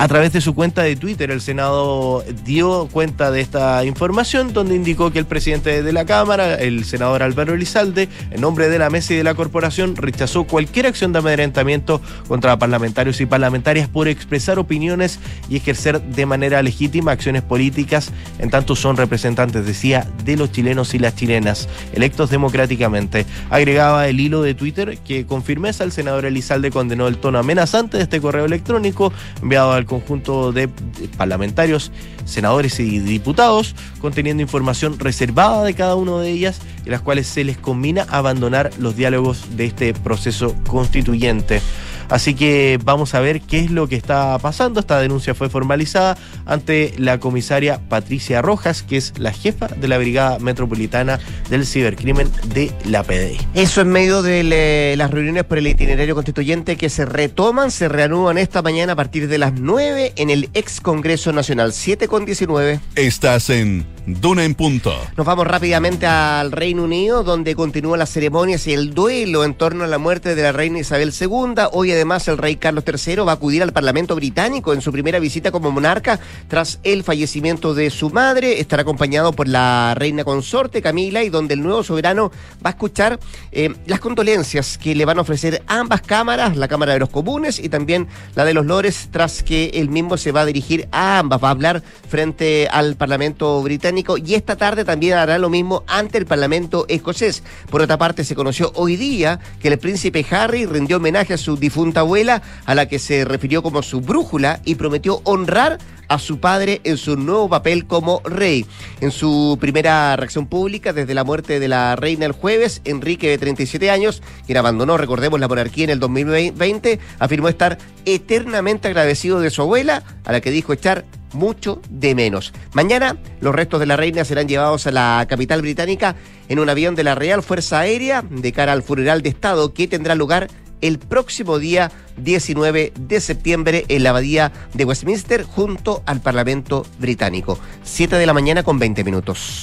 A 0.00 0.06
través 0.06 0.32
de 0.32 0.40
su 0.40 0.54
cuenta 0.54 0.84
de 0.84 0.94
Twitter, 0.94 1.32
el 1.32 1.40
Senado 1.40 2.22
dio 2.44 2.88
cuenta 2.92 3.32
de 3.32 3.40
esta 3.40 3.84
información, 3.84 4.52
donde 4.52 4.76
indicó 4.76 5.10
que 5.10 5.18
el 5.18 5.26
presidente 5.26 5.82
de 5.82 5.92
la 5.92 6.04
Cámara, 6.04 6.54
el 6.54 6.84
senador 6.84 7.24
Álvaro 7.24 7.54
Elizalde, 7.54 8.08
en 8.30 8.40
nombre 8.40 8.68
de 8.68 8.78
la 8.78 8.90
mesa 8.90 9.14
y 9.14 9.16
de 9.16 9.24
la 9.24 9.34
corporación, 9.34 9.96
rechazó 9.96 10.44
cualquier 10.44 10.86
acción 10.86 11.12
de 11.12 11.18
amedrentamiento 11.18 12.00
contra 12.28 12.56
parlamentarios 12.60 13.20
y 13.20 13.26
parlamentarias 13.26 13.88
por 13.88 14.06
expresar 14.06 14.60
opiniones 14.60 15.18
y 15.50 15.56
ejercer 15.56 16.00
de 16.00 16.26
manera 16.26 16.62
legítima 16.62 17.10
acciones 17.10 17.42
políticas, 17.42 18.12
en 18.38 18.50
tanto 18.50 18.76
son 18.76 18.96
representantes, 18.96 19.66
decía, 19.66 20.06
de 20.24 20.36
los 20.36 20.52
chilenos 20.52 20.94
y 20.94 21.00
las 21.00 21.16
chilenas, 21.16 21.68
electos 21.92 22.30
democráticamente. 22.30 23.26
Agregaba 23.50 24.06
el 24.06 24.20
hilo 24.20 24.42
de 24.42 24.54
Twitter 24.54 24.96
que 24.98 25.26
con 25.26 25.42
firmeza 25.42 25.82
el 25.82 25.90
senador 25.90 26.24
Elizalde 26.24 26.70
condenó 26.70 27.08
el 27.08 27.18
tono 27.18 27.40
amenazante 27.40 27.96
de 27.96 28.04
este 28.04 28.20
correo 28.20 28.44
electrónico 28.44 29.12
enviado 29.42 29.72
al 29.72 29.87
conjunto 29.88 30.52
de 30.52 30.68
parlamentarios, 31.16 31.90
senadores 32.24 32.78
y 32.78 33.00
diputados, 33.00 33.74
conteniendo 34.00 34.42
información 34.42 34.98
reservada 35.00 35.64
de 35.64 35.74
cada 35.74 35.96
uno 35.96 36.20
de 36.20 36.30
ellas, 36.30 36.60
en 36.84 36.92
las 36.92 37.00
cuales 37.00 37.26
se 37.26 37.42
les 37.42 37.58
combina 37.58 38.06
abandonar 38.08 38.70
los 38.78 38.94
diálogos 38.94 39.56
de 39.56 39.64
este 39.64 39.94
proceso 39.94 40.54
constituyente. 40.68 41.60
Así 42.08 42.34
que 42.34 42.78
vamos 42.84 43.14
a 43.14 43.20
ver 43.20 43.40
qué 43.40 43.60
es 43.60 43.70
lo 43.70 43.88
que 43.88 43.96
está 43.96 44.38
pasando. 44.38 44.80
Esta 44.80 44.98
denuncia 44.98 45.34
fue 45.34 45.48
formalizada 45.48 46.16
ante 46.46 46.94
la 46.98 47.20
comisaria 47.20 47.80
Patricia 47.88 48.42
Rojas, 48.42 48.82
que 48.82 48.96
es 48.96 49.12
la 49.18 49.32
jefa 49.32 49.68
de 49.68 49.88
la 49.88 49.98
Brigada 49.98 50.38
Metropolitana 50.38 51.18
del 51.50 51.66
Cibercrimen 51.66 52.30
de 52.54 52.72
la 52.84 53.02
PDI. 53.02 53.38
Eso 53.54 53.80
en 53.80 53.88
medio 53.88 54.22
de 54.22 54.42
le, 54.42 54.96
las 54.96 55.10
reuniones 55.10 55.44
por 55.44 55.58
el 55.58 55.66
itinerario 55.66 56.14
constituyente 56.14 56.76
que 56.76 56.88
se 56.88 57.04
retoman, 57.04 57.70
se 57.70 57.88
reanudan 57.88 58.38
esta 58.38 58.62
mañana 58.62 58.94
a 58.94 58.96
partir 58.96 59.28
de 59.28 59.38
las 59.38 59.52
9 59.54 60.14
en 60.16 60.30
el 60.30 60.48
ex 60.54 60.80
Congreso 60.80 61.32
Nacional, 61.32 61.72
7 61.72 62.08
con 62.08 62.24
19. 62.24 62.80
Estás 62.94 63.50
en 63.50 63.86
Duna 64.06 64.44
en 64.44 64.54
Punto. 64.54 64.94
Nos 65.16 65.26
vamos 65.26 65.46
rápidamente 65.46 66.06
al 66.06 66.50
Reino 66.52 66.84
Unido, 66.84 67.22
donde 67.22 67.54
continúan 67.54 67.98
las 67.98 68.10
ceremonias 68.10 68.66
y 68.66 68.72
el 68.72 68.94
duelo 68.94 69.44
en 69.44 69.54
torno 69.54 69.84
a 69.84 69.86
la 69.86 69.98
muerte 69.98 70.34
de 70.34 70.42
la 70.42 70.52
reina 70.52 70.78
Isabel 70.78 71.12
II. 71.18 71.64
Hoy 71.72 71.90
además 71.98 72.28
el 72.28 72.38
rey 72.38 72.56
Carlos 72.56 72.84
III 72.86 73.16
va 73.16 73.32
a 73.32 73.34
acudir 73.34 73.62
al 73.62 73.72
Parlamento 73.72 74.14
británico 74.14 74.72
en 74.72 74.80
su 74.80 74.92
primera 74.92 75.18
visita 75.18 75.50
como 75.50 75.70
monarca 75.70 76.18
tras 76.46 76.78
el 76.84 77.02
fallecimiento 77.02 77.74
de 77.74 77.90
su 77.90 78.10
madre. 78.10 78.60
Estará 78.60 78.82
acompañado 78.82 79.32
por 79.32 79.48
la 79.48 79.94
reina 79.96 80.24
consorte 80.24 80.80
Camila 80.80 81.22
y 81.24 81.28
donde 81.28 81.54
el 81.54 81.62
nuevo 81.62 81.82
soberano 81.82 82.30
va 82.64 82.70
a 82.70 82.74
escuchar 82.74 83.18
eh, 83.52 83.74
las 83.86 84.00
condolencias 84.00 84.78
que 84.78 84.94
le 84.94 85.04
van 85.04 85.18
a 85.18 85.22
ofrecer 85.22 85.62
ambas 85.66 86.02
cámaras, 86.02 86.56
la 86.56 86.68
Cámara 86.68 86.92
de 86.92 87.00
los 87.00 87.10
Comunes 87.10 87.58
y 87.58 87.68
también 87.68 88.06
la 88.34 88.44
de 88.44 88.54
los 88.54 88.64
Lores, 88.64 89.08
tras 89.10 89.42
que 89.42 89.70
el 89.74 89.88
mismo 89.88 90.16
se 90.16 90.32
va 90.32 90.42
a 90.42 90.46
dirigir 90.46 90.88
a 90.92 91.18
ambas, 91.18 91.42
va 91.42 91.48
a 91.48 91.52
hablar 91.52 91.82
frente 92.08 92.68
al 92.70 92.96
Parlamento 92.96 93.60
británico 93.62 94.18
y 94.18 94.34
esta 94.34 94.56
tarde 94.56 94.84
también 94.84 95.14
hará 95.14 95.38
lo 95.38 95.50
mismo 95.50 95.82
ante 95.86 96.18
el 96.18 96.26
Parlamento 96.26 96.86
escocés. 96.88 97.42
Por 97.70 97.82
otra 97.82 97.98
parte, 97.98 98.24
se 98.24 98.34
conoció 98.34 98.72
hoy 98.74 98.96
día 98.96 99.40
que 99.60 99.68
el 99.68 99.78
príncipe 99.78 100.24
Harry 100.30 100.66
rindió 100.66 100.98
homenaje 100.98 101.34
a 101.34 101.38
su 101.38 101.56
difunta 101.56 101.87
abuela, 101.96 102.42
a 102.64 102.74
la 102.74 102.86
que 102.86 102.98
se 102.98 103.24
refirió 103.24 103.62
como 103.62 103.82
su 103.82 104.00
brújula 104.00 104.60
y 104.64 104.74
prometió 104.76 105.20
honrar 105.24 105.78
a 106.08 106.18
su 106.18 106.40
padre 106.40 106.80
en 106.84 106.96
su 106.96 107.16
nuevo 107.16 107.48
papel 107.48 107.86
como 107.86 108.20
rey. 108.24 108.66
En 109.00 109.10
su 109.10 109.58
primera 109.60 110.16
reacción 110.16 110.46
pública 110.46 110.92
desde 110.92 111.14
la 111.14 111.24
muerte 111.24 111.60
de 111.60 111.68
la 111.68 111.96
reina 111.96 112.26
el 112.26 112.32
jueves, 112.32 112.80
Enrique, 112.84 113.28
de 113.28 113.38
37 113.38 113.90
años, 113.90 114.22
quien 114.46 114.58
abandonó, 114.58 114.96
recordemos, 114.96 115.38
la 115.38 115.48
monarquía 115.48 115.84
en 115.84 115.90
el 115.90 116.00
2020, 116.00 116.98
afirmó 117.18 117.48
estar 117.48 117.78
eternamente 118.04 118.88
agradecido 118.88 119.40
de 119.40 119.50
su 119.50 119.62
abuela, 119.62 120.02
a 120.24 120.32
la 120.32 120.40
que 120.40 120.50
dijo 120.50 120.72
echar 120.72 121.04
mucho 121.34 121.82
de 121.90 122.14
menos. 122.14 122.54
Mañana 122.72 123.18
los 123.40 123.54
restos 123.54 123.80
de 123.80 123.86
la 123.86 123.96
reina 123.96 124.24
serán 124.24 124.48
llevados 124.48 124.86
a 124.86 124.92
la 124.92 125.26
capital 125.28 125.60
británica 125.60 126.16
en 126.48 126.58
un 126.58 126.70
avión 126.70 126.94
de 126.94 127.04
la 127.04 127.14
Real 127.14 127.42
Fuerza 127.42 127.80
Aérea 127.80 128.24
de 128.28 128.52
cara 128.52 128.72
al 128.72 128.82
funeral 128.82 129.20
de 129.20 129.28
Estado 129.28 129.74
que 129.74 129.88
tendrá 129.88 130.14
lugar 130.14 130.48
el 130.80 130.98
próximo 130.98 131.58
día 131.58 131.90
19 132.16 132.92
de 132.98 133.20
septiembre 133.20 133.84
en 133.88 134.02
la 134.02 134.10
abadía 134.10 134.52
de 134.74 134.84
Westminster 134.84 135.42
junto 135.42 136.02
al 136.06 136.20
Parlamento 136.20 136.86
británico. 136.98 137.58
7 137.82 138.16
de 138.16 138.26
la 138.26 138.34
mañana 138.34 138.62
con 138.62 138.78
20 138.78 139.04
minutos. 139.04 139.62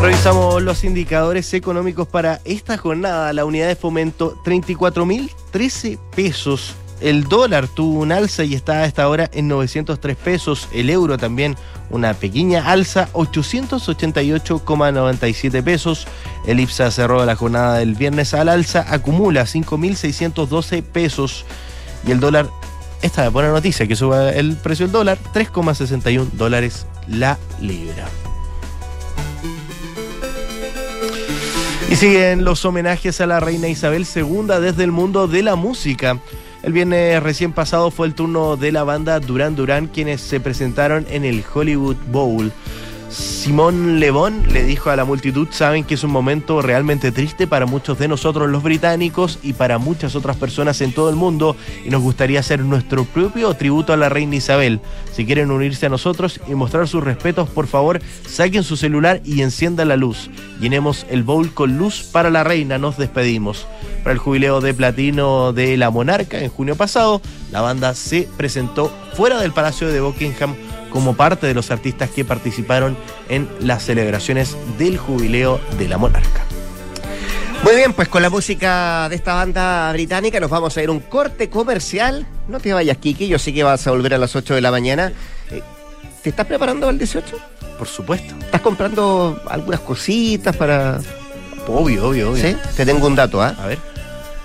Revisamos 0.00 0.62
los 0.62 0.84
indicadores 0.84 1.52
económicos 1.54 2.06
para 2.06 2.40
esta 2.44 2.78
jornada. 2.78 3.32
La 3.32 3.44
unidad 3.44 3.66
de 3.66 3.74
fomento 3.74 4.36
34.013 4.44 5.98
pesos. 6.14 6.76
El 7.00 7.24
dólar 7.24 7.66
tuvo 7.66 7.98
un 8.00 8.12
alza 8.12 8.44
y 8.44 8.54
está 8.54 8.74
a 8.74 8.84
esta 8.84 9.08
hora 9.08 9.28
en 9.32 9.48
903 9.48 10.16
pesos. 10.16 10.68
El 10.72 10.88
euro 10.90 11.18
también 11.18 11.56
una 11.90 12.14
pequeña 12.14 12.70
alza, 12.70 13.08
888,97 13.12 15.62
pesos. 15.62 16.06
El 16.46 16.60
IPSA 16.60 16.90
cerró 16.90 17.22
la 17.24 17.36
jornada 17.36 17.78
del 17.78 17.94
viernes 17.94 18.34
al 18.34 18.48
alza, 18.48 18.84
acumula 18.88 19.42
5.612 19.42 20.82
pesos. 20.82 21.46
Y 22.06 22.10
el 22.12 22.20
dólar, 22.20 22.48
esta 23.02 23.26
es 23.26 23.32
buena 23.32 23.50
noticia, 23.50 23.86
que 23.86 23.96
suba 23.96 24.30
el 24.30 24.56
precio 24.56 24.86
del 24.86 24.92
dólar, 24.92 25.18
3,61 25.34 26.30
dólares 26.32 26.86
la 27.06 27.36
libra. 27.60 28.06
Y 31.90 31.96
siguen 31.96 32.44
los 32.44 32.64
homenajes 32.66 33.22
a 33.22 33.26
la 33.26 33.40
reina 33.40 33.68
Isabel 33.68 34.06
II 34.14 34.60
desde 34.60 34.84
el 34.84 34.92
mundo 34.92 35.26
de 35.26 35.42
la 35.42 35.56
música. 35.56 36.20
El 36.68 36.74
viernes 36.74 37.22
recién 37.22 37.54
pasado 37.54 37.90
fue 37.90 38.06
el 38.06 38.12
turno 38.12 38.58
de 38.58 38.72
la 38.72 38.84
banda 38.84 39.20
Duran 39.20 39.56
Duran 39.56 39.86
quienes 39.86 40.20
se 40.20 40.38
presentaron 40.38 41.06
en 41.08 41.24
el 41.24 41.42
Hollywood 41.54 41.96
Bowl. 42.12 42.52
Simón 43.10 44.00
Lebón 44.00 44.42
le 44.52 44.64
dijo 44.64 44.90
a 44.90 44.96
la 44.96 45.06
multitud, 45.06 45.48
saben 45.50 45.84
que 45.84 45.94
es 45.94 46.04
un 46.04 46.10
momento 46.10 46.60
realmente 46.60 47.10
triste 47.10 47.46
para 47.46 47.64
muchos 47.64 47.98
de 47.98 48.06
nosotros 48.06 48.50
los 48.50 48.62
británicos 48.62 49.38
y 49.42 49.54
para 49.54 49.78
muchas 49.78 50.14
otras 50.14 50.36
personas 50.36 50.80
en 50.82 50.92
todo 50.92 51.08
el 51.08 51.16
mundo 51.16 51.56
y 51.84 51.88
nos 51.88 52.02
gustaría 52.02 52.40
hacer 52.40 52.60
nuestro 52.60 53.04
propio 53.04 53.54
tributo 53.54 53.94
a 53.94 53.96
la 53.96 54.10
reina 54.10 54.36
Isabel. 54.36 54.80
Si 55.14 55.24
quieren 55.24 55.50
unirse 55.50 55.86
a 55.86 55.88
nosotros 55.88 56.38
y 56.46 56.54
mostrar 56.54 56.86
sus 56.86 57.02
respetos, 57.02 57.48
por 57.48 57.66
favor, 57.66 58.00
saquen 58.26 58.62
su 58.62 58.76
celular 58.76 59.22
y 59.24 59.40
enciendan 59.40 59.88
la 59.88 59.96
luz. 59.96 60.30
Llenemos 60.60 61.06
el 61.08 61.22
bowl 61.22 61.54
con 61.54 61.78
luz 61.78 62.02
para 62.02 62.28
la 62.30 62.44
reina, 62.44 62.76
nos 62.76 62.98
despedimos. 62.98 63.66
Para 64.02 64.12
el 64.12 64.18
jubileo 64.18 64.60
de 64.60 64.74
platino 64.74 65.54
de 65.54 65.76
la 65.78 65.90
monarca 65.90 66.40
en 66.40 66.50
junio 66.50 66.76
pasado, 66.76 67.22
la 67.50 67.62
banda 67.62 67.94
se 67.94 68.28
presentó 68.36 68.92
fuera 69.14 69.40
del 69.40 69.52
Palacio 69.52 69.88
de 69.88 70.00
Buckingham 70.00 70.54
como 70.90 71.14
parte 71.14 71.46
de 71.46 71.54
los 71.54 71.70
artistas 71.70 72.10
que 72.10 72.24
participaron 72.24 72.96
en 73.28 73.48
las 73.60 73.84
celebraciones 73.84 74.56
del 74.78 74.98
jubileo 74.98 75.60
de 75.78 75.88
la 75.88 75.98
monarca. 75.98 76.44
Muy 77.64 77.74
bien, 77.74 77.92
pues 77.92 78.08
con 78.08 78.22
la 78.22 78.30
música 78.30 79.08
de 79.08 79.16
esta 79.16 79.34
banda 79.34 79.92
británica 79.92 80.38
nos 80.38 80.48
vamos 80.48 80.76
a 80.76 80.82
ir 80.82 80.88
a 80.88 80.92
un 80.92 81.00
corte 81.00 81.50
comercial. 81.50 82.26
No 82.46 82.60
te 82.60 82.72
vayas, 82.72 82.96
Kiki, 82.98 83.26
yo 83.26 83.38
sé 83.38 83.52
que 83.52 83.64
vas 83.64 83.86
a 83.86 83.90
volver 83.90 84.14
a 84.14 84.18
las 84.18 84.36
8 84.36 84.54
de 84.54 84.60
la 84.60 84.70
mañana. 84.70 85.12
Eh, 85.50 85.62
¿Te 86.22 86.30
estás 86.30 86.46
preparando 86.46 86.88
al 86.88 86.98
18? 86.98 87.36
Por 87.76 87.88
supuesto. 87.88 88.34
¿Estás 88.40 88.60
comprando 88.60 89.42
algunas 89.48 89.80
cositas 89.80 90.56
para...? 90.56 91.00
Obvio, 91.66 92.08
obvio, 92.08 92.30
obvio. 92.30 92.42
¿Sí? 92.42 92.56
Te 92.76 92.86
tengo 92.86 93.06
un 93.06 93.16
dato, 93.16 93.42
¿ah? 93.42 93.54
A 93.58 93.66
ver. 93.66 93.78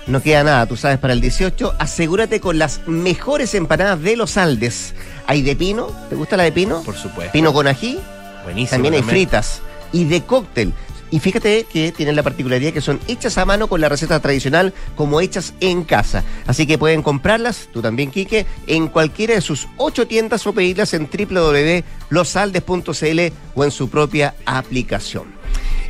No 0.06 0.20
queda 0.20 0.44
nada, 0.44 0.66
tú 0.66 0.76
sabes, 0.76 0.98
para 0.98 1.14
el 1.14 1.20
18, 1.22 1.76
asegúrate 1.78 2.38
con 2.38 2.58
las 2.58 2.86
mejores 2.86 3.54
empanadas 3.54 4.02
de 4.02 4.16
los 4.16 4.36
Aldes. 4.36 4.94
Hay 5.26 5.42
de 5.42 5.56
pino, 5.56 5.88
¿te 6.08 6.14
gusta 6.16 6.36
la 6.36 6.44
de 6.44 6.52
pino? 6.52 6.82
Por 6.82 6.96
supuesto. 6.96 7.32
Pino 7.32 7.52
con 7.52 7.66
ají, 7.66 7.98
Buenísimo. 8.44 8.70
también 8.70 8.94
hay 8.94 9.02
fritas. 9.02 9.60
Y 9.92 10.04
de 10.04 10.22
cóctel. 10.22 10.72
Y 11.10 11.20
fíjate 11.20 11.64
que 11.64 11.92
tienen 11.92 12.16
la 12.16 12.22
particularidad 12.24 12.72
que 12.72 12.80
son 12.80 12.98
hechas 13.06 13.38
a 13.38 13.44
mano 13.44 13.68
con 13.68 13.80
la 13.80 13.88
receta 13.88 14.18
tradicional 14.18 14.74
como 14.96 15.20
hechas 15.20 15.54
en 15.60 15.84
casa. 15.84 16.24
Así 16.46 16.66
que 16.66 16.76
pueden 16.76 17.02
comprarlas, 17.02 17.68
tú 17.72 17.80
también, 17.80 18.10
Quique, 18.10 18.46
en 18.66 18.88
cualquiera 18.88 19.34
de 19.34 19.40
sus 19.40 19.68
ocho 19.76 20.08
tiendas 20.08 20.44
o 20.46 20.52
pedirlas 20.52 20.92
en 20.94 21.08
www.losaldes.cl 21.08 23.20
o 23.54 23.64
en 23.64 23.70
su 23.70 23.88
propia 23.88 24.34
aplicación. 24.44 25.32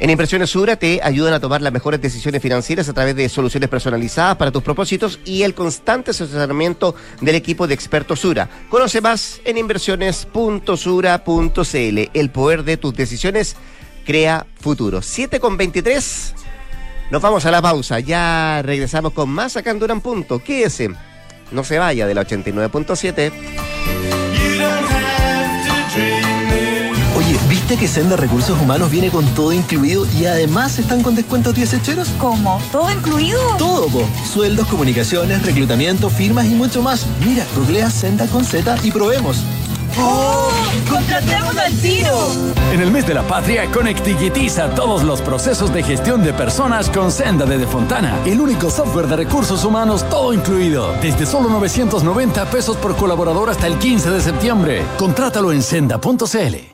En 0.01 0.11
Impresiones 0.11 0.51
Sura 0.51 0.77
te 0.77 1.01
ayudan 1.03 1.35
a 1.35 1.41
tomar 1.41 1.63
las 1.63 1.73
mejores 1.73 2.01
decisiones 2.01 2.43
financieras 2.43 2.89
a 2.89 2.93
través 2.93 3.15
de 3.15 3.29
soluciones 3.29 3.69
personalizadas 3.69 4.37
para 4.37 4.51
tus 4.51 4.63
propósitos 4.63 5.21
y 5.25 5.43
el 5.43 5.55
constante 5.55 6.11
asesoramiento 6.11 6.97
del 7.21 7.37
equipo 7.37 7.67
de 7.67 7.75
expertos 7.75 8.21
Sura. 8.21 8.49
Conoce 8.69 9.01
más 9.01 9.41
en 9.45 9.57
inversiones.sura.cl. 9.57 12.11
El 12.13 12.31
poder 12.31 12.65
de 12.65 12.77
tus 12.77 12.95
decisiones 12.95 13.57
crea 14.05 14.47
futuro. 14.61 15.01
7 15.01 15.39
con 15.39 15.57
23. 15.57 16.35
Nos 17.11 17.23
vamos 17.23 17.47
a 17.47 17.53
la 17.53 17.63
pausa. 17.63 18.01
Ya 18.01 18.63
regresamos 18.63 19.13
con 19.13 19.31
más 19.31 19.57
acá 19.57 19.71
en 19.71 19.79
Duran 19.79 20.01
Punto. 20.01 20.41
Quédese. 20.41 20.91
No 21.53 21.63
se 21.63 21.79
vaya 21.79 22.07
de 22.07 22.15
la 22.15 22.27
89.7. 22.27 24.24
¿viste 27.65 27.81
que 27.81 27.89
Senda 27.89 28.17
Recursos 28.17 28.61
Humanos 28.61 28.91
viene 28.91 29.09
con 29.09 29.25
todo 29.29 29.51
incluido 29.51 30.07
y 30.21 30.27
además 30.27 30.79
están 30.79 31.03
con 31.03 31.15
descuentos 31.15 31.55
10 31.55 31.73
hecheros? 31.73 32.09
¿Cómo? 32.19 32.61
¿Todo 32.71 32.93
incluido? 32.93 33.41
Todo, 33.57 33.87
po. 33.87 34.07
Sueldos, 34.31 34.69
comunicaciones, 34.69 35.47
reclutamiento, 35.47 36.11
firmas 36.11 36.45
y 36.45 36.51
mucho 36.51 36.83
más. 36.83 37.07
Mira, 37.25 37.47
googlea 37.57 37.89
Senda 37.89 38.27
con 38.27 38.45
Z 38.45 38.77
y 38.83 38.91
probemos. 38.91 39.39
¡Oh! 39.99 40.51
¡Contratemos 40.91 41.57
al 41.57 41.73
tiro! 41.79 42.29
En 42.71 42.83
el 42.83 42.91
mes 42.91 43.07
de 43.07 43.15
la 43.15 43.23
patria, 43.23 43.71
conectiguitiza 43.71 44.69
todos 44.75 45.03
los 45.03 45.23
procesos 45.23 45.73
de 45.73 45.83
gestión 45.83 46.23
de 46.23 46.35
personas 46.35 46.91
con 46.91 47.11
Senda 47.11 47.47
de 47.47 47.57
Defontana, 47.57 48.19
el 48.27 48.43
único 48.43 48.69
software 48.69 49.07
de 49.07 49.17
recursos 49.17 49.65
humanos 49.65 50.05
todo 50.11 50.35
incluido. 50.35 50.93
Desde 51.01 51.25
solo 51.25 51.49
990 51.49 52.45
pesos 52.51 52.77
por 52.77 52.95
colaborador 52.95 53.49
hasta 53.49 53.67
el 53.67 53.79
15 53.79 54.11
de 54.11 54.21
septiembre. 54.21 54.83
Contrátalo 54.99 55.51
en 55.51 55.63
senda.cl. 55.63 56.74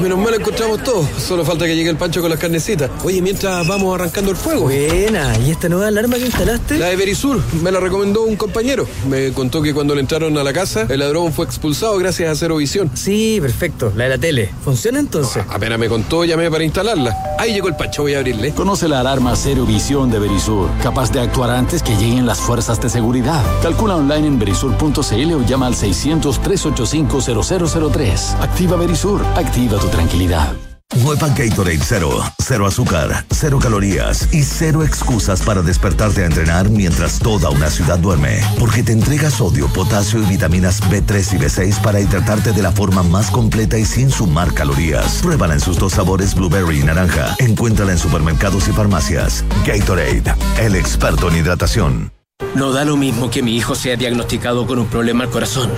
Menos 0.00 0.18
mal 0.18 0.32
encontramos 0.32 0.82
todo. 0.82 1.06
Solo 1.18 1.44
falta 1.44 1.66
que 1.66 1.76
llegue 1.76 1.90
el 1.90 1.96
pancho 1.96 2.22
con 2.22 2.30
las 2.30 2.38
carnecitas. 2.38 2.88
Oye, 3.04 3.20
mientras 3.20 3.66
vamos 3.66 3.94
arrancando 3.94 4.30
el 4.30 4.36
fuego. 4.36 4.62
Buena, 4.62 5.36
¿y 5.38 5.50
esta 5.50 5.68
nueva 5.68 5.88
alarma 5.88 6.16
que 6.16 6.24
instalaste? 6.26 6.78
La 6.78 6.86
de 6.86 6.96
Verisur 6.96 7.42
me 7.60 7.70
la 7.70 7.80
recomendó 7.80 8.22
un 8.22 8.36
compañero. 8.36 8.86
Me 9.08 9.32
contó 9.32 9.60
que 9.60 9.74
cuando 9.74 9.94
le 9.94 10.00
entraron 10.00 10.38
a 10.38 10.44
la 10.44 10.54
casa, 10.54 10.86
el 10.88 11.00
ladrón 11.00 11.32
fue 11.32 11.44
expulsado 11.44 11.98
gracias 11.98 12.30
a 12.30 12.34
Cero 12.36 12.56
Visión. 12.56 12.90
Sí, 12.94 13.38
perfecto, 13.42 13.92
la 13.96 14.04
de 14.04 14.10
la 14.10 14.18
tele. 14.18 14.50
¿Funciona 14.64 15.00
entonces? 15.00 15.42
Apenas 15.48 15.78
me 15.78 15.88
contó, 15.88 16.24
llamé 16.24 16.50
para 16.50 16.64
instalarla. 16.64 17.14
Ahí 17.38 17.52
llegó 17.52 17.68
el 17.68 17.76
pancho, 17.76 18.02
voy 18.02 18.14
a 18.14 18.18
abrirle. 18.18 18.52
Conoce 18.52 18.88
la 18.88 19.00
alarma 19.00 19.34
Cero 19.36 19.66
Visión 19.66 20.10
de 20.10 20.18
Verisur, 20.20 20.70
capaz 20.82 21.12
de 21.12 21.20
actuar 21.20 21.50
antes 21.50 21.82
que 21.82 21.94
lleguen 21.96 22.24
las 22.24 22.38
fuerzas 22.38 22.80
de 22.80 22.88
seguridad. 22.88 23.42
Calcula 23.62 23.96
online 23.96 24.28
en 24.28 24.38
verisur.cl 24.38 25.32
o 25.34 25.44
llama 25.44 25.66
al 25.66 25.74
600-385-0003. 25.74 28.40
Activa 28.40 28.76
Verisur, 28.76 29.22
activa 29.40 29.78
tu 29.78 29.88
tranquilidad. 29.88 30.52
Nueva 30.96 31.28
Gatorade 31.28 31.78
Cero. 31.82 32.10
Cero 32.38 32.66
azúcar, 32.66 33.24
cero 33.30 33.58
calorías 33.62 34.28
y 34.34 34.42
cero 34.42 34.82
excusas 34.82 35.40
para 35.42 35.62
despertarte 35.62 36.22
a 36.22 36.26
entrenar 36.26 36.68
mientras 36.68 37.20
toda 37.20 37.48
una 37.48 37.70
ciudad 37.70 37.98
duerme. 37.98 38.40
Porque 38.58 38.82
te 38.82 38.92
entrega 38.92 39.30
sodio, 39.30 39.68
potasio 39.68 40.20
y 40.20 40.26
vitaminas 40.26 40.82
B3 40.82 41.34
y 41.34 41.38
B6 41.38 41.80
para 41.80 42.00
hidratarte 42.00 42.52
de 42.52 42.62
la 42.62 42.72
forma 42.72 43.02
más 43.02 43.30
completa 43.30 43.78
y 43.78 43.84
sin 43.84 44.10
sumar 44.10 44.52
calorías. 44.52 45.20
Pruébala 45.22 45.54
en 45.54 45.60
sus 45.60 45.78
dos 45.78 45.92
sabores 45.92 46.34
blueberry 46.34 46.80
y 46.80 46.84
naranja. 46.84 47.36
Encuéntrala 47.38 47.92
en 47.92 47.98
supermercados 47.98 48.68
y 48.68 48.72
farmacias. 48.72 49.44
Gatorade, 49.64 50.34
el 50.60 50.74
experto 50.74 51.28
en 51.28 51.36
hidratación. 51.36 52.12
No 52.56 52.72
da 52.72 52.84
lo 52.84 52.96
mismo 52.96 53.30
que 53.30 53.42
mi 53.42 53.56
hijo 53.56 53.74
sea 53.74 53.96
diagnosticado 53.96 54.66
con 54.66 54.78
un 54.80 54.86
problema 54.86 55.24
al 55.24 55.30
corazón. 55.30 55.70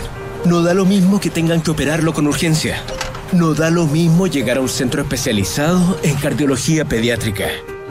No 0.47 0.63
da 0.63 0.73
lo 0.75 0.87
mismo 0.87 1.21
que 1.21 1.31
tengan 1.31 1.61
que 1.61 1.71
operarlo 1.71 2.15
con 2.15 2.27
urgencia. 2.27 2.83
No 3.33 3.55
da 3.55 3.71
lo 3.71 3.87
mismo 3.87 4.27
llegar 4.27 4.59
a 4.59 4.61
un 4.61 4.69
centro 4.69 5.01
especializado 5.01 5.99
en 6.03 6.17
cardiología 6.17 6.85
pediátrica. 6.85 7.47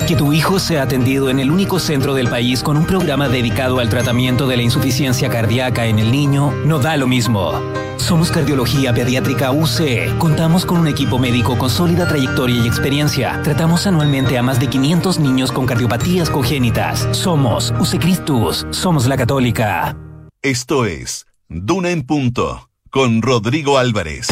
Que 0.07 0.15
tu 0.15 0.33
hijo 0.33 0.59
sea 0.59 0.83
atendido 0.83 1.31
en 1.31 1.39
el 1.39 1.49
único 1.49 1.79
centro 1.79 2.13
del 2.13 2.27
país 2.27 2.61
con 2.61 2.77
un 2.77 2.85
programa 2.85 3.27
dedicado 3.27 3.79
al 3.79 3.89
tratamiento 3.89 4.47
de 4.47 4.57
la 4.57 4.61
insuficiencia 4.61 5.29
cardíaca 5.29 5.87
en 5.87 5.97
el 5.97 6.11
niño 6.11 6.51
no 6.63 6.77
da 6.77 6.95
lo 6.95 7.07
mismo. 7.07 7.53
Somos 7.97 8.29
Cardiología 8.29 8.93
Pediátrica 8.93 9.51
UC. 9.51 10.15
Contamos 10.19 10.63
con 10.63 10.77
un 10.77 10.87
equipo 10.87 11.17
médico 11.17 11.57
con 11.57 11.71
sólida 11.71 12.07
trayectoria 12.07 12.63
y 12.63 12.67
experiencia. 12.67 13.41
Tratamos 13.43 13.87
anualmente 13.87 14.37
a 14.37 14.43
más 14.43 14.59
de 14.59 14.67
500 14.67 15.19
niños 15.19 15.51
con 15.51 15.65
cardiopatías 15.65 16.29
congénitas. 16.29 17.07
Somos 17.13 17.73
UC 17.79 17.99
Christus. 17.99 18.67
Somos 18.69 19.07
la 19.07 19.17
Católica. 19.17 19.97
Esto 20.43 20.85
es 20.85 21.25
Duna 21.49 21.89
en 21.89 22.03
Punto 22.03 22.69
con 22.91 23.23
Rodrigo 23.23 23.79
Álvarez. 23.79 24.27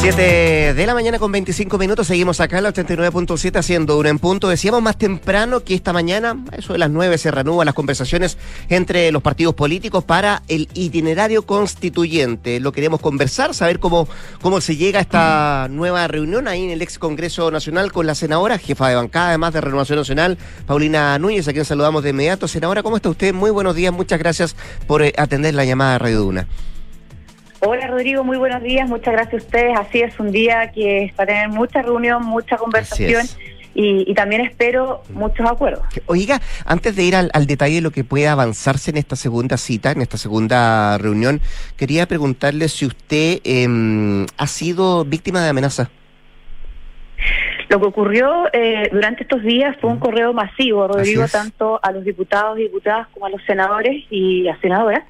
7 0.00 0.72
de 0.72 0.86
la 0.86 0.94
mañana 0.94 1.18
con 1.18 1.30
25 1.30 1.76
minutos, 1.76 2.06
seguimos 2.06 2.40
acá 2.40 2.56
en 2.56 2.64
la 2.64 2.72
89.7 2.72 3.58
haciendo 3.58 3.98
uno 3.98 4.08
en 4.08 4.18
punto. 4.18 4.48
Decíamos 4.48 4.80
más 4.80 4.96
temprano 4.96 5.60
que 5.60 5.74
esta 5.74 5.92
mañana, 5.92 6.42
a 6.50 6.56
eso 6.56 6.72
de 6.72 6.78
las 6.78 6.88
9, 6.88 7.18
se 7.18 7.30
reanudan 7.30 7.66
las 7.66 7.74
conversaciones 7.74 8.38
entre 8.70 9.12
los 9.12 9.20
partidos 9.20 9.52
políticos 9.52 10.02
para 10.02 10.42
el 10.48 10.70
itinerario 10.72 11.42
constituyente. 11.42 12.60
Lo 12.60 12.72
queremos 12.72 13.00
conversar, 13.00 13.52
saber 13.52 13.78
cómo, 13.78 14.08
cómo 14.40 14.62
se 14.62 14.76
llega 14.76 15.00
a 15.00 15.02
esta 15.02 15.68
nueva 15.70 16.08
reunión 16.08 16.48
ahí 16.48 16.64
en 16.64 16.70
el 16.70 16.80
ex 16.80 16.98
Congreso 16.98 17.50
Nacional 17.50 17.92
con 17.92 18.06
la 18.06 18.14
senadora, 18.14 18.56
jefa 18.56 18.88
de 18.88 18.94
bancada, 18.94 19.28
además 19.28 19.52
de 19.52 19.60
Renovación 19.60 19.98
Nacional, 19.98 20.38
Paulina 20.64 21.18
Núñez, 21.18 21.46
a 21.46 21.52
quien 21.52 21.66
saludamos 21.66 22.02
de 22.02 22.10
inmediato. 22.10 22.48
Senadora, 22.48 22.82
¿cómo 22.82 22.96
está 22.96 23.10
usted? 23.10 23.34
Muy 23.34 23.50
buenos 23.50 23.74
días, 23.74 23.92
muchas 23.92 24.18
gracias 24.18 24.56
por 24.86 25.02
eh, 25.02 25.12
atender 25.18 25.52
la 25.52 25.66
llamada 25.66 25.92
de 25.92 25.98
Radio 25.98 26.20
Duna. 26.20 26.46
Hola 27.62 27.86
Rodrigo, 27.88 28.24
muy 28.24 28.38
buenos 28.38 28.62
días, 28.62 28.88
muchas 28.88 29.12
gracias 29.12 29.42
a 29.42 29.44
ustedes. 29.44 29.78
Así 29.78 30.00
es, 30.00 30.18
un 30.18 30.32
día 30.32 30.72
que 30.72 31.12
va 31.18 31.24
a 31.24 31.26
tener 31.26 31.48
mucha 31.50 31.82
reunión, 31.82 32.24
mucha 32.24 32.56
conversación 32.56 33.26
y, 33.74 34.10
y, 34.10 34.14
también 34.14 34.40
espero 34.40 35.02
muchos 35.10 35.46
acuerdos. 35.46 35.84
Oiga, 36.06 36.40
antes 36.64 36.96
de 36.96 37.02
ir 37.04 37.14
al, 37.14 37.30
al, 37.34 37.46
detalle 37.46 37.76
de 37.76 37.80
lo 37.82 37.90
que 37.90 38.02
puede 38.02 38.28
avanzarse 38.28 38.90
en 38.90 38.96
esta 38.96 39.14
segunda 39.14 39.58
cita, 39.58 39.92
en 39.92 40.00
esta 40.00 40.16
segunda 40.16 40.96
reunión, 40.96 41.42
quería 41.76 42.06
preguntarle 42.06 42.66
si 42.68 42.86
usted 42.86 43.40
eh, 43.44 44.26
ha 44.38 44.46
sido 44.46 45.04
víctima 45.04 45.42
de 45.42 45.50
amenaza. 45.50 45.90
Lo 47.68 47.78
que 47.78 47.86
ocurrió 47.86 48.46
eh, 48.54 48.88
durante 48.90 49.22
estos 49.22 49.42
días 49.42 49.76
fue 49.80 49.90
un 49.90 49.98
correo 49.98 50.32
masivo, 50.32 50.88
Rodrigo, 50.88 51.28
tanto 51.28 51.78
a 51.82 51.92
los 51.92 52.04
diputados 52.04 52.58
y 52.58 52.62
diputadas 52.62 53.06
como 53.08 53.26
a 53.26 53.30
los 53.30 53.44
senadores 53.44 54.02
y 54.10 54.48
a 54.48 54.58
senadoras 54.60 55.04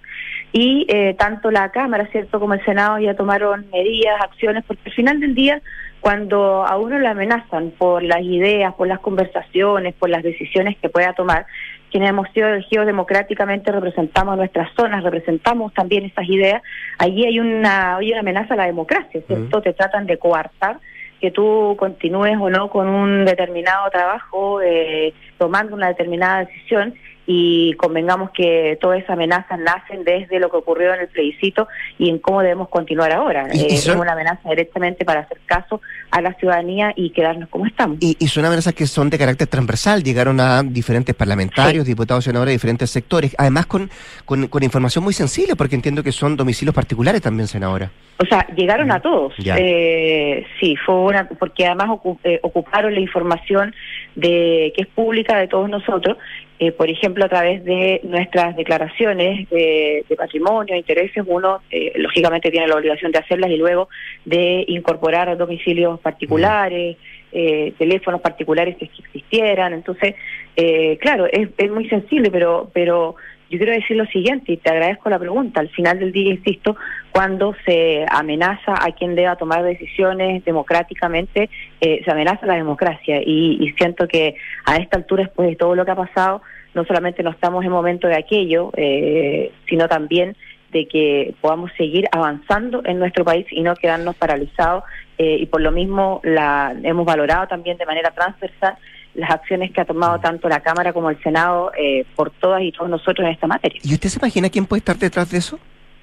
y 0.53 0.87
eh, 0.89 1.15
tanto 1.19 1.51
la 1.51 1.71
Cámara, 1.71 2.09
¿cierto?, 2.11 2.41
como 2.41 2.55
el 2.55 2.65
Senado 2.65 2.99
ya 2.99 3.15
tomaron 3.15 3.67
medidas, 3.73 4.21
acciones, 4.21 4.65
porque 4.67 4.83
al 4.87 4.95
final 4.95 5.21
del 5.21 5.35
día, 5.35 5.63
cuando 6.01 6.67
a 6.67 6.77
uno 6.77 6.99
le 6.99 7.07
amenazan 7.07 7.73
por 7.77 8.03
las 8.03 8.23
ideas, 8.23 8.75
por 8.75 8.89
las 8.89 9.01
conversaciones, 9.01 9.95
por 9.95 10.11
las 10.11 10.23
decisiones 10.23 10.77
que 10.79 10.89
pueda 10.89 11.13
tomar, 11.13 11.47
quienes 11.91 12.11
hemos 12.11 12.29
sido 12.33 12.49
elegidos 12.49 12.87
democráticamente 12.87 13.71
representamos 13.71 14.37
nuestras 14.37 14.73
zonas, 14.75 15.05
representamos 15.05 15.73
también 15.75 16.05
esas 16.05 16.29
ideas, 16.29 16.63
allí 16.99 17.27
hay 17.27 17.39
una, 17.39 17.97
hay 17.97 18.11
una 18.11 18.21
amenaza 18.21 18.55
a 18.55 18.57
la 18.57 18.67
democracia, 18.67 19.21
¿cierto? 19.27 19.61
Te 19.61 19.73
tratan 19.73 20.07
de 20.07 20.17
coartar 20.19 20.79
que 21.21 21.31
tú 21.31 21.77
continúes 21.79 22.37
o 22.41 22.49
no 22.49 22.71
con 22.71 22.89
un 22.89 23.25
determinado 23.25 23.91
trabajo, 23.91 24.61
eh, 24.63 25.13
tomando 25.37 25.75
una 25.75 25.89
determinada 25.89 26.45
decisión 26.47 26.95
y 27.26 27.74
convengamos 27.74 28.30
que 28.30 28.78
todas 28.80 28.98
esas 28.98 29.11
amenazas 29.11 29.59
nacen 29.59 30.04
desde 30.04 30.40
lo 30.40 30.50
que 30.50 30.56
ocurrió 30.56 30.94
en 30.94 31.00
el 31.00 31.09
plebiscito 31.09 31.68
y 31.98 32.09
en 32.09 32.18
cómo 32.18 32.42
debemos 32.42 32.68
continuar 32.68 33.12
ahora. 33.12 33.46
Eh, 33.48 33.66
es 33.70 33.87
una 33.87 34.12
amenaza 34.12 34.48
directamente 34.48 35.04
para 35.04 35.20
hacer 35.20 35.38
caso 35.46 35.80
a 36.11 36.20
la 36.20 36.35
ciudadanía 36.35 36.92
y 36.96 37.11
quedarnos 37.11 37.49
como 37.49 37.66
estamos. 37.66 37.99
Y, 38.01 38.16
y 38.18 38.29
son 38.29 38.44
amenazas 38.44 38.75
que 38.75 38.87
son 38.87 39.11
de 39.11 39.18
carácter 39.18 39.46
transversal, 39.49 40.03
llegaron 40.03 40.40
a 40.40 40.62
diferentes 40.62 41.14
parlamentarios, 41.14 41.85
sí. 41.85 41.92
diputados, 41.92 42.25
senadores 42.25 42.51
de 42.51 42.57
diferentes 42.57 42.90
sectores, 42.90 43.35
además 43.38 43.66
con, 43.66 43.90
con, 44.25 44.49
con, 44.49 44.62
información 44.62 45.05
muy 45.05 45.14
sensible, 45.14 45.57
porque 45.57 45.75
entiendo 45.75 46.03
que 46.03 46.12
son 46.12 46.37
domicilios 46.37 46.75
particulares 46.75 47.23
también, 47.23 47.46
senadora. 47.46 47.90
O 48.18 48.27
sea, 48.27 48.46
llegaron 48.55 48.88
mm. 48.88 48.92
a 48.92 49.01
todos. 49.01 49.35
Eh, 49.44 50.46
sí, 50.61 50.77
fue 50.85 50.94
una, 50.96 51.29
porque 51.29 51.66
además 51.66 51.88
ocup, 51.90 52.18
eh, 52.25 52.40
ocuparon 52.42 52.94
la 52.94 53.01
información 53.01 53.75
de 54.14 54.73
que 54.77 54.83
es 54.83 54.88
pública 54.88 55.37
de 55.38 55.49
todos 55.49 55.68
nosotros 55.68 56.16
eh, 56.62 56.73
por 56.73 56.90
ejemplo, 56.90 57.25
a 57.25 57.29
través 57.31 57.64
de 57.64 58.03
nuestras 58.05 58.55
declaraciones 58.55 59.49
de, 59.49 60.05
de 60.07 60.16
patrimonio, 60.16 60.77
intereses, 60.77 61.25
uno 61.27 61.62
eh, 61.70 61.94
lógicamente 61.96 62.51
tiene 62.51 62.68
la 62.68 62.75
obligación 62.75 63.12
de 63.12 63.18
hacerlas 63.18 63.51
y 63.51 63.57
luego 63.57 63.88
de 64.27 64.66
incorporar 64.68 65.35
domicilios 65.38 65.99
particulares, 66.01 66.97
eh, 67.33 67.73
teléfonos 67.79 68.21
particulares 68.21 68.77
que 68.77 68.87
existieran. 68.87 69.73
Entonces, 69.73 70.15
eh, 70.57 70.99
claro, 71.01 71.27
es, 71.31 71.49
es 71.57 71.71
muy 71.71 71.89
sensible, 71.89 72.31
pero, 72.31 72.71
pero 72.73 73.17
yo 73.51 73.59
quiero 73.59 73.73
decir 73.73 73.97
lo 73.97 74.07
siguiente, 74.07 74.53
y 74.53 74.57
te 74.59 74.71
agradezco 74.71 75.11
la 75.11 75.19
pregunta. 75.19 75.61
Al 75.61 75.69
final 75.71 75.99
del 75.99 76.13
día, 76.13 76.31
insisto, 76.31 76.77
cuando 77.11 77.55
se 77.67 78.07
amenaza 78.09 78.75
a 78.75 78.93
quien 78.93 79.17
deba 79.17 79.35
tomar 79.35 79.65
decisiones 79.65 80.45
democráticamente, 80.45 81.51
eh, 81.81 82.01
se 82.05 82.11
amenaza 82.11 82.47
la 82.47 82.55
democracia. 82.55 83.21
Y, 83.25 83.59
y, 83.61 83.73
siento 83.73 84.07
que 84.07 84.37
a 84.65 84.77
esta 84.77 84.99
altura, 84.99 85.25
después 85.25 85.49
de 85.49 85.57
todo 85.57 85.75
lo 85.75 85.85
que 85.85 85.91
ha 85.91 85.97
pasado, 85.97 86.43
no 86.75 86.85
solamente 86.85 87.25
no 87.25 87.31
estamos 87.31 87.65
en 87.65 87.73
momento 87.73 88.07
de 88.07 88.17
aquello, 88.17 88.71
eh, 88.77 89.51
sino 89.69 89.89
también 89.89 90.37
de 90.72 90.87
que 90.87 91.35
podamos 91.40 91.70
seguir 91.76 92.06
avanzando 92.12 92.83
en 92.85 92.98
nuestro 92.98 93.24
país 93.24 93.46
y 93.50 93.62
no 93.62 93.74
quedarnos 93.74 94.14
paralizados. 94.16 94.85
Eh, 95.18 95.37
y 95.40 95.46
por 95.46 95.61
lo 95.61 95.70
mismo 95.70 96.20
la 96.24 96.74
hemos 96.83 97.04
valorado 97.04 97.46
también 97.46 97.76
de 97.76 97.85
manera 97.87 98.11
transversal 98.11 98.76
las 99.14 99.30
acciones 99.30 99.72
que 99.72 99.80
ha 99.80 99.85
tomado 99.85 100.18
tanto 100.20 100.48
la 100.48 100.61
Cámara 100.61 100.92
como 100.92 101.11
el 101.11 101.20
Senado 101.22 101.72
eh, 101.76 102.04
por 102.14 102.30
todas 102.30 102.62
y 102.62 102.72
todos 102.72 102.88
nosotros 102.88 103.26
en 103.26 103.33
esta 103.33 103.46
materia. 103.46 103.80
¿Y 103.83 103.92
usted 103.94 104.09
se 104.09 104.18
imagina 104.18 104.48
quién 104.48 104.66
puede 104.66 104.78
estar 104.78 104.96
detrás 104.96 105.30
de 105.30 105.38
eso, 105.38 105.59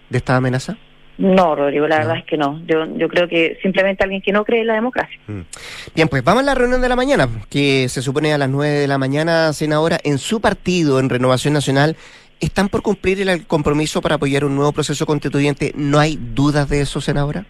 de 0.09 0.17
esta 0.17 0.35
amenaza? 0.35 0.77
No, 1.17 1.55
Rodrigo, 1.55 1.87
la 1.87 1.95
no. 1.95 2.01
verdad 2.01 2.17
es 2.19 2.25
que 2.25 2.37
no. 2.37 2.61
Yo, 2.67 2.85
yo 2.95 3.07
creo 3.07 3.27
que 3.27 3.57
simplemente 3.61 4.03
alguien 4.03 4.21
que 4.21 4.31
no 4.31 4.45
cree 4.45 4.61
en 4.61 4.67
la 4.67 4.75
democracia. 4.75 5.17
Mm. 5.27 5.41
Bien, 5.95 6.07
pues 6.09 6.23
vamos 6.23 6.43
a 6.43 6.45
la 6.45 6.53
reunión 6.53 6.79
de 6.81 6.89
la 6.89 6.95
mañana, 6.95 7.27
que 7.49 7.89
se 7.89 8.01
supone 8.03 8.33
a 8.33 8.37
las 8.37 8.49
9 8.49 8.71
de 8.71 8.87
la 8.87 8.99
mañana, 8.99 9.51
senadora, 9.53 9.97
en 10.03 10.19
su 10.19 10.41
partido, 10.41 10.99
en 10.99 11.09
Renovación 11.09 11.55
Nacional, 11.55 11.95
¿están 12.39 12.69
por 12.69 12.81
cumplir 12.81 13.21
el 13.21 13.47
compromiso 13.47 14.01
para 14.01 14.15
apoyar 14.15 14.45
un 14.45 14.55
nuevo 14.55 14.71
proceso 14.71 15.05
constituyente? 15.05 15.71
¿No 15.75 15.99
hay 15.99 16.17
dudas 16.17 16.69
de 16.69 16.81
eso, 16.81 17.01
senadora? 17.01 17.45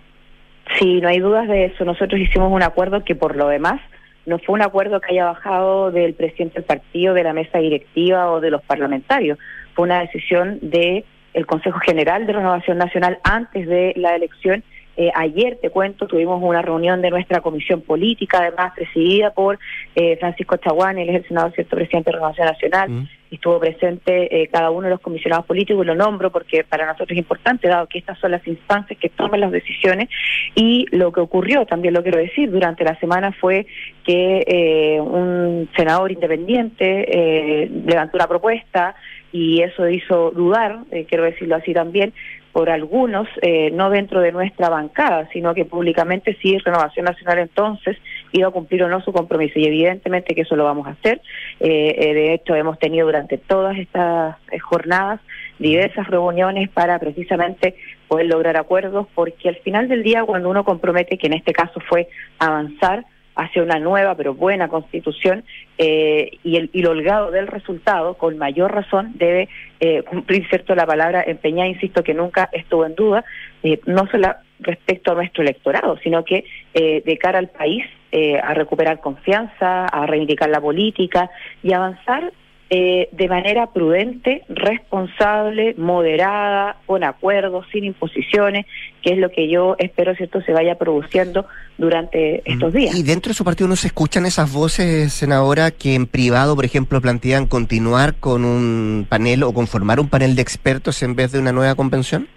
Sí, 0.80 1.02
no 1.02 1.10
hay 1.10 1.19
dudas 1.19 1.47
de 1.47 1.65
eso. 1.65 1.86
Nosotros 1.86 2.19
hicimos 2.19 2.52
un 2.52 2.63
acuerdo 2.63 3.04
que 3.04 3.15
por 3.15 3.36
lo 3.36 3.47
demás 3.47 3.82
no 4.26 4.39
fue 4.39 4.56
un 4.56 4.62
acuerdo 4.62 5.00
que 5.00 5.13
haya 5.13 5.26
bajado 5.26 5.91
del 5.91 6.13
presidente 6.13 6.56
del 6.56 6.65
partido, 6.65 7.13
de 7.13 7.23
la 7.23 7.34
mesa 7.34 7.60
directiva 7.60 8.30
o 8.30 8.41
de 8.41 8.52
los 8.52 8.62
parlamentarios. 8.62 9.39
Fue 9.73 9.86
una 9.86 10.02
decisión 10.02 10.60
de 10.62 11.06
el 11.34 11.45
Consejo 11.45 11.80
General 11.80 12.26
de 12.26 12.34
Renovación 12.34 12.78
Nacional 12.78 13.19
antes 13.23 13.67
de 13.67 13.93
la 13.95 14.15
elección. 14.15 14.63
Eh, 14.97 15.12
ayer, 15.15 15.58
te 15.62 15.69
cuento, 15.69 16.08
tuvimos 16.08 16.41
una 16.43 16.62
reunión 16.62 17.02
de 17.02 17.12
nuestra 17.12 17.41
comisión 17.41 17.82
política, 17.82 18.39
además 18.39 18.73
presidida 18.76 19.32
por 19.32 19.60
eh, 19.95 20.17
Francisco 20.17 20.58
Chaguán, 20.58 20.97
él 20.97 21.10
es 21.10 21.15
el 21.17 21.28
senador 21.28 21.54
cierto 21.54 21.76
presidente 21.76 22.10
de 22.10 22.15
Renovación 22.15 22.47
Nacional. 22.47 22.89
Mm. 22.89 23.10
Estuvo 23.30 23.60
presente 23.60 24.42
eh, 24.42 24.48
cada 24.48 24.72
uno 24.72 24.84
de 24.84 24.92
los 24.92 25.02
comisionados 25.02 25.46
políticos, 25.46 25.86
lo 25.86 25.96
nombro 25.96 26.32
porque 26.32 26.63
para 26.63 26.86
nosotros 26.86 27.12
es 27.12 27.18
importante, 27.18 27.68
dado 27.68 27.88
que 27.88 28.00
estas 28.00 28.18
son 28.20 28.32
las 28.32 28.46
instancias 28.48 29.00
que 29.00 29.10
toman 29.10 29.42
las 29.42 29.52
decisiones. 29.52 30.10
Y 30.56 30.86
lo 30.92 31.12
que 31.12 31.20
ocurrió, 31.20 31.66
también 31.66 31.94
lo 31.94 32.04
quiero 32.04 32.20
decir, 32.20 32.50
durante 32.50 32.84
la 32.84 32.98
semana 33.00 33.32
fue 33.32 33.68
que 34.06 34.44
eh, 34.48 35.02
un 35.02 35.70
senador 35.76 36.12
independiente 36.12 37.70
levantó 37.86 38.18
una 38.18 38.28
propuesta 38.28 38.96
y 39.32 39.62
eso 39.62 39.88
hizo 39.90 40.32
dudar, 40.32 40.80
eh, 40.92 41.06
quiero 41.08 41.24
decirlo 41.24 41.56
así 41.56 41.74
también, 41.74 42.13
por 42.52 42.70
algunos, 42.70 43.28
eh, 43.42 43.70
no 43.72 43.90
dentro 43.90 44.20
de 44.20 44.32
nuestra 44.32 44.70
bancada, 44.70 45.30
sino 45.32 45.54
que 45.54 45.66
públicamente 45.66 46.36
sí, 46.42 46.58
Renovación 46.58 47.06
Nacional 47.06 47.40
entonces 47.40 47.98
iba 48.39 48.50
a 48.50 48.52
cumplir 48.52 48.84
o 48.84 48.89
no 48.89 49.02
su 49.02 49.12
compromiso. 49.12 49.60
Y 49.60 49.65
evidentemente 49.65 50.36
que 50.36 50.41
eso 50.41 50.56
lo 50.56 50.63
vamos 50.63 50.88
a 50.88 50.91
hacer. 50.91 51.21
Eh, 51.60 51.95
eh 51.97 52.13
de 52.13 52.34
hecho, 52.34 52.56
hemos 52.56 52.80
tenido 52.80 53.06
durante 53.06 53.38
todas 53.38 53.78
estas 53.78 54.38
eh, 54.52 54.60
jornadas 54.60 55.19
diversas 55.60 56.08
reuniones 56.08 56.69
para 56.69 57.00
precisamente 57.00 57.76
poder 58.08 58.28
lograr 58.28 58.58
acuerdos, 58.58 59.08
porque 59.15 59.50
al 59.50 59.58
final 59.58 59.88
del 59.88 60.04
día 60.04 60.23
cuando 60.23 60.50
uno 60.50 60.63
compromete, 60.63 61.17
que 61.17 61.28
en 61.28 61.34
este 61.34 61.52
caso 61.52 61.80
fue 61.89 62.08
avanzar, 62.39 63.06
hacia 63.38 63.62
una 63.62 63.80
nueva 63.80 64.15
pero 64.15 64.34
buena 64.34 64.67
constitución 64.67 65.43
eh, 65.78 66.32
y 66.43 66.58
el 66.58 66.88
holgado 66.88 67.32
del 67.32 67.47
resultado, 67.47 68.15
con 68.15 68.38
mayor 68.38 68.73
razón, 68.73 69.12
debe 69.15 69.47
eh, 69.80 70.02
cumplir 70.04 70.47
cierto 70.50 70.73
la 70.76 70.88
palabra 70.88 71.23
empeñada, 71.26 71.69
insisto 71.69 72.04
que 72.04 72.15
nunca 72.15 72.50
estuvo 72.52 72.86
en 72.86 72.95
duda, 72.95 73.23
eh, 73.62 73.80
no 73.86 74.08
solo 74.08 74.36
respecto 74.60 75.12
a 75.12 75.15
nuestro 75.15 75.43
electorado, 75.43 75.98
sino 76.04 76.24
que 76.24 76.46
eh, 76.74 77.02
de 77.06 77.17
cara 77.17 77.39
al 77.39 77.50
país 77.50 77.86
eh, 78.12 78.39
a 78.39 78.54
recuperar 78.54 79.00
confianza, 79.00 79.86
a 79.86 80.06
reivindicar 80.06 80.50
la 80.50 80.62
política 80.62 81.30
y 81.63 81.74
avanzar 81.74 82.32
eh, 82.70 83.08
de 83.13 83.30
manera 83.30 83.67
prudente, 83.67 84.43
responsable, 84.50 85.74
moderada, 85.78 86.76
con 86.86 87.06
acuerdos, 87.06 87.65
sin 87.72 87.86
imposiciones, 87.86 88.65
que 89.02 89.13
es 89.13 89.20
lo 89.20 89.30
que 89.30 89.50
yo 89.50 89.78
espero 89.80 90.13
cierto 90.15 90.41
se 90.41 90.52
vaya 90.52 90.76
produciendo 90.76 91.46
durante 91.78 92.41
estos 92.43 92.74
días. 92.74 92.93
¿Y 92.93 93.04
dentro 93.04 93.30
de 93.30 93.36
su 93.36 93.46
partido 93.46 93.70
no 93.70 93.78
se 93.78 93.88
escuchan 93.88 94.26
esas 94.26 94.52
voces, 94.52 95.13
senadora, 95.13 95.72
que 95.72 95.96
en 95.96 96.08
privado, 96.08 96.58
por 96.58 96.65
ejemplo, 96.65 97.00
plantean 97.00 97.46
continuar 97.48 98.15
con 98.15 98.43
un 98.43 99.06
panel 99.08 99.43
o 99.43 99.54
conformar 99.54 100.02
un 100.02 100.10
panel 100.10 100.36
de 100.36 100.41
expertos 100.41 101.02
en 101.04 101.15
vez 101.15 101.32
de 101.32 101.39
una 101.39 101.54
nueva 101.54 101.76
convención? 101.76 102.28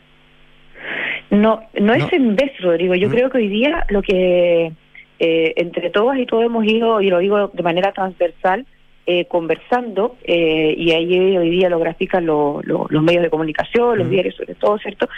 No, 1.31 1.63
no, 1.79 1.95
es 1.95 2.13
en 2.13 2.35
vez, 2.35 2.53
Rodrigo. 2.61 2.95
Yo 2.97 3.09
creo 3.09 3.31
que 3.31 3.39
hoy 3.39 3.49
día 3.49 3.87
lo 3.89 4.03
que 4.03 4.73
eh, 5.21 5.53
entre 5.57 5.91
todas 5.91 6.19
y 6.19 6.27
todos 6.27 6.45
hemos 6.45 6.65
ido, 6.65 7.01
y 7.01 7.09
lo 7.09 7.19
digo 7.19 7.49
de 7.49 7.63
manera 7.63 7.93
transversal, 7.93 8.67
eh, 9.07 9.27
conversando, 9.27 10.17
eh, 10.25 10.75
y 10.77 10.91
ahí 10.93 11.37
hoy 11.37 11.51
día 11.51 11.69
lo 11.69 11.79
grafican 11.79 12.27
los 12.27 12.91
medios 13.03 13.23
de 13.23 13.31
comunicación, 13.31 13.99
los 13.99 14.11
diarios 14.11 14.35
sobre 14.35 14.55
todo, 14.55 14.79
¿cierto? 14.79 15.09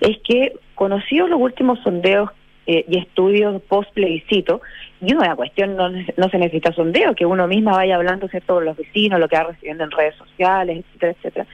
Es 0.00 0.18
que 0.24 0.52
conocidos 0.74 1.30
los 1.30 1.40
últimos 1.40 1.78
sondeos 1.80 2.30
y 2.64 2.96
estudios 2.96 3.60
post 3.62 3.92
plebiscito, 3.92 4.62
y 5.00 5.12
una 5.14 5.34
cuestión 5.34 5.76
no, 5.76 5.90
no 5.90 6.28
se 6.30 6.38
necesita 6.38 6.72
sondeo, 6.72 7.14
que 7.14 7.26
uno 7.26 7.48
misma 7.48 7.72
vaya 7.72 7.96
hablando, 7.96 8.28
¿cierto?, 8.28 8.54
con 8.54 8.64
los 8.64 8.76
vecinos, 8.76 9.18
lo 9.18 9.28
que 9.28 9.36
va 9.36 9.44
recibiendo 9.44 9.82
en 9.84 9.90
redes 9.90 10.14
sociales, 10.14 10.78
etcétera, 10.78 11.12
etcétera, 11.12 11.46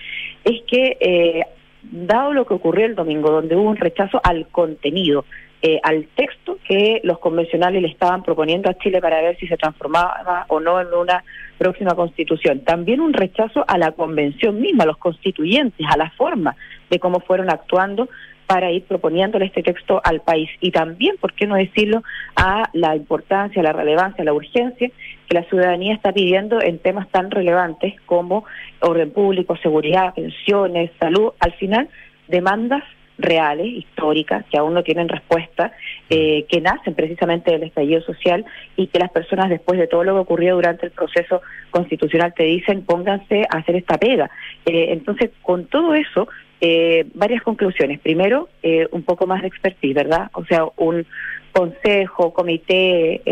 es 0.44 0.62
que 0.66 1.46
dado 1.90 2.32
lo 2.32 2.46
que 2.46 2.54
ocurrió 2.54 2.86
el 2.86 2.94
domingo, 2.94 3.30
donde 3.30 3.56
hubo 3.56 3.68
un 3.68 3.76
rechazo 3.76 4.20
al 4.22 4.48
contenido, 4.48 5.24
eh, 5.60 5.80
al 5.82 6.06
texto 6.14 6.58
que 6.68 7.00
los 7.02 7.18
convencionales 7.18 7.82
le 7.82 7.88
estaban 7.88 8.22
proponiendo 8.22 8.70
a 8.70 8.78
Chile 8.78 9.00
para 9.00 9.20
ver 9.20 9.36
si 9.38 9.48
se 9.48 9.56
transformaba 9.56 10.44
o 10.48 10.60
no 10.60 10.80
en 10.80 10.86
una 10.94 11.24
próxima 11.58 11.94
constitución. 11.94 12.60
También 12.60 13.00
un 13.00 13.12
rechazo 13.12 13.64
a 13.66 13.76
la 13.76 13.92
convención 13.92 14.60
misma, 14.60 14.84
a 14.84 14.86
los 14.86 14.98
constituyentes, 14.98 15.86
a 15.90 15.96
la 15.96 16.10
forma 16.10 16.54
de 16.90 17.00
cómo 17.00 17.20
fueron 17.20 17.50
actuando 17.50 18.08
para 18.48 18.72
ir 18.72 18.82
proponiéndole 18.84 19.44
este 19.44 19.62
texto 19.62 20.00
al 20.02 20.20
país. 20.22 20.48
Y 20.60 20.70
también, 20.70 21.16
¿por 21.20 21.34
qué 21.34 21.46
no 21.46 21.54
decirlo?, 21.54 22.02
a 22.34 22.70
la 22.72 22.96
importancia, 22.96 23.62
la 23.62 23.74
relevancia, 23.74 24.24
la 24.24 24.32
urgencia 24.32 24.90
que 25.28 25.34
la 25.34 25.44
ciudadanía 25.44 25.94
está 25.94 26.12
pidiendo 26.12 26.60
en 26.62 26.78
temas 26.78 27.08
tan 27.10 27.30
relevantes 27.30 27.94
como 28.06 28.44
orden 28.80 29.10
público, 29.10 29.54
seguridad, 29.58 30.14
pensiones, 30.14 30.90
salud. 30.98 31.32
Al 31.40 31.52
final, 31.52 31.90
demandas 32.26 32.82
reales, 33.18 33.66
históricas, 33.66 34.46
que 34.50 34.56
aún 34.56 34.72
no 34.72 34.82
tienen 34.82 35.08
respuesta, 35.08 35.72
eh, 36.08 36.46
que 36.48 36.60
nacen 36.62 36.94
precisamente 36.94 37.50
del 37.50 37.64
estallido 37.64 38.00
social 38.00 38.46
y 38.76 38.86
que 38.86 38.98
las 38.98 39.10
personas 39.10 39.50
después 39.50 39.78
de 39.78 39.88
todo 39.88 40.04
lo 40.04 40.14
que 40.14 40.20
ocurrió 40.20 40.54
durante 40.54 40.86
el 40.86 40.92
proceso 40.92 41.42
constitucional 41.70 42.32
te 42.34 42.44
dicen 42.44 42.82
pónganse 42.82 43.42
a 43.50 43.58
hacer 43.58 43.76
esta 43.76 43.98
pega. 43.98 44.30
Eh, 44.64 44.92
entonces, 44.92 45.30
con 45.42 45.66
todo 45.66 45.94
eso, 45.94 46.28
eh, 46.60 47.06
varias 47.14 47.42
conclusiones. 47.42 48.00
Primero, 48.00 48.48
un 48.90 49.02
poco 49.02 49.26
más 49.26 49.42
de 49.42 49.48
expertise, 49.48 49.94
¿verdad? 49.94 50.30
O 50.34 50.44
sea, 50.44 50.66
un 50.76 51.06
consejo, 51.52 52.32
comité, 52.32 53.22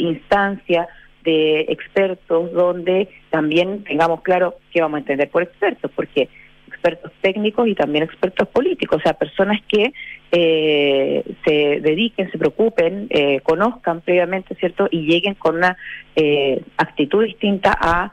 instancia 0.00 0.88
de 1.24 1.60
expertos 1.68 2.52
donde 2.52 3.08
también 3.30 3.82
tengamos 3.84 4.22
claro 4.22 4.56
qué 4.70 4.80
vamos 4.82 4.96
a 4.96 5.00
entender 5.00 5.30
por 5.30 5.42
expertos, 5.42 5.90
porque 5.94 6.28
expertos 6.68 7.12
técnicos 7.22 7.66
y 7.66 7.74
también 7.74 8.04
expertos 8.04 8.46
políticos, 8.48 8.98
o 8.98 9.02
sea, 9.02 9.14
personas 9.14 9.60
que 9.66 9.92
eh, 10.32 11.24
se 11.44 11.80
dediquen, 11.80 12.30
se 12.30 12.38
preocupen, 12.38 13.06
eh, 13.10 13.40
conozcan 13.42 14.02
previamente, 14.02 14.54
¿cierto? 14.56 14.88
Y 14.90 15.06
lleguen 15.06 15.34
con 15.34 15.56
una 15.56 15.76
eh, 16.14 16.62
actitud 16.76 17.24
distinta 17.24 17.74
a 17.80 18.12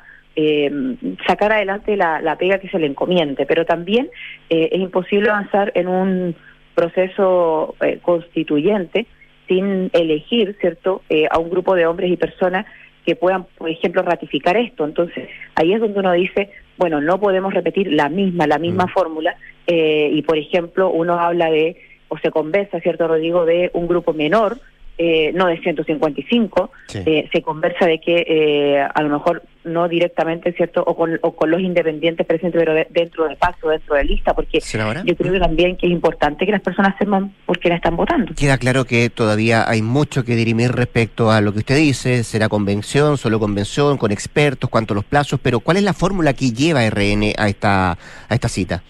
sacar 1.27 1.51
adelante 1.51 1.97
la, 1.97 2.21
la 2.21 2.37
pega 2.37 2.59
que 2.59 2.69
se 2.69 2.79
le 2.79 2.87
encomiende, 2.87 3.45
pero 3.45 3.65
también 3.65 4.09
es 4.49 4.79
imposible 4.79 5.29
avanzar 5.29 5.71
en 5.75 5.87
un 5.87 6.35
proceso 6.73 7.75
constituyente 8.01 9.07
sin 9.47 9.89
elegir, 9.93 10.55
¿cierto?, 10.61 11.01
a 11.29 11.37
un 11.37 11.49
grupo 11.49 11.75
de 11.75 11.85
hombres 11.85 12.11
y 12.11 12.17
personas 12.17 12.65
que 13.05 13.15
puedan, 13.15 13.45
por 13.57 13.69
ejemplo, 13.69 14.01
ratificar 14.03 14.57
esto. 14.57 14.85
Entonces, 14.85 15.27
ahí 15.55 15.73
es 15.73 15.79
donde 15.79 15.99
uno 15.99 16.11
dice, 16.13 16.49
bueno, 16.77 17.01
no 17.01 17.19
podemos 17.19 17.53
repetir 17.53 17.91
la 17.91 18.09
misma, 18.09 18.47
la 18.47 18.59
misma 18.59 18.85
mm. 18.85 18.89
fórmula, 18.89 19.35
eh, 19.67 20.09
y 20.11 20.21
por 20.21 20.37
ejemplo, 20.37 20.89
uno 20.89 21.19
habla 21.19 21.49
de, 21.49 21.77
o 22.09 22.17
se 22.17 22.31
conversa, 22.31 22.79
¿cierto, 22.79 23.07
Rodrigo, 23.07 23.45
de 23.45 23.71
un 23.73 23.87
grupo 23.87 24.13
menor, 24.13 24.57
eh, 25.03 25.31
no 25.33 25.47
de 25.47 25.59
155, 25.59 26.71
eh, 26.93 27.27
se 27.33 27.41
conversa 27.41 27.87
de 27.87 27.99
que 27.99 28.23
eh, 28.27 28.79
a 28.79 29.01
lo 29.01 29.09
mejor 29.09 29.41
no 29.63 29.87
directamente, 29.87 30.53
¿cierto? 30.53 30.83
O 30.85 30.95
con, 30.95 31.17
o 31.23 31.35
con 31.35 31.49
los 31.49 31.59
independientes 31.59 32.23
presentes, 32.27 32.61
pero 32.63 32.75
dentro 32.87 33.27
del 33.27 33.35
paso, 33.35 33.69
dentro 33.69 33.95
de 33.95 34.03
lista, 34.03 34.35
porque 34.35 34.59
yo 34.59 35.15
creo 35.15 35.39
también 35.39 35.75
que 35.75 35.87
es 35.87 35.91
importante 35.91 36.45
que 36.45 36.51
las 36.51 36.61
personas 36.61 36.95
sepan 36.99 37.33
por 37.47 37.57
qué 37.57 37.69
la 37.69 37.77
están 37.77 37.95
votando. 37.95 38.35
Queda 38.35 38.59
claro 38.59 38.85
que 38.85 39.09
todavía 39.09 39.67
hay 39.67 39.81
mucho 39.81 40.23
que 40.23 40.35
dirimir 40.35 40.71
respecto 40.71 41.31
a 41.31 41.41
lo 41.41 41.51
que 41.51 41.59
usted 41.59 41.77
dice, 41.77 42.23
será 42.23 42.47
convención, 42.47 43.17
solo 43.17 43.39
convención, 43.39 43.97
con 43.97 44.11
expertos, 44.11 44.69
cuánto 44.69 44.93
los 44.93 45.05
plazos, 45.05 45.39
pero 45.41 45.61
¿cuál 45.61 45.77
es 45.77 45.83
la 45.83 45.93
fórmula 45.93 46.33
que 46.33 46.51
lleva 46.51 46.87
RN 46.87 47.33
a 47.39 47.49
esta, 47.49 47.93
a 47.93 48.35
esta 48.35 48.49
cita? 48.49 48.83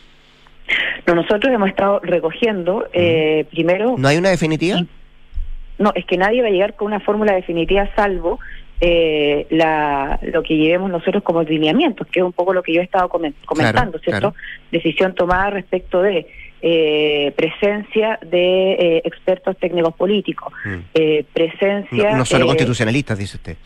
No, 1.07 1.15
nosotros 1.15 1.53
hemos 1.53 1.69
estado 1.69 2.01
recogiendo, 2.03 2.85
primero... 3.49 3.95
¿No 3.97 4.09
hay 4.09 4.17
una 4.17 4.29
definitiva? 4.29 4.81
No, 5.81 5.91
es 5.95 6.05
que 6.05 6.17
nadie 6.17 6.41
va 6.41 6.47
a 6.47 6.51
llegar 6.51 6.75
con 6.75 6.87
una 6.87 6.99
fórmula 6.99 7.33
definitiva 7.33 7.89
salvo 7.95 8.39
eh, 8.83 9.45
la, 9.51 10.19
lo 10.23 10.41
que 10.41 10.57
llevemos 10.57 10.89
nosotros 10.89 11.21
como 11.21 11.43
lineamientos, 11.43 12.07
que 12.07 12.19
es 12.19 12.25
un 12.25 12.33
poco 12.33 12.53
lo 12.53 12.63
que 12.63 12.73
yo 12.73 12.81
he 12.81 12.83
estado 12.83 13.09
comentando, 13.09 13.99
¿cierto? 13.99 14.33
Decisión 14.71 15.13
tomada 15.13 15.51
respecto 15.51 16.01
de 16.01 16.25
eh, 16.63 17.31
presencia 17.35 18.17
de 18.23 18.71
eh, 18.73 19.01
expertos 19.05 19.57
técnicos 19.57 19.93
políticos, 19.93 20.51
mm. 20.65 20.99
presencia... 21.31 22.15
No, 22.15 22.25
solo 22.25 22.47
constitucionalistas, 22.47 23.19
dice 23.19 23.37
usted. 23.37 23.57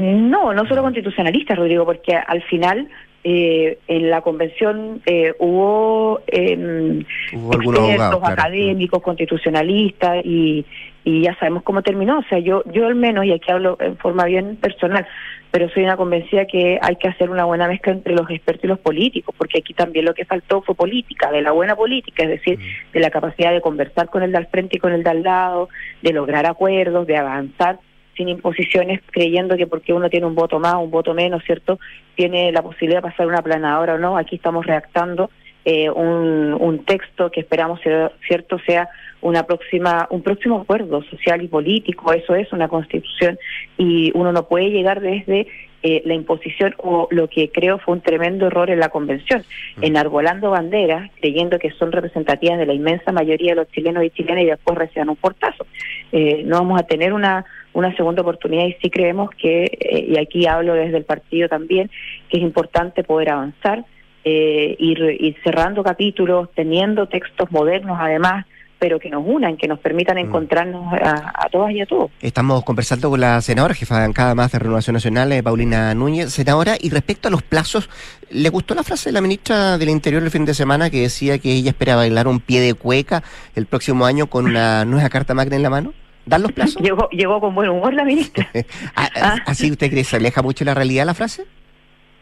No, 0.00 0.52
no 0.52 0.66
solo 0.66 0.82
constitucionalistas, 0.82 1.56
Rodrigo, 1.56 1.84
porque 1.84 2.14
al 2.14 2.42
final 2.42 2.88
eh, 3.22 3.78
en 3.86 4.08
la 4.08 4.22
convención 4.22 5.02
eh, 5.04 5.34
hubo, 5.38 6.22
eh, 6.26 7.04
expertos 7.30 8.20
académicos, 8.22 9.02
constitucionalistas 9.02 10.24
y, 10.24 10.64
y 11.04 11.22
ya 11.22 11.36
sabemos 11.38 11.62
cómo 11.62 11.82
terminó. 11.82 12.20
O 12.20 12.22
sea, 12.30 12.38
yo, 12.38 12.62
yo 12.72 12.86
al 12.86 12.94
menos, 12.94 13.26
y 13.26 13.32
aquí 13.32 13.50
hablo 13.50 13.76
en 13.78 13.98
forma 13.98 14.24
bien 14.24 14.56
personal, 14.56 15.06
pero 15.50 15.68
soy 15.68 15.82
una 15.82 15.98
convencida 15.98 16.46
que 16.46 16.78
hay 16.80 16.96
que 16.96 17.08
hacer 17.08 17.28
una 17.28 17.44
buena 17.44 17.68
mezcla 17.68 17.92
entre 17.92 18.14
los 18.14 18.30
expertos 18.30 18.64
y 18.64 18.68
los 18.68 18.78
políticos, 18.78 19.34
porque 19.36 19.58
aquí 19.58 19.74
también 19.74 20.06
lo 20.06 20.14
que 20.14 20.24
faltó 20.24 20.62
fue 20.62 20.74
política, 20.74 21.30
de 21.30 21.42
la 21.42 21.52
buena 21.52 21.76
política, 21.76 22.22
es 22.22 22.30
decir, 22.30 22.58
mm. 22.58 22.92
de 22.92 23.00
la 23.00 23.10
capacidad 23.10 23.52
de 23.52 23.60
conversar 23.60 24.08
con 24.08 24.22
el 24.22 24.32
de 24.32 24.38
al 24.38 24.46
frente 24.46 24.76
y 24.76 24.80
con 24.80 24.92
el 24.92 25.02
de 25.02 25.10
al 25.10 25.22
lado, 25.22 25.68
de 26.00 26.12
lograr 26.12 26.46
acuerdos, 26.46 27.06
de 27.06 27.16
avanzar 27.18 27.80
sin 28.16 28.28
imposiciones, 28.28 29.00
creyendo 29.10 29.56
que 29.56 29.66
porque 29.66 29.92
uno 29.92 30.10
tiene 30.10 30.26
un 30.26 30.34
voto 30.34 30.58
más, 30.58 30.74
un 30.74 30.90
voto 30.90 31.14
menos, 31.14 31.42
¿cierto? 31.44 31.78
Tiene 32.14 32.52
la 32.52 32.62
posibilidad 32.62 32.98
de 33.02 33.08
pasar 33.08 33.26
una 33.26 33.42
planadora 33.42 33.94
o 33.94 33.98
no. 33.98 34.16
Aquí 34.16 34.36
estamos 34.36 34.66
redactando 34.66 35.30
eh, 35.64 35.90
un, 35.90 36.56
un 36.58 36.84
texto 36.84 37.30
que 37.30 37.40
esperamos, 37.40 37.80
¿cierto?, 38.26 38.58
sea 38.66 38.88
una 39.22 39.44
próxima, 39.44 40.06
un 40.10 40.22
próximo 40.22 40.60
acuerdo 40.60 41.02
social 41.04 41.42
y 41.42 41.48
político. 41.48 42.12
Eso 42.12 42.34
es 42.34 42.52
una 42.52 42.68
constitución 42.68 43.38
y 43.76 44.10
uno 44.14 44.32
no 44.32 44.48
puede 44.48 44.70
llegar 44.70 45.00
desde 45.00 45.46
eh, 45.82 46.02
la 46.04 46.14
imposición 46.14 46.74
o 46.78 47.08
lo 47.10 47.28
que 47.28 47.50
creo 47.50 47.78
fue 47.78 47.94
un 47.94 48.00
tremendo 48.00 48.46
error 48.46 48.70
en 48.70 48.80
la 48.80 48.90
convención, 48.90 49.44
mm. 49.76 49.84
enarbolando 49.84 50.50
banderas, 50.50 51.10
creyendo 51.20 51.58
que 51.58 51.70
son 51.72 51.92
representativas 51.92 52.58
de 52.58 52.66
la 52.66 52.74
inmensa 52.74 53.12
mayoría 53.12 53.52
de 53.52 53.56
los 53.56 53.70
chilenos 53.70 54.04
y 54.04 54.10
chilenas 54.10 54.44
y 54.44 54.46
después 54.46 54.76
reciban 54.76 55.08
un 55.08 55.16
portazo. 55.16 55.66
Eh, 56.12 56.42
no 56.44 56.56
vamos 56.58 56.80
a 56.80 56.84
tener 56.84 57.12
una 57.12 57.44
una 57.72 57.94
segunda 57.96 58.22
oportunidad 58.22 58.66
y 58.66 58.76
sí 58.82 58.90
creemos 58.90 59.30
que, 59.30 59.64
eh, 59.64 60.06
y 60.08 60.18
aquí 60.18 60.46
hablo 60.46 60.74
desde 60.74 60.96
el 60.96 61.04
partido 61.04 61.48
también, 61.48 61.90
que 62.28 62.38
es 62.38 62.42
importante 62.42 63.04
poder 63.04 63.30
avanzar, 63.30 63.84
eh, 64.24 64.76
ir, 64.78 65.36
cerrando 65.44 65.82
capítulos, 65.82 66.50
teniendo 66.54 67.06
textos 67.06 67.50
modernos 67.50 67.96
además, 68.00 68.44
pero 68.80 68.98
que 68.98 69.10
nos 69.10 69.22
unan, 69.24 69.56
que 69.56 69.68
nos 69.68 69.78
permitan 69.78 70.16
mm. 70.16 70.20
encontrarnos 70.20 70.92
a, 70.94 71.48
todas 71.52 71.70
y 71.72 71.82
a 71.82 71.86
todos. 71.86 72.10
Estamos 72.20 72.64
conversando 72.64 73.10
con 73.10 73.20
la 73.20 73.40
senadora, 73.42 73.74
jefa 73.74 73.96
de 73.96 74.06
bancada 74.06 74.34
más 74.34 74.50
de 74.50 74.58
Renovación 74.58 74.94
Nacional, 74.94 75.30
eh, 75.32 75.42
Paulina 75.42 75.94
Núñez. 75.94 76.32
Senadora, 76.32 76.76
y 76.80 76.88
respecto 76.88 77.28
a 77.28 77.30
los 77.30 77.42
plazos, 77.42 77.90
¿le 78.30 78.48
gustó 78.48 78.74
la 78.74 78.82
frase 78.82 79.10
de 79.10 79.12
la 79.12 79.20
ministra 79.20 79.76
del 79.76 79.90
Interior 79.90 80.22
el 80.22 80.30
fin 80.30 80.46
de 80.46 80.54
semana 80.54 80.88
que 80.88 81.02
decía 81.02 81.38
que 81.38 81.52
ella 81.52 81.70
espera 81.70 81.94
bailar 81.94 82.26
un 82.26 82.40
pie 82.40 82.60
de 82.60 82.72
cueca 82.72 83.22
el 83.54 83.66
próximo 83.66 84.06
año 84.06 84.26
con 84.28 84.46
una 84.46 84.84
nueva 84.86 85.10
carta 85.10 85.34
magna 85.34 85.56
en 85.56 85.62
la 85.62 85.70
mano? 85.70 85.92
¿Dan 86.24 86.42
los 86.42 86.52
plazos? 86.52 86.76
Llegó, 86.82 87.08
llegó 87.10 87.38
con 87.38 87.54
buen 87.54 87.68
humor 87.68 87.92
la 87.92 88.04
ministra. 88.04 88.48
Ah, 88.96 89.08
ah. 89.16 89.36
¿Así 89.46 89.70
usted 89.70 89.90
cree 89.90 90.04
se 90.04 90.16
aleja 90.16 90.42
mucho 90.42 90.64
de 90.64 90.70
la 90.70 90.74
realidad 90.74 91.04
la 91.04 91.14
frase? 91.14 91.44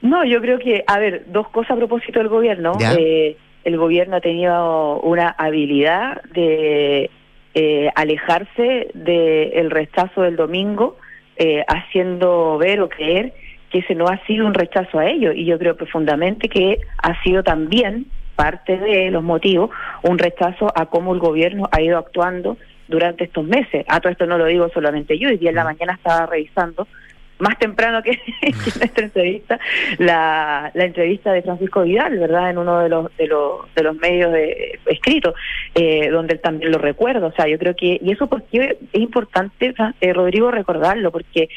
No, 0.02 0.24
yo 0.24 0.40
creo 0.40 0.58
que, 0.58 0.84
a 0.86 0.98
ver, 0.98 1.24
dos 1.28 1.48
cosas 1.48 1.72
a 1.72 1.76
propósito 1.76 2.18
del 2.18 2.28
gobierno. 2.28 2.72
Eh, 2.80 3.36
el 3.68 3.76
gobierno 3.76 4.16
ha 4.16 4.20
tenido 4.20 4.98
una 5.00 5.28
habilidad 5.28 6.22
de 6.32 7.10
eh, 7.52 7.90
alejarse 7.94 8.88
del 8.94 9.70
rechazo 9.70 10.22
del 10.22 10.36
domingo, 10.36 10.96
eh, 11.36 11.64
haciendo 11.68 12.56
ver 12.56 12.80
o 12.80 12.88
creer 12.88 13.34
que 13.70 13.80
ese 13.80 13.94
no 13.94 14.06
ha 14.06 14.24
sido 14.26 14.46
un 14.46 14.54
rechazo 14.54 14.98
a 14.98 15.06
ellos. 15.06 15.34
Y 15.36 15.44
yo 15.44 15.58
creo 15.58 15.76
profundamente 15.76 16.48
que 16.48 16.80
ha 17.02 17.22
sido 17.22 17.42
también 17.42 18.06
parte 18.36 18.78
de 18.78 19.10
los 19.10 19.22
motivos 19.22 19.70
un 20.02 20.16
rechazo 20.18 20.68
a 20.74 20.86
cómo 20.86 21.12
el 21.12 21.20
gobierno 21.20 21.68
ha 21.70 21.82
ido 21.82 21.98
actuando 21.98 22.56
durante 22.88 23.24
estos 23.24 23.44
meses. 23.44 23.84
A 23.88 24.00
todo 24.00 24.12
esto 24.12 24.26
no 24.26 24.38
lo 24.38 24.46
digo 24.46 24.70
solamente 24.72 25.18
yo, 25.18 25.28
y 25.28 25.36
día 25.36 25.50
en 25.50 25.56
la 25.56 25.64
mañana 25.64 25.92
estaba 25.92 26.24
revisando 26.24 26.88
más 27.38 27.58
temprano 27.58 28.02
que, 28.02 28.12
que 28.40 28.78
nuestra 28.78 29.04
entrevista, 29.04 29.60
la, 29.98 30.70
la 30.74 30.84
entrevista 30.84 31.32
de 31.32 31.42
Francisco 31.42 31.82
Vidal, 31.82 32.18
¿verdad? 32.18 32.50
En 32.50 32.58
uno 32.58 32.80
de 32.80 32.88
los 32.88 33.16
de 33.16 33.26
los, 33.26 33.74
de 33.74 33.82
los 33.82 33.96
medios 33.96 34.32
de, 34.32 34.78
escritos, 34.86 35.34
eh, 35.74 36.08
donde 36.10 36.34
él 36.34 36.40
también 36.40 36.72
lo 36.72 36.78
recuerda. 36.78 37.26
O 37.26 37.32
sea, 37.32 37.46
yo 37.46 37.58
creo 37.58 37.74
que, 37.74 37.98
y 38.02 38.12
eso 38.12 38.26
porque 38.26 38.78
es 38.92 39.00
importante, 39.00 39.74
eh, 40.00 40.12
Rodrigo, 40.12 40.50
recordarlo, 40.50 41.10
porque 41.10 41.48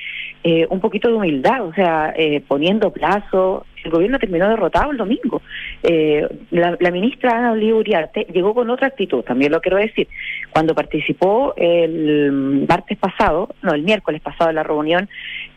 eh, 0.43 0.65
un 0.71 0.79
poquito 0.79 1.07
de 1.07 1.13
humildad, 1.13 1.63
o 1.65 1.73
sea, 1.73 2.13
eh, 2.17 2.41
poniendo 2.47 2.91
plazo. 2.91 3.65
El 3.83 3.91
gobierno 3.91 4.19
terminó 4.19 4.47
derrotado 4.47 4.91
el 4.91 4.97
domingo. 4.97 5.41
Eh, 5.83 6.27
la, 6.51 6.77
la, 6.79 6.91
ministra 6.91 7.37
Ana 7.37 7.51
Oliva 7.51 7.77
Uriarte 7.77 8.27
llegó 8.31 8.53
con 8.53 8.69
otra 8.69 8.87
actitud, 8.87 9.23
también 9.23 9.51
lo 9.51 9.61
quiero 9.61 9.77
decir. 9.77 10.07
Cuando 10.51 10.75
participó 10.75 11.53
el 11.57 12.65
martes 12.67 12.97
pasado, 12.97 13.49
no, 13.61 13.73
el 13.73 13.83
miércoles 13.83 14.21
pasado 14.21 14.49
en 14.49 14.55
la 14.55 14.63
reunión 14.63 15.09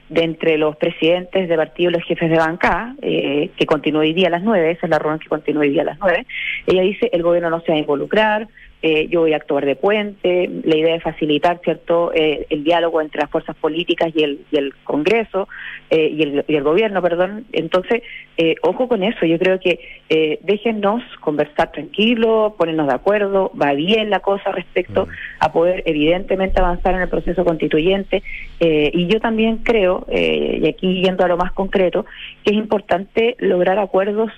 de 0.09 0.23
entre 0.23 0.59
los 0.59 0.77
presidentes 0.77 1.49
de 1.49 1.57
partido 1.57 1.91
y 1.91 1.95
los 1.95 2.05
jefes 2.05 2.31
de 2.31 2.37
banca, 2.37 2.95
eh, 3.03 3.51
que 3.57 3.67
continúa 3.67 4.03
hoy 4.03 4.13
día 4.13 4.29
a 4.29 4.31
las 4.31 4.43
nueve, 4.43 4.71
esa 4.71 4.87
es 4.87 4.91
la 4.91 4.99
reunión 4.99 5.19
que 5.19 5.29
continúa 5.29 5.63
hoy 5.63 5.71
día 5.71 5.83
a 5.83 5.87
las 5.87 5.99
nueve, 5.99 6.27
ella 6.67 6.83
dice 6.83 7.09
el 7.13 7.23
gobierno 7.23 7.51
no 7.51 7.61
se 7.61 7.73
va 7.73 7.77
a 7.77 7.81
involucrar, 7.81 8.49
eh, 8.87 9.09
yo 9.09 9.21
voy 9.21 9.33
a 9.33 9.37
actuar 9.37 9.65
de 9.65 9.77
puente, 9.77 10.51
la 10.63 10.77
idea 10.77 10.95
es 10.95 11.03
facilitar 11.03 11.59
cierto 11.65 12.13
eh, 12.13 12.47
el 12.51 12.65
diálogo 12.65 13.01
entre 13.01 13.23
las 13.23 13.31
fuerzas 13.31 13.57
políticas 13.57 14.13
y 14.15 14.23
el, 14.23 14.41
y 14.51 14.59
el 14.59 14.75
Congreso 14.85 15.49
eh, 15.89 16.11
y, 16.15 16.23
el, 16.23 16.45
y, 16.47 16.55
el, 16.55 16.63
gobierno, 16.63 17.01
perdón. 17.01 17.47
Entonces, 17.53 18.03
eh, 18.37 18.57
ojo 18.61 18.87
con 18.87 19.03
eso, 19.03 19.25
yo 19.25 19.39
creo 19.39 19.59
que 19.59 19.81
eh, 20.11 20.39
déjennos 20.43 21.03
conversar 21.21 21.73
tranquilo, 21.73 22.57
ponernos 22.59 22.89
de 22.89 22.93
acuerdo, 22.93 23.51
va 23.59 23.73
bien 23.73 24.11
la 24.11 24.21
cosa 24.21 24.53
respecto 24.53 25.09
a 25.41 25.51
poder 25.51 25.83
evidentemente 25.87 26.61
avanzar 26.61 26.95
en 26.95 27.01
el 27.01 27.09
proceso 27.09 27.43
constituyente. 27.43 28.23
Y 28.61 29.07
yo 29.07 29.19
también 29.19 29.59
creo, 29.59 30.07
y 30.11 30.67
aquí 30.67 31.03
yendo 31.03 31.25
a 31.25 31.29
lo 31.29 31.37
más 31.39 31.53
concreto, 31.53 32.05
que 32.43 32.51
es 32.51 32.57
importante 32.57 33.37
lograr 33.39 33.79
acuerdos 33.79 34.31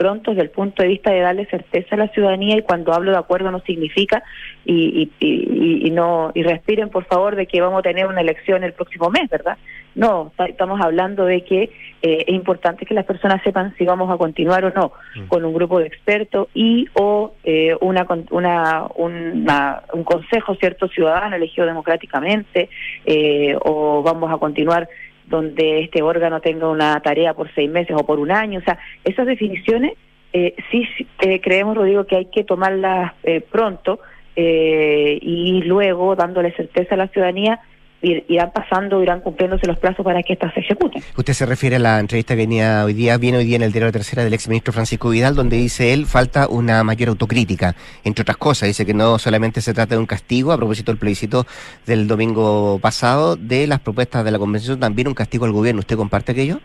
pronto 0.00 0.30
desde 0.30 0.44
el 0.44 0.50
punto 0.50 0.82
de 0.82 0.88
vista 0.88 1.10
de 1.10 1.20
darle 1.20 1.44
certeza 1.44 1.94
a 1.94 1.98
la 1.98 2.08
ciudadanía 2.08 2.56
y 2.56 2.62
cuando 2.62 2.94
hablo 2.94 3.10
de 3.10 3.18
acuerdo 3.18 3.50
no 3.50 3.60
significa 3.60 4.22
y, 4.64 5.12
y, 5.20 5.26
y, 5.26 5.88
y, 5.88 5.90
no 5.90 6.32
y 6.32 6.42
respiren 6.42 6.88
por 6.88 7.04
favor 7.04 7.36
de 7.36 7.44
que 7.44 7.60
vamos 7.60 7.80
a 7.80 7.82
tener 7.82 8.06
una 8.06 8.22
elección 8.22 8.64
el 8.64 8.72
próximo 8.72 9.10
mes, 9.10 9.28
¿verdad? 9.28 9.58
No, 9.94 10.32
estamos 10.48 10.80
hablando 10.80 11.26
de 11.26 11.44
que 11.44 11.64
eh, 12.00 12.24
es 12.26 12.34
importante 12.34 12.86
que 12.86 12.94
las 12.94 13.04
personas 13.04 13.42
sepan 13.42 13.74
si 13.76 13.84
vamos 13.84 14.10
a 14.10 14.16
continuar 14.16 14.64
o 14.64 14.72
no 14.72 14.92
mm. 15.16 15.26
con 15.26 15.44
un 15.44 15.52
grupo 15.52 15.78
de 15.78 15.88
expertos 15.88 16.48
y 16.54 16.86
o 16.94 17.34
eh, 17.44 17.76
una, 17.82 18.06
una, 18.30 18.86
una, 18.94 19.82
un 19.92 20.04
consejo 20.04 20.54
cierto 20.54 20.88
ciudadano 20.88 21.36
elegido 21.36 21.66
democráticamente 21.66 22.70
eh, 23.04 23.54
o 23.60 24.02
vamos 24.02 24.32
a 24.32 24.38
continuar 24.38 24.88
donde 25.30 25.80
este 25.80 26.02
órgano 26.02 26.40
tenga 26.40 26.68
una 26.68 27.00
tarea 27.00 27.32
por 27.34 27.50
seis 27.54 27.70
meses 27.70 27.96
o 27.96 28.04
por 28.04 28.18
un 28.18 28.30
año. 28.30 28.58
O 28.58 28.62
sea, 28.62 28.78
esas 29.04 29.26
definiciones 29.26 29.92
eh, 30.32 30.54
sí 30.70 30.86
eh, 31.20 31.40
creemos, 31.40 31.76
Rodrigo, 31.76 32.04
que 32.04 32.16
hay 32.16 32.26
que 32.26 32.44
tomarlas 32.44 33.12
eh, 33.22 33.40
pronto 33.40 34.00
eh, 34.36 35.18
y 35.22 35.62
luego 35.62 36.16
dándole 36.16 36.52
certeza 36.52 36.94
a 36.94 36.98
la 36.98 37.08
ciudadanía 37.08 37.60
irán 38.02 38.50
pasando, 38.52 39.02
irán 39.02 39.20
cumpliéndose 39.20 39.66
los 39.66 39.78
plazos 39.78 40.04
para 40.04 40.22
que 40.22 40.32
estas 40.32 40.54
se 40.54 40.60
ejecuten. 40.60 41.02
Usted 41.16 41.32
se 41.32 41.46
refiere 41.46 41.76
a 41.76 41.78
la 41.78 42.00
entrevista 42.00 42.34
que 42.34 42.42
venía 42.42 42.84
hoy 42.84 42.94
día, 42.94 43.18
viene 43.18 43.38
hoy 43.38 43.44
día 43.44 43.56
en 43.56 43.62
el 43.62 43.72
diario 43.72 43.86
de 43.86 43.92
tercera 43.92 44.24
del 44.24 44.34
exministro 44.34 44.72
Francisco 44.72 45.10
Vidal, 45.10 45.34
donde 45.34 45.56
dice 45.56 45.92
él 45.92 46.06
falta 46.06 46.48
una 46.48 46.82
mayor 46.84 47.10
autocrítica, 47.10 47.74
entre 48.04 48.22
otras 48.22 48.36
cosas, 48.36 48.68
dice 48.68 48.86
que 48.86 48.94
no 48.94 49.18
solamente 49.18 49.60
se 49.60 49.74
trata 49.74 49.94
de 49.94 50.00
un 50.00 50.06
castigo, 50.06 50.52
a 50.52 50.56
propósito 50.56 50.92
del 50.92 50.98
plebiscito 50.98 51.46
del 51.86 52.06
domingo 52.06 52.78
pasado, 52.80 53.36
de 53.36 53.66
las 53.66 53.80
propuestas 53.80 54.24
de 54.24 54.30
la 54.30 54.38
convención, 54.38 54.80
también 54.80 55.08
un 55.08 55.14
castigo 55.14 55.44
al 55.44 55.52
gobierno. 55.52 55.80
¿Usted 55.80 55.96
comparte 55.96 56.32
aquello? 56.32 56.60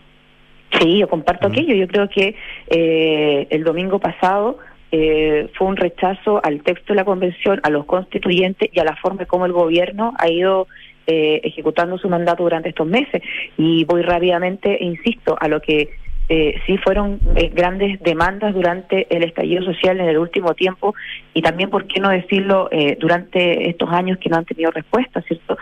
Sí, 0.80 0.98
yo 0.98 1.08
comparto 1.08 1.46
uh 1.46 1.50
-huh. 1.50 1.52
aquello. 1.52 1.74
Yo 1.74 1.86
creo 1.86 2.08
que 2.08 2.34
eh, 2.68 3.46
el 3.50 3.64
domingo 3.64 3.98
pasado 3.98 4.58
eh, 4.92 5.48
fue 5.54 5.66
un 5.66 5.76
rechazo 5.76 6.40
al 6.44 6.62
texto 6.62 6.92
de 6.92 6.96
la 6.96 7.04
convención, 7.04 7.60
a 7.62 7.70
los 7.70 7.84
constituyentes 7.86 8.70
y 8.72 8.78
a 8.80 8.84
la 8.84 8.96
forma 8.96 9.24
como 9.26 9.46
el 9.46 9.52
gobierno 9.52 10.14
ha 10.18 10.28
ido 10.28 10.68
eh, 11.06 11.40
ejecutando 11.44 11.98
su 11.98 12.08
mandato 12.08 12.42
durante 12.42 12.70
estos 12.70 12.86
meses. 12.86 13.22
Y 13.56 13.84
voy 13.84 14.02
rápidamente, 14.02 14.76
insisto, 14.80 15.36
a 15.40 15.48
lo 15.48 15.60
que 15.60 15.90
eh, 16.28 16.60
sí 16.66 16.76
fueron 16.78 17.20
eh, 17.36 17.50
grandes 17.54 18.00
demandas 18.02 18.52
durante 18.52 19.06
el 19.14 19.22
estallido 19.22 19.62
social 19.62 20.00
en 20.00 20.08
el 20.08 20.18
último 20.18 20.54
tiempo 20.54 20.94
y 21.34 21.42
también, 21.42 21.70
¿por 21.70 21.86
qué 21.86 22.00
no 22.00 22.08
decirlo?, 22.08 22.68
eh, 22.72 22.96
durante 22.98 23.68
estos 23.68 23.90
años 23.90 24.18
que 24.18 24.28
no 24.28 24.36
han 24.36 24.44
tenido 24.44 24.70
respuesta, 24.72 25.22
¿cierto? 25.22 25.56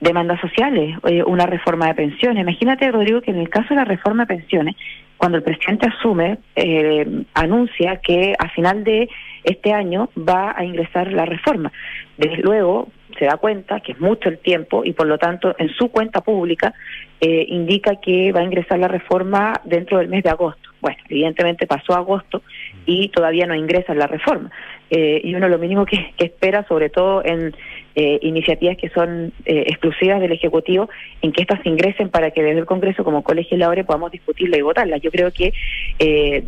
Demandas 0.00 0.40
sociales, 0.40 0.96
eh, 1.06 1.22
una 1.24 1.46
reforma 1.46 1.86
de 1.88 1.94
pensiones. 1.94 2.42
Imagínate, 2.42 2.90
Rodrigo, 2.92 3.20
que 3.20 3.30
en 3.30 3.38
el 3.38 3.48
caso 3.48 3.70
de 3.70 3.76
la 3.76 3.84
reforma 3.84 4.26
de 4.26 4.36
pensiones, 4.36 4.76
cuando 5.16 5.38
el 5.38 5.42
presidente 5.42 5.88
asume, 5.88 6.38
eh, 6.54 7.24
anuncia 7.34 7.96
que 7.96 8.34
a 8.38 8.48
final 8.50 8.84
de 8.84 9.08
este 9.42 9.72
año 9.72 10.10
va 10.16 10.54
a 10.56 10.64
ingresar 10.64 11.12
la 11.12 11.24
reforma. 11.24 11.72
Desde 12.16 12.36
luego, 12.42 12.88
se 13.18 13.26
da 13.26 13.36
cuenta 13.36 13.80
que 13.80 13.92
es 13.92 14.00
mucho 14.00 14.28
el 14.28 14.38
tiempo 14.38 14.84
y 14.84 14.92
por 14.92 15.06
lo 15.06 15.18
tanto 15.18 15.54
en 15.58 15.68
su 15.70 15.88
cuenta 15.88 16.20
pública 16.20 16.74
eh, 17.20 17.46
indica 17.48 17.96
que 17.96 18.32
va 18.32 18.40
a 18.40 18.44
ingresar 18.44 18.78
la 18.78 18.88
reforma 18.88 19.60
dentro 19.64 19.98
del 19.98 20.08
mes 20.08 20.22
de 20.22 20.30
agosto. 20.30 20.68
Bueno, 20.80 20.98
evidentemente 21.08 21.66
pasó 21.66 21.94
agosto 21.94 22.42
y 22.86 23.08
todavía 23.08 23.46
no 23.46 23.54
ingresa 23.54 23.94
la 23.94 24.06
reforma. 24.06 24.50
Eh, 24.90 25.20
y 25.24 25.34
uno 25.34 25.48
lo 25.48 25.58
mínimo 25.58 25.84
que, 25.84 26.12
espera, 26.18 26.64
sobre 26.68 26.88
todo 26.88 27.22
en 27.24 27.54
eh, 27.94 28.18
iniciativas 28.22 28.76
que 28.76 28.88
son 28.90 29.32
eh, 29.44 29.64
exclusivas 29.66 30.20
del 30.20 30.32
Ejecutivo, 30.32 30.88
en 31.20 31.32
que 31.32 31.42
estas 31.42 31.64
ingresen 31.66 32.10
para 32.10 32.30
que 32.30 32.42
desde 32.42 32.60
el 32.60 32.66
Congreso 32.66 33.02
como 33.02 33.24
colegisladores 33.24 33.84
podamos 33.84 34.12
discutirla 34.12 34.56
y 34.56 34.62
votarla. 34.62 34.98
Yo 34.98 35.10
creo 35.10 35.32
que 35.32 35.52
eh, 35.98 36.44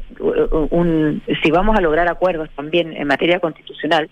un, 0.71 1.23
si 1.43 1.51
vamos 1.51 1.77
a 1.77 1.81
lograr 1.81 2.07
acuerdos 2.07 2.49
también 2.55 2.93
en 2.93 3.09
materia 3.09 3.41
constitucional, 3.41 4.09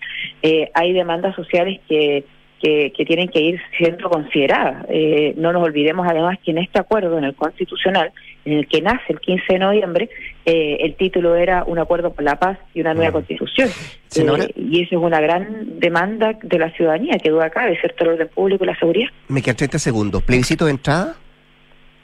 hay 0.73 0.93
demandas 0.93 1.35
sociales 1.35 1.79
que 1.87 2.25
que, 2.61 2.91
que, 2.95 3.05
tienen 3.05 3.29
que 3.29 3.39
ir 3.39 3.61
siendo 3.77 4.09
consideradas. 4.09 4.85
Eh, 4.89 5.33
no 5.37 5.53
nos 5.53 5.63
olvidemos 5.63 6.05
además 6.09 6.37
que 6.43 6.51
en 6.51 6.59
este 6.59 6.79
acuerdo, 6.79 7.17
en 7.17 7.23
el 7.23 7.35
constitucional, 7.35 8.11
en 8.45 8.53
el 8.53 8.67
que 8.67 8.81
nace 8.81 9.13
el 9.13 9.19
15 9.19 9.43
de 9.53 9.59
noviembre, 9.59 10.09
eh, 10.45 10.77
el 10.81 10.95
título 10.95 11.35
era 11.35 11.63
un 11.63 11.79
acuerdo 11.79 12.13
por 12.13 12.23
la 12.23 12.37
paz 12.37 12.57
y 12.73 12.81
una 12.81 12.93
nueva 12.93 13.13
constitución. 13.13 13.69
Eh, 14.15 14.53
y 14.55 14.83
eso 14.83 14.97
es 14.97 15.01
una 15.01 15.19
gran 15.19 15.79
demanda 15.79 16.37
de 16.41 16.59
la 16.59 16.71
ciudadanía, 16.71 17.17
que 17.17 17.29
duda 17.29 17.49
cabe, 17.49 17.79
¿cierto? 17.79 18.03
El 18.03 18.11
orden 18.11 18.27
público 18.29 18.63
y 18.63 18.67
la 18.67 18.77
seguridad. 18.77 19.09
Me 19.27 19.41
quedan 19.41 19.57
30 19.57 19.79
segundos. 19.79 20.23
¿Plebiscito 20.23 20.65
de 20.65 20.71
entrada? 20.71 21.15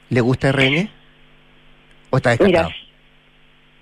¿Le 0.08 0.20
gusta 0.20 0.52
RN? 0.52 0.88
¿O 2.10 2.16
está 2.16 2.30
descartado? 2.30 2.68
Mira, 2.68 2.76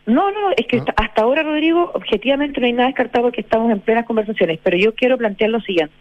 no, 0.06 0.30
no, 0.30 0.50
es 0.56 0.66
que 0.66 0.78
¿No? 0.78 0.84
hasta 0.96 1.22
ahora, 1.22 1.42
Rodrigo, 1.42 1.90
objetivamente 1.94 2.60
no 2.60 2.66
hay 2.66 2.72
nada 2.72 2.88
descartado 2.88 3.24
porque 3.24 3.40
estamos 3.40 3.70
en 3.72 3.80
plenas 3.80 4.04
conversaciones, 4.04 4.58
pero 4.62 4.76
yo 4.76 4.94
quiero 4.94 5.16
plantear 5.16 5.50
lo 5.50 5.60
siguiente 5.60 5.94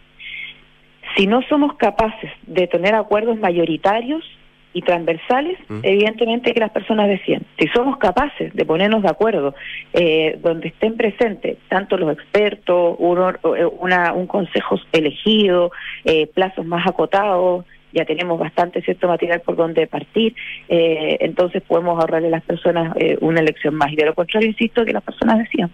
si 1.16 1.26
no 1.26 1.42
somos 1.42 1.76
capaces 1.76 2.30
de 2.46 2.66
tener 2.66 2.94
acuerdos 2.94 3.38
mayoritarios 3.38 4.24
y 4.72 4.82
transversales, 4.82 5.56
mm. 5.68 5.80
evidentemente 5.84 6.52
que 6.52 6.60
las 6.60 6.72
personas 6.72 7.08
decían. 7.08 7.42
Si 7.58 7.68
somos 7.68 7.96
capaces 7.98 8.52
de 8.52 8.64
ponernos 8.64 9.02
de 9.02 9.08
acuerdo, 9.08 9.54
eh, 9.92 10.38
donde 10.42 10.68
estén 10.68 10.96
presentes 10.96 11.58
tanto 11.68 11.96
los 11.96 12.12
expertos, 12.12 12.96
uno, 12.98 13.32
una, 13.78 14.12
un 14.12 14.26
consejo 14.26 14.76
elegido, 14.92 15.70
eh, 16.04 16.26
plazos 16.26 16.66
más 16.66 16.86
acotados, 16.86 17.64
ya 17.92 18.04
tenemos 18.04 18.38
bastante 18.40 18.82
cierto 18.82 19.06
material 19.06 19.40
por 19.42 19.54
donde 19.54 19.86
partir, 19.86 20.34
eh, 20.68 21.18
entonces 21.20 21.62
podemos 21.62 22.00
ahorrarle 22.00 22.26
a 22.26 22.32
las 22.32 22.42
personas 22.42 22.96
eh, 22.96 23.16
una 23.20 23.40
elección 23.40 23.76
más. 23.76 23.92
Y 23.92 23.96
de 23.96 24.06
lo 24.06 24.14
contrario, 24.14 24.48
insisto, 24.48 24.84
que 24.84 24.92
las 24.92 25.04
personas 25.04 25.38
decían. 25.38 25.70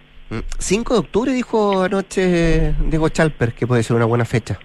5 0.59 0.93
de 0.93 0.99
octubre 0.99 1.33
dijo 1.33 1.81
anoche 1.81 2.73
Diego 2.87 3.09
Chalper 3.09 3.51
que 3.51 3.67
puede 3.67 3.83
ser 3.83 3.97
una 3.97 4.05
buena 4.05 4.23
fecha 4.23 4.57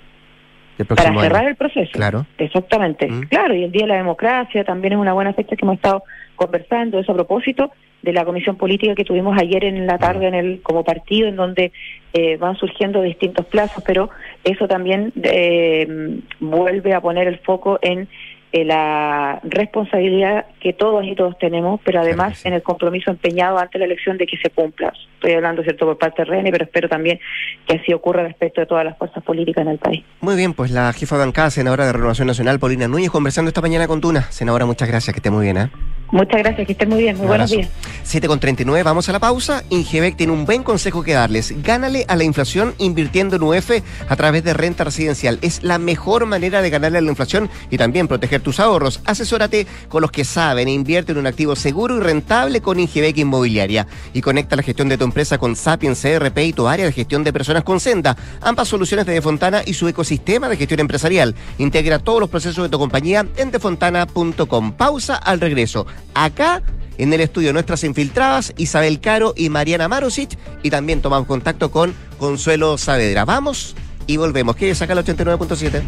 para 0.85 1.03
cerrar 1.03 1.41
año. 1.41 1.49
el 1.49 1.57
proceso. 1.57 1.93
Claro. 1.93 2.27
Exactamente. 2.39 3.09
Mm. 3.09 3.23
Claro, 3.29 3.55
y 3.55 3.65
el 3.65 3.73
Día 3.73 3.83
de 3.83 3.89
la 3.89 3.97
Democracia 3.97 4.65
también 4.65 4.95
es 4.95 4.99
una 4.99 5.13
buena 5.13 5.33
fecha 5.33 5.57
que 5.57 5.65
hemos 5.65 5.77
estado 5.77 6.03
conversando, 6.37 6.99
eso 6.99 7.13
a 7.13 7.15
propósito 7.15 7.73
de 8.03 8.13
la 8.13 8.25
comisión 8.25 8.57
política 8.57 8.95
que 8.95 9.05
tuvimos 9.05 9.37
ayer 9.41 9.65
en 9.65 9.85
la 9.87 9.99
tarde 9.99 10.29
en 10.29 10.35
el 10.35 10.63
como 10.63 10.85
partido, 10.85 11.29
en 11.29 11.37
donde 11.37 11.73
eh, 12.13 12.37
van 12.37 12.57
surgiendo 12.57 13.03
distintos 13.03 13.47
plazos, 13.47 13.83
pero 13.85 14.11
eso 14.45 14.69
también 14.69 15.13
eh, 15.23 16.21
vuelve 16.39 16.95
a 16.95 17.01
poner 17.01 17.27
el 17.27 17.39
foco 17.39 17.79
en 17.83 18.09
eh, 18.53 18.65
la 18.65 19.41
responsabilidad 19.45 20.47
que 20.61 20.73
todos 20.73 21.05
y 21.05 21.15
todos 21.15 21.37
tenemos, 21.39 21.81
pero 21.85 22.01
además 22.01 22.45
en 22.47 22.53
el 22.53 22.63
compromiso 22.63 23.11
empeñado 23.11 23.59
ante 23.59 23.79
la 23.79 23.87
elección 23.87 24.19
de 24.19 24.27
que 24.27 24.37
se 24.39 24.51
cumpla. 24.51 24.93
Estoy 25.15 25.33
hablando, 25.33 25.63
¿cierto?, 25.63 25.87
por 25.87 25.99
parte 25.99 26.23
de 26.23 26.27
René, 26.27 26.51
pero 26.51 26.65
espero 26.65 26.89
también 26.89 27.19
que 27.67 27.77
así 27.77 27.93
ocurra 27.93 28.23
respecto 28.23 28.61
de 28.61 28.67
todas 28.67 28.85
las 28.85 28.97
fuerzas 28.97 29.23
políticas 29.25 29.63
en 29.63 29.73
el 29.73 29.79
país. 29.79 30.05
Muy 30.21 30.37
bien, 30.37 30.55
pues 30.55 30.71
la 30.71 30.93
jefa 30.93 31.17
de 31.17 31.25
bancada, 31.25 31.51
senadora 31.51 31.87
de 31.87 31.93
Renovación 31.93 32.29
Nacional, 32.29 32.59
Paulina 32.59 32.89
Núñez, 32.89 33.11
conversando 33.11 33.49
esta 33.49 33.61
mañana 33.61 33.87
con 33.89 34.01
Tuna. 34.01 34.23
Senadora, 34.23 34.67
muchas 34.67 34.89
gracias, 34.89 35.13
que 35.15 35.19
esté 35.19 35.31
muy 35.31 35.45
bien, 35.45 35.57
¿eh? 35.57 35.71
Muchas 36.13 36.39
gracias, 36.39 36.67
que 36.67 36.73
esté 36.73 36.87
muy 36.87 37.03
bien, 37.03 37.17
muy 37.17 37.27
buenos 37.27 37.51
días. 37.51 37.69
7 38.05 38.29
con 38.29 38.39
39, 38.39 38.85
vamos 38.85 39.09
a 39.09 39.13
la 39.13 39.19
pausa. 39.19 39.65
Ingebec 39.71 40.17
tiene 40.17 40.33
un 40.33 40.45
buen 40.45 40.63
consejo 40.63 41.03
que 41.03 41.13
darles. 41.13 41.53
Gánale 41.63 42.05
a 42.07 42.15
la 42.15 42.23
inflación 42.23 42.75
invirtiendo 42.79 43.37
en 43.37 43.43
UF 43.43 43.71
a 44.09 44.17
través 44.17 44.45
de 44.45 44.55
renta 44.55 44.85
residencial. 44.85 45.41
Es 45.43 45.65
la 45.65 45.79
mejor 45.79 46.27
manera 46.27 46.63
de 46.63 46.71
ganarle 46.71 46.99
a 46.99 47.01
la 47.01 47.11
inflación 47.11 47.51
y 47.71 47.77
también 47.77 48.07
proteger 48.07 48.41
tus 48.41 48.61
ahorros. 48.61 49.01
Asesórate 49.05 49.67
con 49.89 50.03
los 50.03 50.13
que 50.13 50.25
saben 50.25 50.69
e 50.69 50.73
invierte 50.73 51.11
en 51.11 51.19
un 51.19 51.27
activo 51.27 51.57
seguro 51.57 51.97
y 51.97 52.01
rentable 52.01 52.61
con 52.61 52.79
Ingebec 52.79 53.19
Inmobiliaria. 53.19 53.89
Y 54.13 54.21
conecta 54.21 54.55
la 54.55 54.63
gestión 54.63 54.89
de 54.89 54.99
tu 54.99 55.05
empresa 55.05 55.39
con 55.39 55.57
Sapiens 55.57 56.01
CRP 56.01 56.39
y 56.39 56.53
tu 56.53 56.69
área 56.69 56.87
de 56.87 56.93
gestión 56.93 57.25
de 57.25 57.33
personas 57.33 57.65
con 57.65 57.81
Senda. 57.81 58.17
Ambas 58.41 58.69
soluciones 58.69 59.07
de 59.07 59.15
Defontana 59.15 59.63
y 59.67 59.75
su 59.75 59.89
ecosistema 59.89 60.49
de 60.49 60.57
gestión 60.57 60.79
empresarial. 60.79 61.35
Integra 61.59 61.99
todos 61.99 62.21
los 62.21 62.31
procesos 62.31 62.63
de 62.63 62.69
tu 62.69 62.79
compañía 62.79 63.27
en 63.37 63.51
defontana.com. 63.51 64.73
Pausa 64.73 65.17
al 65.17 65.41
regreso. 65.41 65.87
Acá 66.15 66.63
en 66.99 67.13
el 67.13 67.21
estudio 67.21 67.53
nuestras 67.53 67.85
infiltradas, 67.85 68.53
Isabel 68.57 69.01
Caro 69.01 69.35
y 69.37 69.51
Mariana 69.51 69.89
Marosic, 69.89 70.39
y 70.63 70.71
también 70.71 71.03
tomamos 71.03 71.27
contacto 71.27 71.71
con 71.71 71.95
Consuelo 72.19 72.79
Saavedra. 72.79 73.25
Vamos 73.25 73.75
y 74.07 74.17
volvemos. 74.17 74.57
¿Qué 74.57 74.75
saca 74.75 74.95
el 74.95 75.01
89.7? 75.01 75.83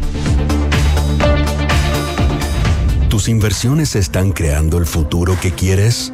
¿Tus 3.09 3.27
inversiones 3.27 3.95
están 3.95 4.31
creando 4.31 4.77
el 4.77 4.85
futuro 4.85 5.35
que 5.41 5.51
quieres? 5.51 6.13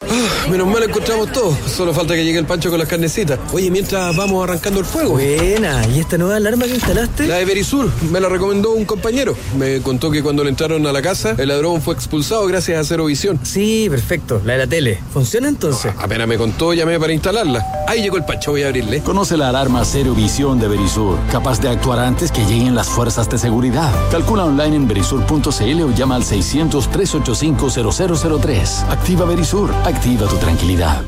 Ah, 0.00 0.46
menos 0.48 0.68
mal 0.68 0.80
encontramos 0.84 1.32
todo. 1.32 1.56
Solo 1.66 1.92
falta 1.92 2.14
que 2.14 2.24
llegue 2.24 2.38
el 2.38 2.46
pancho 2.46 2.70
con 2.70 2.78
las 2.78 2.86
carnecitas. 2.86 3.36
Oye, 3.52 3.68
mientras 3.68 4.16
vamos 4.16 4.44
arrancando 4.44 4.78
el 4.78 4.86
fuego. 4.86 5.14
Buena. 5.14 5.84
¿Y 5.88 5.98
esta 5.98 6.16
nueva 6.16 6.36
alarma 6.36 6.66
que 6.66 6.74
instalaste? 6.74 7.26
La 7.26 7.36
de 7.36 7.44
Verisur. 7.44 7.90
Me 8.12 8.20
la 8.20 8.28
recomendó 8.28 8.70
un 8.72 8.84
compañero. 8.84 9.36
Me 9.58 9.80
contó 9.80 10.12
que 10.12 10.22
cuando 10.22 10.44
le 10.44 10.50
entraron 10.50 10.86
a 10.86 10.92
la 10.92 11.02
casa, 11.02 11.34
el 11.36 11.48
ladrón 11.48 11.82
fue 11.82 11.94
expulsado 11.94 12.46
gracias 12.46 12.78
a 12.78 12.84
Cero 12.84 13.06
Visión. 13.06 13.40
Sí, 13.42 13.88
perfecto. 13.90 14.40
La 14.44 14.52
de 14.52 14.58
la 14.60 14.66
tele. 14.68 15.00
¿Funciona 15.12 15.48
entonces? 15.48 15.92
Ah, 15.98 16.04
apenas 16.04 16.28
me 16.28 16.38
contó, 16.38 16.72
llamé 16.74 17.00
para 17.00 17.12
instalarla. 17.12 17.66
Ahí 17.88 18.00
llegó 18.00 18.18
el 18.18 18.24
pancho, 18.24 18.52
voy 18.52 18.62
a 18.62 18.68
abrirle. 18.68 19.00
Conoce 19.02 19.36
la 19.36 19.48
alarma 19.48 19.84
Cero 19.84 20.14
Visión 20.14 20.60
de 20.60 20.68
Verisur, 20.68 21.18
capaz 21.32 21.60
de 21.60 21.70
actuar 21.70 21.98
antes 21.98 22.30
que 22.30 22.44
lleguen 22.44 22.76
las 22.76 22.86
fuerzas 22.86 23.28
de 23.28 23.36
seguridad. 23.38 23.90
Calcula 24.12 24.44
online 24.44 24.76
en 24.76 24.86
verisur.cl 24.86 25.82
o 25.82 25.90
llama 25.94 26.14
al 26.14 26.22
600 26.24 26.88
385 26.88 28.38
0003. 28.40 28.84
Activa 28.90 29.24
Verisur. 29.24 29.74
Activa 29.88 30.28
tu 30.28 30.36
tranquilidad. 30.36 31.00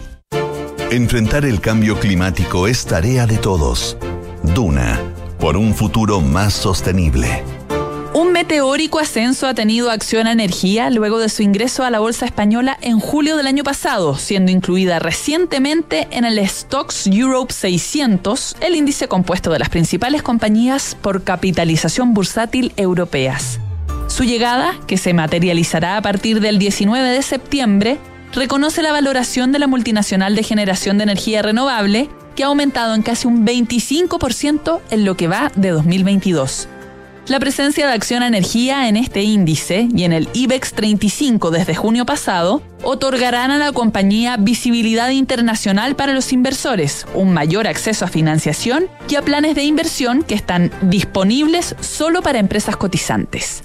Enfrentar 0.90 1.44
el 1.44 1.60
cambio 1.60 2.00
climático 2.00 2.66
es 2.66 2.86
tarea 2.86 3.26
de 3.26 3.36
todos. 3.36 3.98
Duna, 4.42 4.98
por 5.38 5.58
un 5.58 5.74
futuro 5.74 6.22
más 6.22 6.54
sostenible. 6.54 7.44
Un 8.14 8.32
meteórico 8.32 8.98
ascenso 8.98 9.46
ha 9.46 9.52
tenido 9.52 9.90
Acciona 9.90 10.32
Energía 10.32 10.88
luego 10.88 11.18
de 11.18 11.28
su 11.28 11.42
ingreso 11.42 11.84
a 11.84 11.90
la 11.90 12.00
bolsa 12.00 12.24
española 12.24 12.78
en 12.80 13.00
julio 13.00 13.36
del 13.36 13.48
año 13.48 13.64
pasado, 13.64 14.16
siendo 14.16 14.50
incluida 14.50 14.98
recientemente 14.98 16.08
en 16.10 16.24
el 16.24 16.38
Stocks 16.48 17.06
Europe 17.06 17.52
600, 17.52 18.56
el 18.62 18.76
índice 18.76 19.08
compuesto 19.08 19.50
de 19.50 19.58
las 19.58 19.68
principales 19.68 20.22
compañías 20.22 20.96
por 21.02 21.22
capitalización 21.22 22.14
bursátil 22.14 22.72
europeas. 22.78 23.60
Su 24.06 24.24
llegada, 24.24 24.74
que 24.86 24.96
se 24.96 25.12
materializará 25.12 25.98
a 25.98 26.02
partir 26.02 26.40
del 26.40 26.58
19 26.58 27.10
de 27.10 27.22
septiembre, 27.22 27.98
reconoce 28.32 28.82
la 28.82 28.92
valoración 28.92 29.52
de 29.52 29.58
la 29.58 29.66
multinacional 29.66 30.34
de 30.34 30.42
generación 30.42 30.98
de 30.98 31.04
energía 31.04 31.42
renovable, 31.42 32.08
que 32.36 32.44
ha 32.44 32.46
aumentado 32.46 32.94
en 32.94 33.02
casi 33.02 33.26
un 33.26 33.46
25% 33.46 34.80
en 34.90 35.04
lo 35.04 35.16
que 35.16 35.28
va 35.28 35.52
de 35.56 35.70
2022. 35.70 36.68
La 37.30 37.38
presencia 37.38 37.86
de 37.86 37.92
Acción 37.92 38.24
Energía 38.24 38.88
en 38.88 38.96
este 38.96 39.22
índice 39.22 39.86
y 39.94 40.02
en 40.02 40.12
el 40.12 40.28
IBEX 40.32 40.72
35 40.72 41.52
desde 41.52 41.76
junio 41.76 42.04
pasado 42.04 42.60
otorgarán 42.82 43.52
a 43.52 43.58
la 43.58 43.70
compañía 43.70 44.36
visibilidad 44.36 45.10
internacional 45.10 45.94
para 45.94 46.12
los 46.12 46.32
inversores, 46.32 47.06
un 47.14 47.32
mayor 47.32 47.68
acceso 47.68 48.04
a 48.04 48.08
financiación 48.08 48.88
y 49.08 49.14
a 49.14 49.22
planes 49.22 49.54
de 49.54 49.62
inversión 49.62 50.24
que 50.24 50.34
están 50.34 50.72
disponibles 50.82 51.76
solo 51.78 52.20
para 52.20 52.40
empresas 52.40 52.76
cotizantes. 52.76 53.62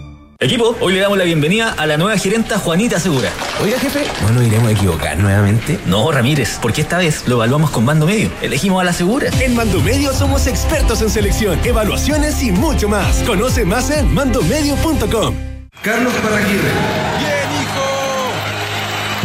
Equipo, 0.44 0.76
hoy 0.80 0.92
le 0.92 1.00
damos 1.00 1.16
la 1.16 1.24
bienvenida 1.24 1.72
a 1.72 1.86
la 1.86 1.96
nueva 1.96 2.18
gerenta 2.18 2.58
Juanita 2.58 3.00
Segura. 3.00 3.30
Oiga, 3.62 3.78
jefe, 3.78 4.04
¿no 4.20 4.28
nos 4.30 4.44
iremos 4.44 4.68
a 4.68 4.72
equivocar 4.72 5.16
nuevamente? 5.16 5.78
No, 5.86 6.12
Ramírez, 6.12 6.58
porque 6.60 6.82
esta 6.82 6.98
vez 6.98 7.26
lo 7.26 7.36
evaluamos 7.36 7.70
con 7.70 7.86
Mando 7.86 8.04
Medio. 8.04 8.30
Elegimos 8.42 8.82
a 8.82 8.84
la 8.84 8.92
Segura. 8.92 9.30
En 9.40 9.54
Mando 9.54 9.80
Medio 9.80 10.12
somos 10.12 10.46
expertos 10.46 11.00
en 11.00 11.08
selección, 11.08 11.58
evaluaciones 11.64 12.42
y 12.42 12.52
mucho 12.52 12.90
más. 12.90 13.22
Conoce 13.22 13.64
más 13.64 13.90
en 13.90 14.12
mandomedio.com. 14.12 15.34
Carlos 15.80 16.12
Paraguirre. 16.22 17.33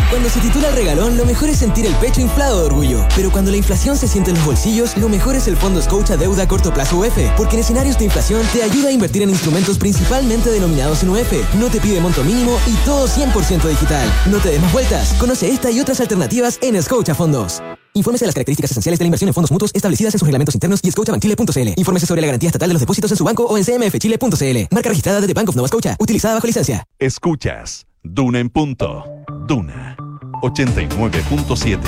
Cuando 0.10 0.28
se 0.28 0.40
titula 0.40 0.70
el 0.70 0.76
regalón, 0.76 1.18
lo 1.18 1.24
mejor 1.24 1.50
es 1.50 1.60
sentir 1.60 1.86
el 1.86 1.94
pecho 1.96 2.20
inflado 2.20 2.62
de 2.62 2.66
orgullo. 2.66 3.06
Pero 3.16 3.32
cuando 3.32 3.52
la 3.52 3.58
inflación 3.58 3.96
se 3.96 4.08
siente 4.08 4.32
en 4.32 4.38
los 4.38 4.46
bolsillos, 4.46 4.98
lo 4.98 5.08
mejor 5.08 5.36
es 5.36 5.48
el 5.48 5.56
Fondo 5.56 5.80
Scotia 5.84 6.18
Deuda 6.18 6.44
a 6.44 6.48
Corto 6.48 6.74
Plazo 6.74 6.98
UF. 6.98 7.16
Porque 7.38 7.56
en 7.56 7.60
escenarios 7.60 7.96
de 8.00 8.06
inflación 8.06 8.42
te 8.52 8.64
ayuda 8.64 8.90
a 8.90 8.92
invertir 8.92 9.22
en 9.22 9.30
instrumentos 9.30 9.78
principalmente 9.78 10.50
denominados 10.50 11.04
en 11.04 11.10
UF. 11.10 11.32
No 11.60 11.70
te 11.70 11.80
pide 11.80 12.02
monto 12.02 12.24
mínimo 12.24 12.58
y 12.66 12.74
todo 12.86 13.08
100% 13.08 13.68
digital. 13.70 14.12
No 14.32 14.40
te 14.40 14.50
des 14.50 14.60
más 14.60 14.74
vueltas. 14.74 15.14
Conoce 15.20 15.48
esta 15.48 15.70
y 15.70 15.80
otras 15.80 16.00
alternativas 16.00 16.58
en 16.64 16.82
Scotia 16.82 17.14
Fondos. 17.14 17.62
Infórmese 17.94 18.26
de 18.26 18.30
las 18.30 18.36
características 18.36 18.72
esenciales 18.72 18.98
de 18.98 19.04
la 19.04 19.08
inversión 19.08 19.28
en 19.28 19.36
fondos 19.36 19.52
mutuos 19.52 19.70
establecidas 19.76 20.16
en 20.16 20.20
sus 20.20 20.26
reglamentos 20.26 20.56
internos 20.56 20.80
y 20.82 20.90
scotiabankchile.cl. 20.90 21.74
Infórmese 21.76 22.08
sobre 22.08 22.22
la 22.22 22.28
garantía 22.28 22.50
estatal 22.50 22.70
de 22.70 22.74
los 22.74 22.82
depósitos 22.82 23.12
en 23.12 23.18
su 23.18 23.24
banco 23.24 23.46
o 23.46 23.56
en 23.60 23.64
cmfchile.cl. 23.64 24.74
Marca 24.74 24.90
registrada 24.90 25.22
de 25.22 25.28
The 25.28 25.36
Bank 25.36 25.50
of 25.50 25.56
Nova 25.56 25.68
Scotia. 25.68 25.96
Utilizada 26.00 26.34
bajo 26.34 26.48
licencia. 26.48 26.84
Escuchas 26.98 27.86
Duna 28.04 28.40
en 28.40 28.50
punto. 28.50 29.04
Duna 29.46 29.98
89.7. 30.42 31.80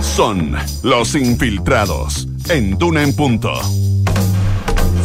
Son 0.00 0.56
los 0.82 1.14
infiltrados 1.14 2.28
en 2.48 2.78
Duna 2.78 3.02
en 3.02 3.14
punto. 3.14 3.52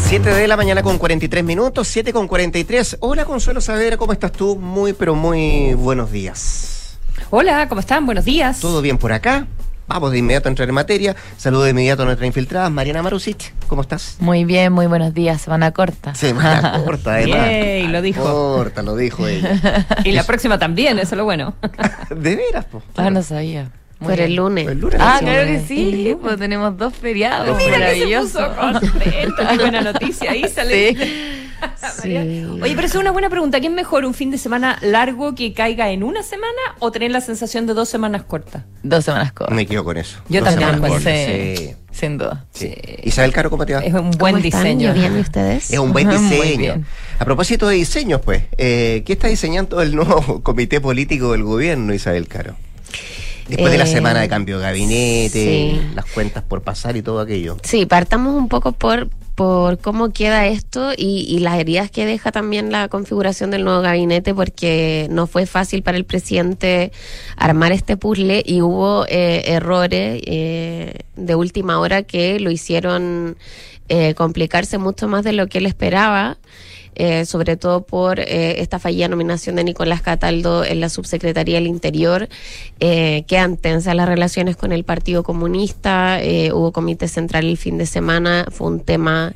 7 0.08 0.30
de 0.30 0.48
la 0.48 0.56
mañana 0.56 0.84
con 0.84 0.98
43 0.98 1.44
minutos, 1.44 1.88
7 1.88 2.14
con 2.14 2.28
43. 2.28 2.98
Hola 3.00 3.26
Consuelo 3.26 3.60
Saavedra, 3.60 3.98
¿cómo 3.98 4.14
estás 4.14 4.32
tú? 4.32 4.56
Muy, 4.56 4.94
pero 4.94 5.16
muy 5.16 5.74
buenos 5.74 6.12
días. 6.12 7.00
Hola, 7.32 7.68
¿cómo 7.68 7.82
están? 7.82 8.06
Buenos 8.06 8.26
días. 8.26 8.60
¿Todo 8.60 8.82
bien 8.82 8.98
por 8.98 9.14
acá? 9.14 9.48
Vamos 9.88 10.12
de 10.12 10.18
inmediato 10.18 10.48
a 10.48 10.52
entrar 10.52 10.68
en 10.68 10.74
materia. 10.76 11.16
Saludo 11.38 11.64
de 11.64 11.70
inmediato 11.70 12.02
a 12.02 12.06
nuestra 12.06 12.26
infiltrada, 12.26 12.70
Mariana 12.72 13.04
Marusic. 13.04 13.54
¿Cómo 13.68 13.84
estás? 13.84 14.18
Muy 14.20 14.44
bien, 14.44 14.74
muy 14.74 14.88
buenos 14.88 15.14
días. 15.14 15.42
Semana 15.42 15.72
corta. 15.72 16.16
Semana 16.16 16.82
corta, 16.86 17.16
además. 17.16 17.40
Yay, 17.46 17.88
lo 17.88 18.02
dijo. 18.02 18.24
Corta, 18.24 18.82
lo 18.82 18.96
dijo 18.96 19.28
ella. 19.28 19.86
Y 20.04 20.12
la 20.14 20.24
próxima 20.24 20.58
también, 20.58 20.98
eso 20.98 21.14
es 21.14 21.18
lo 21.18 21.24
bueno. 21.26 21.54
de 22.10 22.36
veras, 22.36 22.66
po. 22.66 22.82
Ah, 22.98 23.12
no 23.12 23.22
sabía. 23.22 23.70
Muy 24.00 24.10
Por 24.10 24.22
el 24.22 24.36
lunes. 24.36 24.68
El 24.68 24.80
lunes. 24.80 25.00
Ah, 25.00 25.18
claro 25.22 25.46
que 25.46 25.64
sí. 25.68 26.18
Pues 26.20 26.38
tenemos 26.38 26.76
dos 26.78 26.94
feriados. 26.94 27.56
Mira 27.56 27.58
que 27.58 27.74
se 27.74 27.80
Maravilloso. 27.80 28.40
puso 28.56 29.60
buena 29.62 29.82
noticia 29.82 30.32
ahí 30.32 30.48
sale. 30.50 30.96
Sí. 30.96 31.45
Oye, 32.04 32.74
pero 32.76 32.88
es 32.88 32.96
una 32.96 33.12
buena 33.12 33.30
pregunta. 33.30 33.60
¿Qué 33.60 33.68
es 33.68 33.74
mejor, 33.74 34.06
un 34.06 34.14
fin 34.14 34.32
de 34.32 34.38
semana 34.38 34.78
largo 34.82 35.36
que 35.36 35.54
caiga 35.54 35.90
en 35.92 36.04
una 36.04 36.24
semana 36.24 36.54
o 36.80 36.92
tener 36.92 37.12
la 37.12 37.22
sensación 37.22 37.66
de 37.68 37.74
dos 37.74 37.90
semanas 37.90 38.24
cortas? 38.24 38.64
Dos 38.84 39.06
semanas 39.06 39.32
cortas. 39.32 39.56
Me 39.56 39.66
quedo 39.66 39.84
con 39.84 39.98
eso. 39.98 40.20
Yo 40.30 40.42
Dos 40.42 40.50
también, 40.56 40.80
pues, 40.80 41.04
sí. 41.04 41.56
sí. 41.68 41.76
Sin 41.92 42.18
duda. 42.18 42.46
Sí. 42.52 42.74
Isabel 43.04 43.32
Caro, 43.32 43.50
¿cómo 43.50 43.66
te 43.66 43.74
va? 43.74 43.80
Es 43.80 43.94
un 43.94 44.12
buen 44.12 44.36
¿Cómo 44.36 44.46
están? 44.46 44.64
diseño. 44.64 44.88
¿Yo 44.90 44.94
bien 45.00 45.18
y 45.18 45.22
ustedes? 45.22 45.72
Es 45.72 45.80
un 45.80 45.94
buen 45.94 46.10
diseño. 46.30 46.84
A 47.20 47.26
propósito 47.26 47.68
de 47.68 47.76
diseños, 47.76 48.22
pues, 48.24 48.44
eh, 48.58 49.04
¿qué 49.06 49.14
está 49.14 49.28
diseñando 49.28 49.82
el 49.82 49.96
nuevo 49.96 50.42
comité 50.44 50.82
político 50.82 51.32
del 51.32 51.44
gobierno, 51.44 51.94
Isabel 51.94 52.28
Caro? 52.28 52.56
Después 53.48 53.72
de 53.72 53.78
la 53.78 53.84
Eh, 53.86 53.88
semana 53.88 54.20
de 54.22 54.28
cambio 54.28 54.58
de 54.58 54.64
gabinete, 54.64 55.30
sí. 55.32 55.82
las 55.94 56.06
cuentas 56.06 56.44
por 56.44 56.64
pasar 56.64 56.98
y 56.98 57.02
todo 57.04 57.20
aquello. 57.22 57.58
Sí, 57.64 57.86
partamos 57.86 58.36
un 58.36 58.50
poco 58.50 58.72
por, 58.72 59.08
por 59.36 59.80
cómo 59.80 60.12
queda 60.12 60.48
esto 60.48 60.94
y, 60.96 61.26
y 61.28 61.40
las 61.40 61.60
heridas 61.60 61.92
que 61.92 62.06
deja 62.06 62.32
también 62.32 62.72
la 62.72 62.88
configuración 62.88 63.52
del 63.52 63.66
nuevo 63.66 63.82
gabinete, 63.82 64.34
porque 64.34 65.08
no 65.12 65.28
fue 65.28 65.46
fácil 65.46 65.84
para 65.84 65.98
el 65.98 66.06
presidente 66.06 66.92
armar 67.36 67.74
este 67.74 67.98
puzzle 67.98 68.42
y 68.46 68.62
hubo 68.62 69.06
eh, 69.08 69.44
errores 69.48 70.22
eh, 70.26 71.00
de 71.16 71.36
última 71.36 71.80
hora 71.80 72.04
que 72.04 72.40
lo 72.40 72.50
hicieron 72.50 73.38
eh, 73.90 74.14
complicarse 74.16 74.78
mucho 74.78 75.08
más 75.08 75.24
de 75.24 75.34
lo 75.34 75.48
que 75.48 75.58
él 75.60 75.66
esperaba. 75.66 76.38
Eh, 76.96 77.26
sobre 77.26 77.58
todo 77.58 77.82
por 77.82 78.20
eh, 78.20 78.62
esta 78.62 78.80
fallida 78.80 79.08
nominación 79.08 79.56
de 79.58 79.64
Nicolás 79.64 80.02
Cataldo 80.02 80.64
en 80.64 80.80
la 80.80 80.90
subsecretaría 80.90 81.56
del 81.56 81.68
Interior. 81.68 82.30
Eh, 82.80 83.24
quedan 83.28 83.58
tensas 83.58 83.96
las 83.96 84.08
relaciones 84.08 84.56
con 84.56 84.72
el 84.72 84.84
Partido 84.84 85.24
Comunista, 85.24 86.22
eh, 86.22 86.52
hubo 86.54 86.72
comité 86.72 87.08
central 87.08 87.46
el 87.46 87.58
fin 87.58 87.78
de 87.78 87.86
semana, 87.86 88.46
fue 88.52 88.68
un 88.68 88.80
tema, 88.80 89.34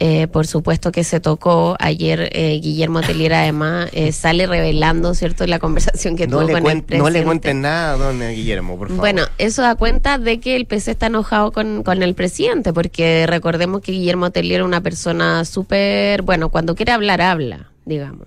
eh, 0.00 0.26
por 0.26 0.46
supuesto, 0.46 0.90
que 0.92 1.04
se 1.04 1.20
tocó. 1.20 1.76
Ayer 1.78 2.30
eh, 2.32 2.58
Guillermo 2.60 3.02
Telier 3.02 3.34
además 3.34 3.88
eh, 3.92 4.12
sale 4.12 4.46
revelando, 4.46 5.14
¿cierto?, 5.14 5.46
la 5.46 5.58
conversación 5.58 6.16
que 6.16 6.26
No 6.26 6.38
tuvo 6.38 6.46
le, 6.48 6.52
con 6.54 6.62
cuen- 6.64 6.84
el 6.88 6.98
no 6.98 7.10
le 7.10 7.22
cuenten 7.22 7.60
nada, 7.60 7.96
don 7.96 8.18
Guillermo, 8.18 8.76
por 8.78 8.88
favor. 8.88 9.00
Bueno, 9.00 9.22
eso 9.38 9.62
da 9.62 9.74
cuenta 9.76 10.18
de 10.18 10.40
que 10.40 10.56
el 10.56 10.64
PC 10.66 10.90
está 10.92 11.06
enojado 11.06 11.52
con, 11.52 11.82
con 11.82 12.02
el 12.02 12.14
presidente, 12.14 12.72
porque 12.72 13.26
recordemos 13.28 13.82
que 13.82 13.92
Guillermo 13.92 14.30
Tellier 14.30 14.56
era 14.56 14.64
una 14.64 14.80
persona 14.80 15.44
súper, 15.44 16.22
bueno, 16.22 16.48
cuando 16.48 16.74
quiere 16.74 16.92
hablar, 16.92 17.20
habla, 17.20 17.70
digamos. 17.84 18.26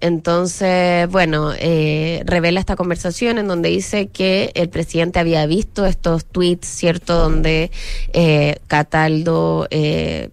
Entonces, 0.00 1.08
bueno, 1.08 1.52
eh, 1.58 2.22
revela 2.24 2.58
esta 2.58 2.76
conversación 2.76 3.38
en 3.38 3.48
donde 3.48 3.68
dice 3.68 4.08
que 4.08 4.50
el 4.54 4.70
presidente 4.70 5.18
había 5.18 5.44
visto 5.46 5.84
estos 5.84 6.24
tweets, 6.24 6.66
¿cierto?, 6.66 7.18
donde 7.18 7.70
eh, 8.14 8.56
Cataldo 8.66 9.66
eh, 9.70 10.30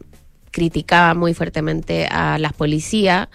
criticaba 0.51 1.13
muy 1.13 1.34
fuertemente 1.34 2.07
a 2.09 2.38
las 2.39 2.53
policías 2.53 3.28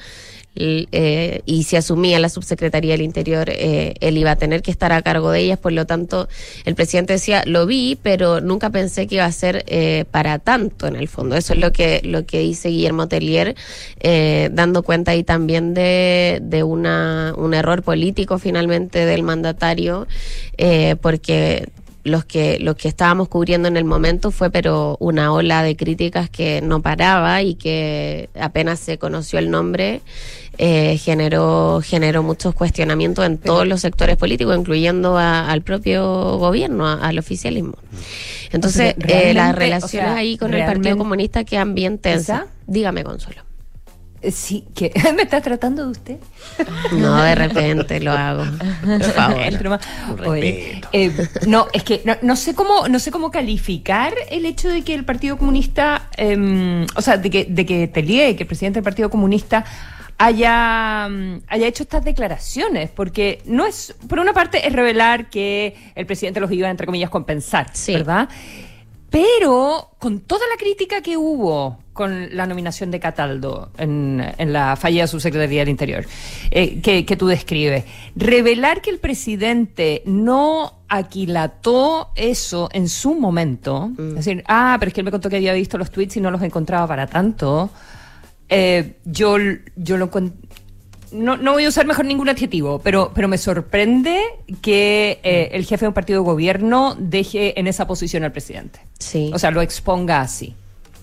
eh, 0.55 1.43
y 1.47 1.65
si 1.65 1.77
asumía 1.77 2.19
la 2.21 2.29
subsecretaría 2.29 2.93
del 2.93 3.03
Interior, 3.03 3.49
eh, 3.49 3.95
él 4.01 4.19
iba 4.19 4.33
a 4.33 4.37
tener 4.37 4.63
que 4.63 4.71
estar 4.71 4.93
a 4.93 5.03
cargo 5.03 5.31
de 5.31 5.41
ellas. 5.41 5.59
Por 5.59 5.73
lo 5.73 5.87
tanto, 5.87 6.29
el 6.65 6.75
presidente 6.75 7.15
decía, 7.15 7.43
lo 7.47 7.67
vi, 7.67 7.99
pero 8.03 8.41
nunca 8.41 8.71
pensé 8.71 9.07
que 9.07 9.17
iba 9.17 9.25
a 9.25 9.33
ser 9.33 9.65
eh, 9.67 10.05
para 10.11 10.39
tanto 10.39 10.87
en 10.87 10.97
el 10.97 11.09
fondo. 11.09 11.37
Eso 11.37 11.55
es 11.55 11.59
lo 11.61 11.73
que, 11.73 12.01
lo 12.05 12.27
que 12.27 12.41
dice 12.41 12.69
Guillermo 12.69 13.09
Tellier, 13.09 13.55
eh, 14.01 14.51
dando 14.53 14.83
cuenta 14.83 15.13
ahí 15.13 15.25
también 15.25 15.75
de, 15.75 16.41
de 16.43 16.63
una, 16.63 17.35
un 17.37 17.55
error 17.55 17.83
político 17.83 18.39
finalmente 18.39 19.07
del 19.07 19.23
mandatario, 19.23 20.07
eh, 20.59 20.97
porque 21.01 21.69
los 22.05 22.25
que 22.25 22.59
los 22.59 22.75
que 22.77 22.89
estábamos 22.89 23.29
cubriendo 23.29 23.69
en 23.69 23.77
el 23.77 23.85
momento 23.85 24.33
fue 24.33 24.51
pero 24.51 24.97
una 24.99 25.33
ola 25.33 25.63
de 25.63 25.77
críticas 25.77 26.29
que 26.29 26.61
no 26.61 26.83
paraba 26.83 27.43
y 27.43 27.55
que 27.55 28.29
apenas 28.39 28.81
se 28.81 28.99
conoció 28.99 29.39
el 29.39 29.51
nombre 29.51 30.01
eh, 30.59 30.99
generó 30.99 31.81
generó 31.83 32.23
muchos 32.23 32.55
cuestionamientos 32.55 33.25
en 33.25 33.39
todos 33.39 33.67
los 33.67 33.81
sectores 33.81 34.17
políticos 34.17 34.57
incluyendo 34.59 35.17
a- 35.19 35.51
al 35.51 35.63
propio 35.63 36.37
gobierno 36.39 36.87
a- 36.87 36.95
al 37.07 37.19
oficialismo. 37.19 37.75
Entonces 38.51 38.95
Pero 38.99 39.15
eh, 39.15 39.35
las 39.35 39.55
o 39.55 39.59
relaciones 39.59 40.11
sea, 40.11 40.17
ahí 40.17 40.37
con 40.37 40.53
el 40.55 40.65
Partido 40.65 40.99
Comunista 40.99 41.45
quedan 41.45 41.75
bien 41.75 41.99
tensas 41.99 42.43
dígame 42.67 43.03
Consuelo. 43.05 43.43
Eh, 44.21 44.31
Sí, 44.31 44.65
que 44.75 44.93
¿me 45.17 45.23
estás 45.23 45.43
tratando 45.43 45.85
de 45.87 45.91
usted? 45.91 46.17
no 46.93 47.21
de 47.23 47.35
repente 47.35 47.99
lo 47.99 48.13
hago. 48.13 48.45
Por 48.85 49.03
favor. 49.13 50.29
Oye, 50.29 50.81
eh, 50.93 51.11
no, 51.47 51.67
es 51.73 51.83
que 51.83 52.03
no, 52.05 52.15
no 52.23 52.37
sé 52.37 52.55
cómo, 52.55 52.87
no 52.89 52.99
sé 53.01 53.11
cómo 53.11 53.31
calificar 53.33 54.15
el 54.31 54.47
hecho 54.47 54.69
de 54.69 54.83
que 54.83 54.95
el 54.95 55.05
Partido 55.05 55.37
Comunista, 55.39 56.09
eh, 56.17 56.87
o 56.95 57.03
sea, 57.03 57.17
de 57.17 57.31
que, 57.31 57.47
de 57.47 57.67
que 57.67 57.89
Tellier, 57.89 58.37
que 58.37 58.45
el 58.45 58.47
presidente 58.47 58.77
del 58.79 58.85
Partido 58.85 59.11
Comunista 59.11 59.65
haya, 60.19 61.09
mm, 61.09 61.43
haya 61.49 61.67
hecho 61.67 61.83
estas 61.83 62.05
declaraciones, 62.05 62.91
porque 62.91 63.41
no 63.45 63.67
es, 63.67 63.95
por 64.09 64.19
una 64.19 64.33
parte 64.33 64.67
es 64.67 64.73
revelar 64.73 65.31
que 65.31 65.75
el 65.95 66.07
presidente 66.07 66.41
los 66.41 66.51
iba, 66.53 66.69
entre 66.71 66.87
comillas, 66.87 67.11
compensar, 67.11 67.71
¿verdad? 67.89 68.29
Pero 69.11 69.91
con 69.99 70.21
toda 70.21 70.47
la 70.49 70.57
crítica 70.57 71.03
que 71.03 71.19
hubo 71.19 71.79
con 71.93 72.35
la 72.35 72.47
nominación 72.47 72.91
de 72.91 72.99
Cataldo 72.99 73.71
en, 73.77 74.25
en 74.39 74.53
la 74.53 74.77
fallida 74.77 75.07
subsecretaría 75.07 75.61
del 75.61 75.69
Interior, 75.69 76.07
eh, 76.51 76.81
que, 76.81 77.05
que 77.05 77.17
tú 77.17 77.27
describes, 77.27 77.85
revelar 78.17 78.81
que 78.81 78.89
el 78.89 78.99
presidente 78.99 80.03
no 80.07 80.73
aquilató 80.89 82.11
eso 82.17 82.71
en 82.73 82.89
su 82.89 83.15
momento, 83.15 83.91
es 83.99 84.15
decir, 84.15 84.45
ah, 84.47 84.77
pero 84.79 84.89
es 84.89 84.95
que 84.95 85.01
él 85.01 85.05
me 85.05 85.11
contó 85.11 85.29
que 85.29 85.37
había 85.37 85.53
visto 85.53 85.77
los 85.77 85.91
tweets 85.91 86.17
y 86.17 86.21
no 86.21 86.31
los 86.31 86.43
encontraba 86.43 86.87
para 86.87 87.07
tanto, 87.07 87.71
eh, 88.53 88.97
yo, 89.05 89.37
yo 89.77 89.97
lo 89.97 90.11
no, 91.13 91.37
no 91.37 91.53
voy 91.53 91.65
a 91.65 91.69
usar 91.69 91.87
mejor 91.87 92.05
ningún 92.05 92.29
adjetivo, 92.29 92.81
pero, 92.81 93.13
pero 93.15 93.29
me 93.29 93.39
sorprende 93.39 94.21
que 94.61 95.21
eh, 95.23 95.51
el 95.53 95.65
jefe 95.65 95.85
de 95.85 95.89
un 95.89 95.95
partido 95.95 96.21
de 96.21 96.25
gobierno 96.25 96.97
deje 96.99 97.59
en 97.59 97.67
esa 97.67 97.87
posición 97.87 98.25
al 98.25 98.33
presidente. 98.33 98.81
Sí. 98.99 99.31
O 99.35 99.39
sea, 99.39 99.51
lo 99.51 99.63
exponga 99.63 100.21
así. 100.21 100.55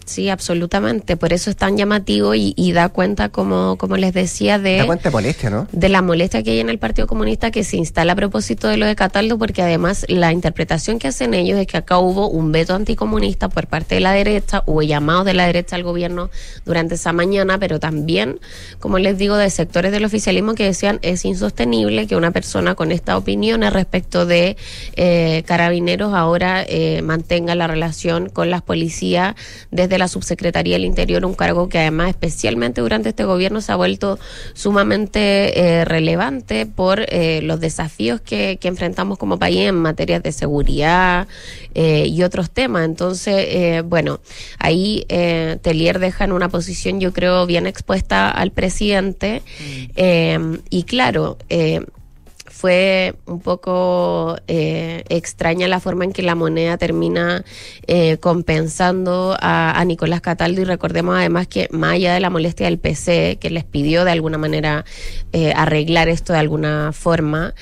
Sí, 0.09 0.27
absolutamente. 0.27 1.17
Por 1.17 1.33
eso 1.33 1.51
es 1.51 1.55
tan 1.55 1.77
llamativo 1.77 2.33
y, 2.33 2.55
y 2.57 2.71
da 2.71 2.89
cuenta, 2.89 3.29
como, 3.29 3.77
como 3.77 3.95
les 3.95 4.11
decía, 4.11 4.57
de, 4.57 4.77
Da 4.77 4.87
cuenta 4.87 5.09
de 5.09 5.13
molestia, 5.13 5.51
¿no? 5.51 5.67
de 5.71 5.87
la 5.87 6.01
molestia 6.01 6.41
que 6.41 6.49
hay 6.49 6.59
en 6.61 6.69
el 6.71 6.79
Partido 6.79 7.05
Comunista 7.05 7.51
que 7.51 7.63
se 7.63 7.77
instala 7.77 8.13
a 8.13 8.15
propósito 8.15 8.67
de 8.67 8.77
lo 8.77 8.87
de 8.87 8.95
Cataldo, 8.95 9.37
porque 9.37 9.61
además 9.61 10.07
la 10.09 10.33
interpretación 10.33 10.97
que 10.97 11.09
hacen 11.09 11.35
ellos 11.35 11.59
es 11.59 11.67
que 11.67 11.77
acá 11.77 11.99
hubo 11.99 12.27
un 12.27 12.51
veto 12.51 12.73
anticomunista 12.73 13.49
por 13.49 13.67
parte 13.67 13.93
de 13.93 14.01
la 14.01 14.11
derecha, 14.11 14.63
hubo 14.65 14.81
llamados 14.81 15.25
de 15.25 15.35
la 15.35 15.45
derecha 15.45 15.75
al 15.75 15.83
gobierno 15.83 16.31
durante 16.65 16.95
esa 16.95 17.13
mañana, 17.13 17.59
pero 17.59 17.79
también, 17.79 18.39
como 18.79 18.97
les 18.97 19.15
digo, 19.15 19.37
de 19.37 19.51
sectores 19.51 19.91
del 19.91 20.05
oficialismo 20.05 20.55
que 20.55 20.63
decían 20.63 20.97
es 21.03 21.23
insostenible 21.23 22.07
que 22.07 22.15
una 22.15 22.31
persona 22.31 22.73
con 22.73 22.91
estas 22.91 23.15
opiniones 23.15 23.73
respecto 23.73 24.25
de 24.25 24.57
eh, 24.95 25.43
carabineros 25.45 26.15
ahora 26.15 26.65
eh, 26.67 27.03
mantenga 27.03 27.53
la 27.53 27.67
relación 27.67 28.29
con 28.29 28.49
las 28.49 28.63
policías 28.63 29.35
desde 29.69 29.98
la 29.99 30.07
subsecretaría 30.07 30.75
del 30.75 30.85
Interior, 30.85 31.25
un 31.25 31.35
cargo 31.35 31.69
que 31.69 31.77
además 31.79 32.09
especialmente 32.09 32.81
durante 32.81 33.09
este 33.09 33.23
gobierno 33.23 33.61
se 33.61 33.71
ha 33.71 33.75
vuelto 33.75 34.17
sumamente 34.53 35.59
eh, 35.59 35.85
relevante 35.85 36.65
por 36.65 37.05
eh, 37.09 37.41
los 37.43 37.59
desafíos 37.59 38.21
que, 38.21 38.57
que 38.59 38.67
enfrentamos 38.67 39.17
como 39.17 39.37
país 39.37 39.67
en 39.67 39.75
materia 39.75 40.19
de 40.19 40.31
seguridad 40.31 41.27
eh, 41.75 42.05
y 42.07 42.23
otros 42.23 42.49
temas. 42.49 42.85
Entonces, 42.85 43.83
bueno, 43.83 44.19
ahí 44.57 45.05
Telier 45.07 45.99
deja 45.99 46.23
en 46.23 46.31
una 46.31 46.49
posición 46.49 46.99
yo 46.99 47.13
creo 47.13 47.45
bien 47.45 47.67
expuesta 47.67 48.29
al 48.29 48.51
presidente 48.51 49.43
eh, 49.95 50.39
y 50.69 50.83
claro, 50.83 51.37
eh, 51.49 51.81
fue 52.59 53.15
un 53.25 53.39
poco 53.39 54.35
eh, 54.47 55.05
extraña 55.07 55.69
la 55.69 55.79
forma 55.79 56.03
en 56.03 56.11
que 56.11 56.21
la 56.21 56.35
moneda 56.35 56.77
termina 56.77 57.45
eh, 57.87 58.17
compensando 58.17 59.37
a, 59.39 59.81
Nicolás 59.85 60.19
Cataldo. 60.19 60.61
Y 60.61 60.65
recordemos 60.65 61.15
además 61.15 61.47
que 61.47 61.69
más 61.71 61.93
allá 61.93 62.13
de 62.13 62.19
la 62.19 62.29
molestia 62.29 62.65
del 62.65 62.77
PC, 62.77 63.37
que 63.39 63.49
les 63.49 63.63
pidió 63.63 64.03
de 64.03 64.11
alguna 64.11 64.37
manera 64.37 64.83
eh, 65.31 65.53
arreglar 65.55 66.09
esto 66.09 66.33
de 66.33 66.39
alguna 66.39 66.91
forma, 66.91 67.53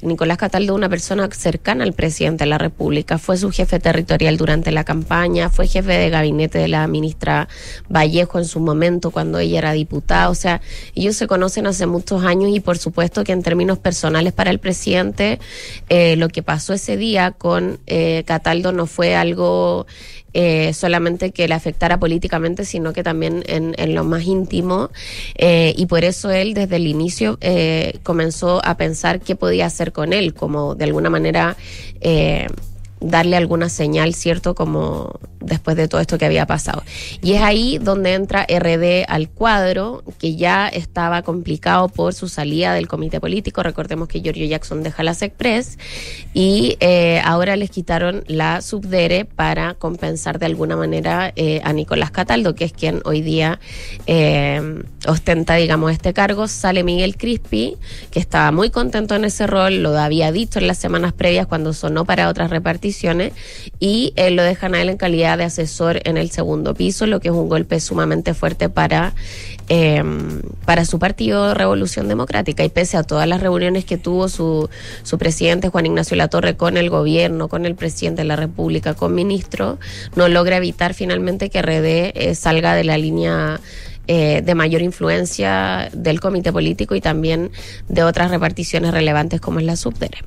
Nicolás 0.00 0.38
Cataldo, 0.38 0.74
una 0.74 0.88
persona 0.88 1.28
cercana 1.30 1.84
al 1.84 1.92
presidente 1.92 2.44
de 2.44 2.50
la 2.50 2.58
República, 2.58 3.18
fue 3.18 3.36
su 3.36 3.50
jefe 3.50 3.80
territorial 3.80 4.38
durante 4.38 4.70
la 4.70 4.84
campaña, 4.84 5.50
fue 5.50 5.66
jefe 5.66 5.92
de 5.92 6.08
gabinete 6.08 6.58
de 6.58 6.68
la 6.68 6.86
ministra 6.86 7.48
Vallejo 7.90 8.38
en 8.38 8.46
su 8.46 8.60
momento 8.60 9.10
cuando 9.10 9.38
ella 9.38 9.58
era 9.58 9.72
diputada, 9.72 10.30
o 10.30 10.34
sea, 10.34 10.62
ellos 10.94 11.16
se 11.16 11.26
conocen 11.26 11.66
hace 11.66 11.84
muchos 11.86 12.24
años 12.24 12.50
y 12.50 12.60
por 12.60 12.78
supuesto 12.78 13.24
que 13.24 13.32
en 13.32 13.42
términos 13.42 13.78
para 14.34 14.50
el 14.50 14.58
presidente, 14.58 15.38
eh, 15.88 16.16
lo 16.16 16.28
que 16.28 16.42
pasó 16.42 16.72
ese 16.72 16.96
día 16.96 17.32
con 17.32 17.78
eh, 17.86 18.22
Cataldo 18.26 18.72
no 18.72 18.86
fue 18.86 19.16
algo 19.16 19.86
eh, 20.32 20.72
solamente 20.74 21.32
que 21.32 21.48
le 21.48 21.54
afectara 21.54 21.98
políticamente, 21.98 22.64
sino 22.64 22.92
que 22.92 23.02
también 23.02 23.42
en, 23.46 23.74
en 23.78 23.94
lo 23.94 24.04
más 24.04 24.24
íntimo. 24.24 24.90
Eh, 25.36 25.74
y 25.76 25.86
por 25.86 26.04
eso 26.04 26.30
él 26.30 26.54
desde 26.54 26.76
el 26.76 26.86
inicio 26.86 27.38
eh, 27.40 27.98
comenzó 28.02 28.64
a 28.64 28.76
pensar 28.76 29.20
qué 29.20 29.34
podía 29.36 29.66
hacer 29.66 29.92
con 29.92 30.12
él, 30.12 30.34
como 30.34 30.74
de 30.74 30.84
alguna 30.84 31.10
manera 31.10 31.56
eh, 32.00 32.46
darle 33.00 33.36
alguna 33.36 33.68
señal, 33.68 34.14
¿cierto? 34.14 34.54
Como 34.54 35.18
después 35.40 35.76
de 35.76 35.88
todo 35.88 36.00
esto 36.00 36.18
que 36.18 36.26
había 36.26 36.46
pasado. 36.46 36.82
Y 37.22 37.32
es 37.32 37.42
ahí 37.42 37.78
donde 37.78 38.14
entra 38.14 38.46
RD 38.48 39.04
al 39.08 39.28
cuadro, 39.30 40.04
que 40.18 40.36
ya 40.36 40.68
estaba 40.68 41.22
complicado 41.22 41.88
por 41.88 42.14
su 42.14 42.28
salida 42.28 42.74
del 42.74 42.88
comité 42.88 43.20
político. 43.20 43.62
Recordemos 43.62 44.08
que 44.08 44.20
Giorgio 44.20 44.46
Jackson 44.46 44.82
deja 44.82 45.02
la 45.02 45.14
SECPRES 45.14 45.78
y 46.34 46.76
eh, 46.80 47.20
ahora 47.24 47.56
les 47.56 47.70
quitaron 47.70 48.24
la 48.26 48.60
subdere 48.62 49.24
para 49.24 49.74
compensar 49.74 50.38
de 50.38 50.46
alguna 50.46 50.76
manera 50.76 51.32
eh, 51.36 51.60
a 51.64 51.72
Nicolás 51.72 52.10
Cataldo, 52.10 52.54
que 52.54 52.64
es 52.64 52.72
quien 52.72 53.00
hoy 53.04 53.22
día 53.22 53.60
eh, 54.06 54.82
ostenta, 55.06 55.54
digamos, 55.54 55.92
este 55.92 56.12
cargo. 56.12 56.48
Sale 56.48 56.84
Miguel 56.84 57.16
Crispi, 57.16 57.76
que 58.10 58.20
estaba 58.20 58.52
muy 58.52 58.70
contento 58.70 59.14
en 59.14 59.24
ese 59.24 59.46
rol, 59.46 59.82
lo 59.82 59.96
había 59.98 60.32
dicho 60.32 60.58
en 60.58 60.66
las 60.66 60.78
semanas 60.78 61.12
previas 61.12 61.46
cuando 61.46 61.72
sonó 61.72 62.04
para 62.04 62.28
otras 62.28 62.50
reparticiones 62.50 63.32
y 63.78 64.12
lo 64.32 64.42
dejan 64.42 64.74
a 64.74 64.82
él 64.82 64.90
en 64.90 64.96
calidad 64.96 65.29
de 65.36 65.44
asesor 65.44 66.00
en 66.04 66.16
el 66.16 66.30
segundo 66.30 66.74
piso, 66.74 67.06
lo 67.06 67.20
que 67.20 67.28
es 67.28 67.34
un 67.34 67.48
golpe 67.48 67.80
sumamente 67.80 68.34
fuerte 68.34 68.68
para, 68.68 69.14
eh, 69.68 70.02
para 70.64 70.84
su 70.84 70.98
partido 70.98 71.54
Revolución 71.54 72.08
Democrática. 72.08 72.64
Y 72.64 72.68
pese 72.68 72.96
a 72.96 73.02
todas 73.02 73.28
las 73.28 73.40
reuniones 73.40 73.84
que 73.84 73.98
tuvo 73.98 74.28
su, 74.28 74.68
su 75.02 75.18
presidente 75.18 75.68
Juan 75.68 75.86
Ignacio 75.86 76.16
Latorre 76.16 76.56
con 76.56 76.76
el 76.76 76.90
gobierno, 76.90 77.48
con 77.48 77.66
el 77.66 77.74
presidente 77.74 78.22
de 78.22 78.28
la 78.28 78.36
República, 78.36 78.94
con 78.94 79.14
ministro, 79.14 79.78
no 80.16 80.28
logra 80.28 80.56
evitar 80.56 80.94
finalmente 80.94 81.50
que 81.50 81.62
RD 81.62 82.12
eh, 82.14 82.34
salga 82.34 82.74
de 82.74 82.84
la 82.84 82.98
línea 82.98 83.60
eh, 84.12 84.42
de 84.42 84.54
mayor 84.56 84.82
influencia 84.82 85.88
del 85.92 86.20
comité 86.20 86.52
político 86.52 86.96
y 86.96 87.00
también 87.00 87.52
de 87.88 88.02
otras 88.02 88.30
reparticiones 88.30 88.92
relevantes 88.92 89.40
como 89.40 89.60
es 89.60 89.66
la 89.66 89.76
subdere. 89.76 90.18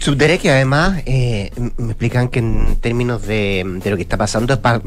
Subdere 0.00 0.38
que 0.38 0.50
además 0.50 1.02
eh, 1.06 1.50
me 1.76 1.88
explican 1.88 2.28
que 2.28 2.38
en 2.38 2.76
términos 2.80 3.26
de, 3.26 3.64
de 3.82 3.90
lo 3.90 3.96
que 3.96 4.02
está 4.02 4.16
pasando 4.16 4.54
es 4.54 4.60
pa- 4.60 4.80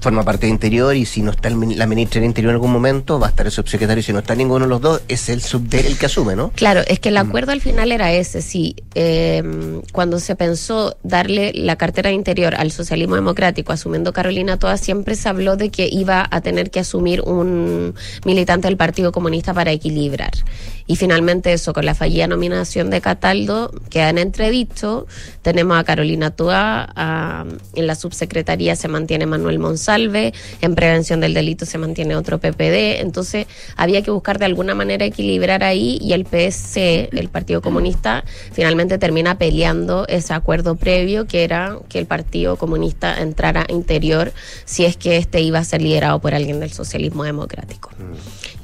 forma 0.00 0.24
parte 0.24 0.46
de 0.46 0.50
Interior 0.50 0.94
y 0.96 1.06
si 1.06 1.22
no 1.22 1.30
está 1.30 1.48
el 1.48 1.78
la 1.78 1.86
ministra 1.86 2.20
de 2.20 2.26
Interior 2.26 2.50
en 2.50 2.54
algún 2.56 2.72
momento 2.72 3.18
va 3.20 3.28
a 3.28 3.30
estar 3.30 3.46
el 3.46 3.52
subsecretario 3.52 4.00
y 4.00 4.02
si 4.02 4.12
no 4.12 4.18
está 4.18 4.34
ninguno 4.34 4.64
de 4.64 4.68
los 4.68 4.80
dos 4.80 5.02
es 5.08 5.28
el 5.28 5.40
Subdere 5.40 5.86
el 5.86 5.96
que 5.96 6.06
asume, 6.06 6.34
¿no? 6.34 6.50
Claro, 6.54 6.82
es 6.86 6.98
que 6.98 7.10
el 7.10 7.16
acuerdo 7.16 7.52
al 7.52 7.60
final 7.60 7.92
era 7.92 8.12
ese, 8.12 8.42
sí. 8.42 8.74
Eh, 8.94 9.80
cuando 9.92 10.18
se 10.18 10.34
pensó 10.36 10.96
darle 11.04 11.52
la 11.54 11.76
cartera 11.76 12.10
de 12.10 12.16
interior 12.16 12.54
al 12.56 12.72
socialismo 12.72 13.14
democrático, 13.14 13.72
asumiendo 13.72 14.12
Carolina 14.12 14.58
Toa, 14.58 14.76
siempre 14.78 15.14
se 15.14 15.28
habló 15.28 15.56
de 15.56 15.70
que 15.70 15.88
iba 15.90 16.26
a 16.28 16.40
tener 16.40 16.70
que 16.70 16.80
asumir 16.80 17.20
un 17.22 17.94
militante 18.24 18.66
del 18.68 18.76
Partido 18.76 19.12
Comunista 19.12 19.54
para 19.54 19.70
equilibrar. 19.70 20.32
Y 20.88 20.96
finalmente 20.96 21.52
eso, 21.52 21.72
con 21.72 21.84
la 21.84 21.94
fallida 21.94 22.26
nominación 22.28 22.90
de 22.90 23.00
Cataldo, 23.00 23.72
queda 23.90 24.10
en 24.10 24.18
entredicho. 24.60 25.06
Tenemos 25.42 25.78
a 25.78 25.84
Carolina 25.84 26.30
Toa, 26.30 26.88
a- 26.94 27.44
en 27.74 27.86
la 27.86 27.94
subsecretaría 27.94 28.76
se 28.76 28.88
mantiene 28.88 29.26
Manuel 29.26 29.58
Monsalve, 29.58 30.32
en 30.60 30.74
prevención 30.74 31.20
del 31.20 31.34
delito 31.34 31.66
se 31.66 31.78
mantiene 31.78 32.16
otro 32.16 32.38
PPD. 32.38 33.00
Entonces 33.00 33.46
había 33.76 34.02
que 34.02 34.10
buscar 34.10 34.38
de 34.38 34.46
alguna 34.46 34.74
manera 34.74 35.04
equilibrar 35.04 35.62
ahí 35.62 35.98
y 36.00 36.12
el 36.12 36.26
PSC, 36.26 37.08
el 37.12 37.28
Partido 37.28 37.60
Comunista, 37.62 38.24
finalmente 38.52 38.98
termina 38.98 39.38
peleando 39.38 40.06
ese 40.08 40.32
acuerdo 40.34 40.76
previo 40.76 41.26
que 41.26 41.44
era 41.44 41.78
que 41.88 41.98
el 41.98 42.06
Partido 42.06 42.56
Comunista 42.56 43.20
entrara 43.20 43.66
a 43.68 43.72
interior 43.72 44.32
si 44.64 44.84
es 44.84 44.96
que 44.96 45.16
este 45.16 45.40
iba 45.40 45.58
a 45.58 45.64
ser 45.64 45.82
liderado 45.82 46.20
por 46.20 46.34
alguien 46.34 46.60
del 46.60 46.72
socialismo 46.72 47.24
democrático. 47.24 47.90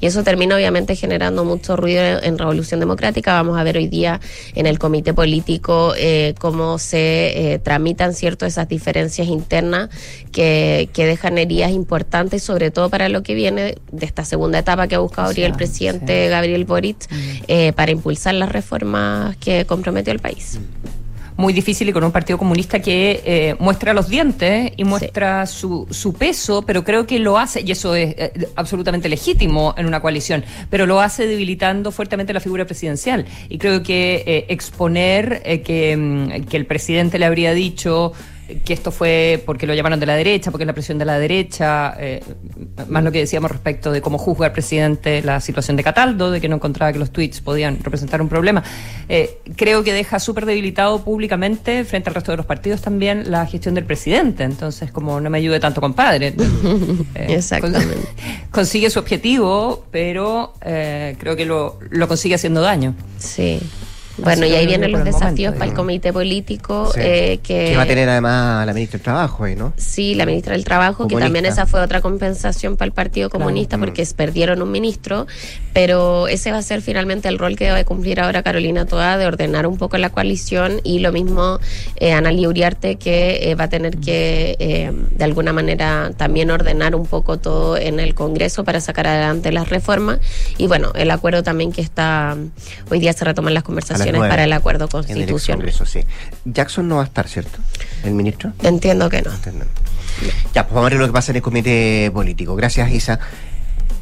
Y 0.03 0.07
eso 0.07 0.21
termina 0.21 0.57
obviamente 0.57 0.97
generando 0.97 1.45
mucho 1.45 1.77
ruido 1.77 2.21
en 2.21 2.37
Revolución 2.37 2.81
Democrática. 2.81 3.35
Vamos 3.35 3.57
a 3.57 3.63
ver 3.63 3.77
hoy 3.77 3.87
día 3.87 4.19
en 4.53 4.65
el 4.65 4.77
comité 4.77 5.13
político 5.13 5.93
eh, 5.97 6.35
cómo 6.39 6.77
se 6.77 7.53
eh, 7.53 7.59
tramitan 7.59 8.13
cierto 8.13 8.45
esas 8.45 8.67
diferencias 8.67 9.29
internas 9.29 9.89
que, 10.33 10.89
que 10.91 11.05
dejan 11.05 11.37
heridas 11.37 11.71
importantes, 11.71 12.43
sobre 12.43 12.69
todo 12.69 12.89
para 12.89 13.07
lo 13.07 13.23
que 13.23 13.33
viene 13.33 13.75
de 13.93 14.05
esta 14.05 14.25
segunda 14.25 14.59
etapa 14.59 14.89
que 14.89 14.95
ha 14.95 14.99
buscado 14.99 15.29
abrir 15.29 15.45
el 15.45 15.53
presidente 15.53 16.27
Gabriel 16.27 16.65
Boric 16.65 17.07
eh, 17.47 17.71
para 17.71 17.93
impulsar 17.93 18.33
las 18.33 18.51
reformas 18.51 19.37
que 19.37 19.63
comprometió 19.63 20.11
el 20.11 20.19
país. 20.19 20.59
Muy 21.37 21.53
difícil 21.53 21.89
y 21.89 21.93
con 21.93 22.03
un 22.03 22.11
partido 22.11 22.37
comunista 22.37 22.79
que 22.79 23.21
eh, 23.25 23.55
muestra 23.59 23.93
los 23.93 24.09
dientes 24.09 24.71
y 24.77 24.83
muestra 24.83 25.45
su, 25.45 25.87
su 25.89 26.13
peso, 26.13 26.63
pero 26.63 26.83
creo 26.83 27.05
que 27.07 27.19
lo 27.19 27.37
hace, 27.37 27.61
y 27.61 27.71
eso 27.71 27.95
es 27.95 28.15
eh, 28.17 28.47
absolutamente 28.55 29.09
legítimo 29.09 29.73
en 29.77 29.85
una 29.85 29.99
coalición, 30.01 30.43
pero 30.69 30.85
lo 30.85 31.01
hace 31.01 31.27
debilitando 31.27 31.91
fuertemente 31.91 32.33
la 32.33 32.39
figura 32.39 32.65
presidencial. 32.65 33.25
Y 33.49 33.57
creo 33.57 33.83
que 33.83 34.23
eh, 34.25 34.45
exponer 34.49 35.41
eh, 35.45 35.61
que, 35.61 35.95
mm, 35.97 36.45
que 36.45 36.57
el 36.57 36.65
presidente 36.65 37.19
le 37.19 37.25
habría 37.25 37.53
dicho 37.53 38.13
que 38.65 38.73
esto 38.73 38.91
fue 38.91 39.41
porque 39.45 39.65
lo 39.65 39.73
llamaron 39.73 39.99
de 39.99 40.05
la 40.05 40.15
derecha, 40.15 40.51
porque 40.51 40.63
es 40.63 40.67
la 40.67 40.73
presión 40.73 40.97
de 40.97 41.05
la 41.05 41.17
derecha, 41.17 41.95
eh, 41.99 42.21
más 42.89 43.03
lo 43.03 43.11
que 43.11 43.19
decíamos 43.19 43.49
respecto 43.51 43.91
de 43.91 44.01
cómo 44.01 44.17
juzga 44.17 44.47
el 44.47 44.51
presidente 44.51 45.21
la 45.21 45.39
situación 45.39 45.77
de 45.77 45.83
Cataldo, 45.83 46.29
de 46.31 46.41
que 46.41 46.49
no 46.49 46.55
encontraba 46.57 46.91
que 46.91 46.99
los 46.99 47.11
tweets 47.11 47.41
podían 47.41 47.79
representar 47.83 48.21
un 48.21 48.29
problema. 48.29 48.63
Eh, 49.09 49.39
creo 49.55 49.83
que 49.83 49.93
deja 49.93 50.19
súper 50.19 50.45
debilitado 50.45 51.03
públicamente, 51.03 51.83
frente 51.85 52.09
al 52.09 52.15
resto 52.15 52.31
de 52.31 52.37
los 52.37 52.45
partidos 52.45 52.81
también, 52.81 53.31
la 53.31 53.45
gestión 53.45 53.75
del 53.75 53.85
presidente. 53.85 54.43
Entonces, 54.43 54.91
como 54.91 55.19
no 55.21 55.29
me 55.29 55.37
ayude 55.37 55.59
tanto, 55.59 55.81
compadre. 55.81 56.33
Eh, 57.15 57.35
Exactamente. 57.35 57.93
con- 57.95 58.03
consigue 58.51 58.89
su 58.89 58.99
objetivo, 58.99 59.85
pero 59.91 60.53
eh, 60.61 61.15
creo 61.19 61.35
que 61.35 61.45
lo, 61.45 61.79
lo 61.89 62.07
consigue 62.07 62.35
haciendo 62.35 62.61
daño. 62.61 62.95
Sí. 63.17 63.59
Bueno, 64.17 64.45
y 64.45 64.53
ahí 64.53 64.67
vienen 64.67 64.91
los 64.91 65.03
desafíos 65.03 65.53
momento, 65.53 65.59
para 65.59 65.71
el 65.71 65.75
comité 65.75 66.13
político 66.13 66.91
Sí. 66.93 66.99
eh, 67.01 67.39
que, 67.41 67.65
Que 67.71 67.75
va 67.77 67.83
a 67.83 67.87
tener 67.87 68.07
además 68.09 68.65
la 68.65 68.73
ministra 68.73 68.97
del 68.97 69.03
Trabajo 69.03 69.43
ahí, 69.45 69.55
¿no? 69.55 69.73
Sí, 69.77 70.13
la 70.13 70.25
ministra 70.27 70.53
del 70.53 70.63
Trabajo, 70.63 71.07
que 71.07 71.15
también 71.15 71.45
esa 71.45 71.65
fue 71.65 71.81
otra 71.81 72.01
compensación 72.01 72.77
para 72.77 72.85
el 72.87 72.91
Partido 72.93 73.29
Claro. 73.29 73.45
Comunista 73.45 73.77
Mm. 73.77 73.79
porque 73.79 74.05
perdieron 74.15 74.61
un 74.61 74.69
ministro, 74.71 75.25
pero 75.73 76.27
ese 76.27 76.51
va 76.51 76.59
a 76.59 76.61
ser 76.61 76.81
finalmente 76.81 77.27
el 77.27 77.39
rol 77.39 77.55
que 77.55 77.65
debe 77.65 77.85
cumplir 77.85 78.19
ahora 78.19 78.43
Carolina 78.43 78.85
Toa 78.85 79.17
de 79.17 79.25
ordenar 79.25 79.65
un 79.65 79.77
poco 79.77 79.97
la 79.97 80.09
coalición 80.09 80.79
y 80.83 80.99
lo 80.99 81.11
mismo 81.11 81.59
eh, 81.95 82.11
Analia 82.13 82.47
Uriarte 82.47 82.97
que 82.97 83.49
eh, 83.49 83.55
va 83.55 83.63
a 83.65 83.69
tener 83.69 83.97
que 83.97 84.55
eh, 84.59 84.91
de 85.11 85.23
alguna 85.23 85.53
manera 85.53 86.11
también 86.15 86.51
ordenar 86.51 86.93
un 86.95 87.07
poco 87.07 87.37
todo 87.39 87.77
en 87.77 87.99
el 87.99 88.13
Congreso 88.13 88.63
para 88.63 88.79
sacar 88.81 89.07
adelante 89.07 89.51
las 89.51 89.69
reformas 89.69 90.19
y 90.57 90.67
bueno, 90.67 90.91
el 90.95 91.09
acuerdo 91.09 91.41
también 91.41 91.71
que 91.71 91.81
está, 91.81 92.37
hoy 92.91 92.99
día 92.99 93.13
se 93.13 93.25
retoman 93.25 93.53
las 93.55 93.63
conversaciones 93.63 94.02
nueve, 94.11 94.29
para 94.29 94.43
el 94.43 94.53
acuerdo 94.53 94.85
el 94.85 94.91
constitucional. 94.91 95.71
Sí. 95.85 96.01
Jackson 96.45 96.87
no 96.87 96.97
va 96.97 97.03
a 97.03 97.05
estar, 97.05 97.27
¿cierto? 97.27 97.59
El 98.03 98.13
ministro. 98.13 98.53
Entiendo 98.61 99.09
que 99.09 99.21
no. 99.21 99.31
Ya, 100.53 100.63
pues 100.63 100.75
vamos 100.75 100.87
a 100.87 100.89
ver 100.89 100.99
lo 100.99 101.07
que 101.07 101.13
pasa 101.13 101.31
en 101.31 101.37
el 101.37 101.41
comité 101.41 102.11
político. 102.13 102.55
Gracias, 102.55 102.91
Isa. 102.91 103.19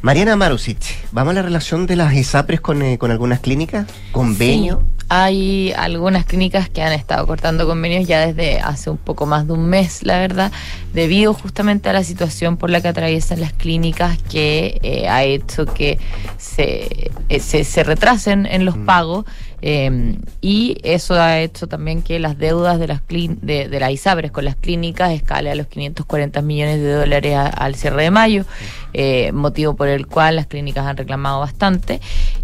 Mariana 0.01 0.35
Marusic, 0.35 0.79
¿vamos 1.11 1.31
a 1.31 1.35
la 1.35 1.41
relación 1.43 1.85
de 1.85 1.95
las 1.95 2.13
ISAPRES 2.13 2.59
con, 2.59 2.81
eh, 2.81 2.97
con 2.97 3.11
algunas 3.11 3.39
clínicas? 3.39 3.85
¿Convenio? 4.11 4.81
Sí, 4.81 5.05
hay 5.09 5.73
algunas 5.73 6.25
clínicas 6.25 6.69
que 6.69 6.81
han 6.81 6.91
estado 6.93 7.27
cortando 7.27 7.67
convenios 7.67 8.07
ya 8.07 8.25
desde 8.25 8.59
hace 8.61 8.89
un 8.89 8.97
poco 8.97 9.27
más 9.27 9.45
de 9.45 9.53
un 9.53 9.69
mes, 9.69 10.01
la 10.01 10.17
verdad, 10.17 10.51
debido 10.91 11.35
justamente 11.35 11.87
a 11.89 11.93
la 11.93 12.03
situación 12.03 12.57
por 12.57 12.71
la 12.71 12.81
que 12.81 12.87
atraviesan 12.87 13.41
las 13.41 13.53
clínicas 13.53 14.17
que 14.23 14.79
eh, 14.81 15.07
ha 15.07 15.23
hecho 15.23 15.67
que 15.67 15.99
se, 16.39 17.11
eh, 17.29 17.39
se, 17.39 17.63
se 17.63 17.83
retrasen 17.83 18.47
en 18.47 18.65
los 18.65 18.77
pagos. 18.77 19.25
Eh, 19.61 20.17
y 20.41 20.77
eso 20.83 21.13
ha 21.13 21.39
hecho 21.39 21.67
también 21.67 22.01
que 22.01 22.19
las 22.19 22.37
deudas 22.37 22.79
de 22.79 22.87
las 22.87 23.01
de, 23.07 23.67
de 23.69 23.79
las 23.79 23.91
ISAPRES 23.91 24.31
con 24.31 24.45
las 24.45 24.55
clínicas 24.55 25.11
escale 25.11 25.51
a 25.51 25.55
los 25.55 25.67
540 25.67 26.41
millones 26.41 26.79
de 26.81 26.93
dólares 26.93 27.37
al 27.37 27.75
cierre 27.75 28.03
de 28.03 28.11
mayo, 28.11 28.45
eh, 28.93 29.31
motivo 29.31 29.75
por 29.75 29.87
el 29.87 30.07
cual 30.07 30.37
las 30.37 30.47
clínicas 30.47 30.85
han 30.85 30.97
reclamado 30.97 31.39
bastante. 31.39 32.01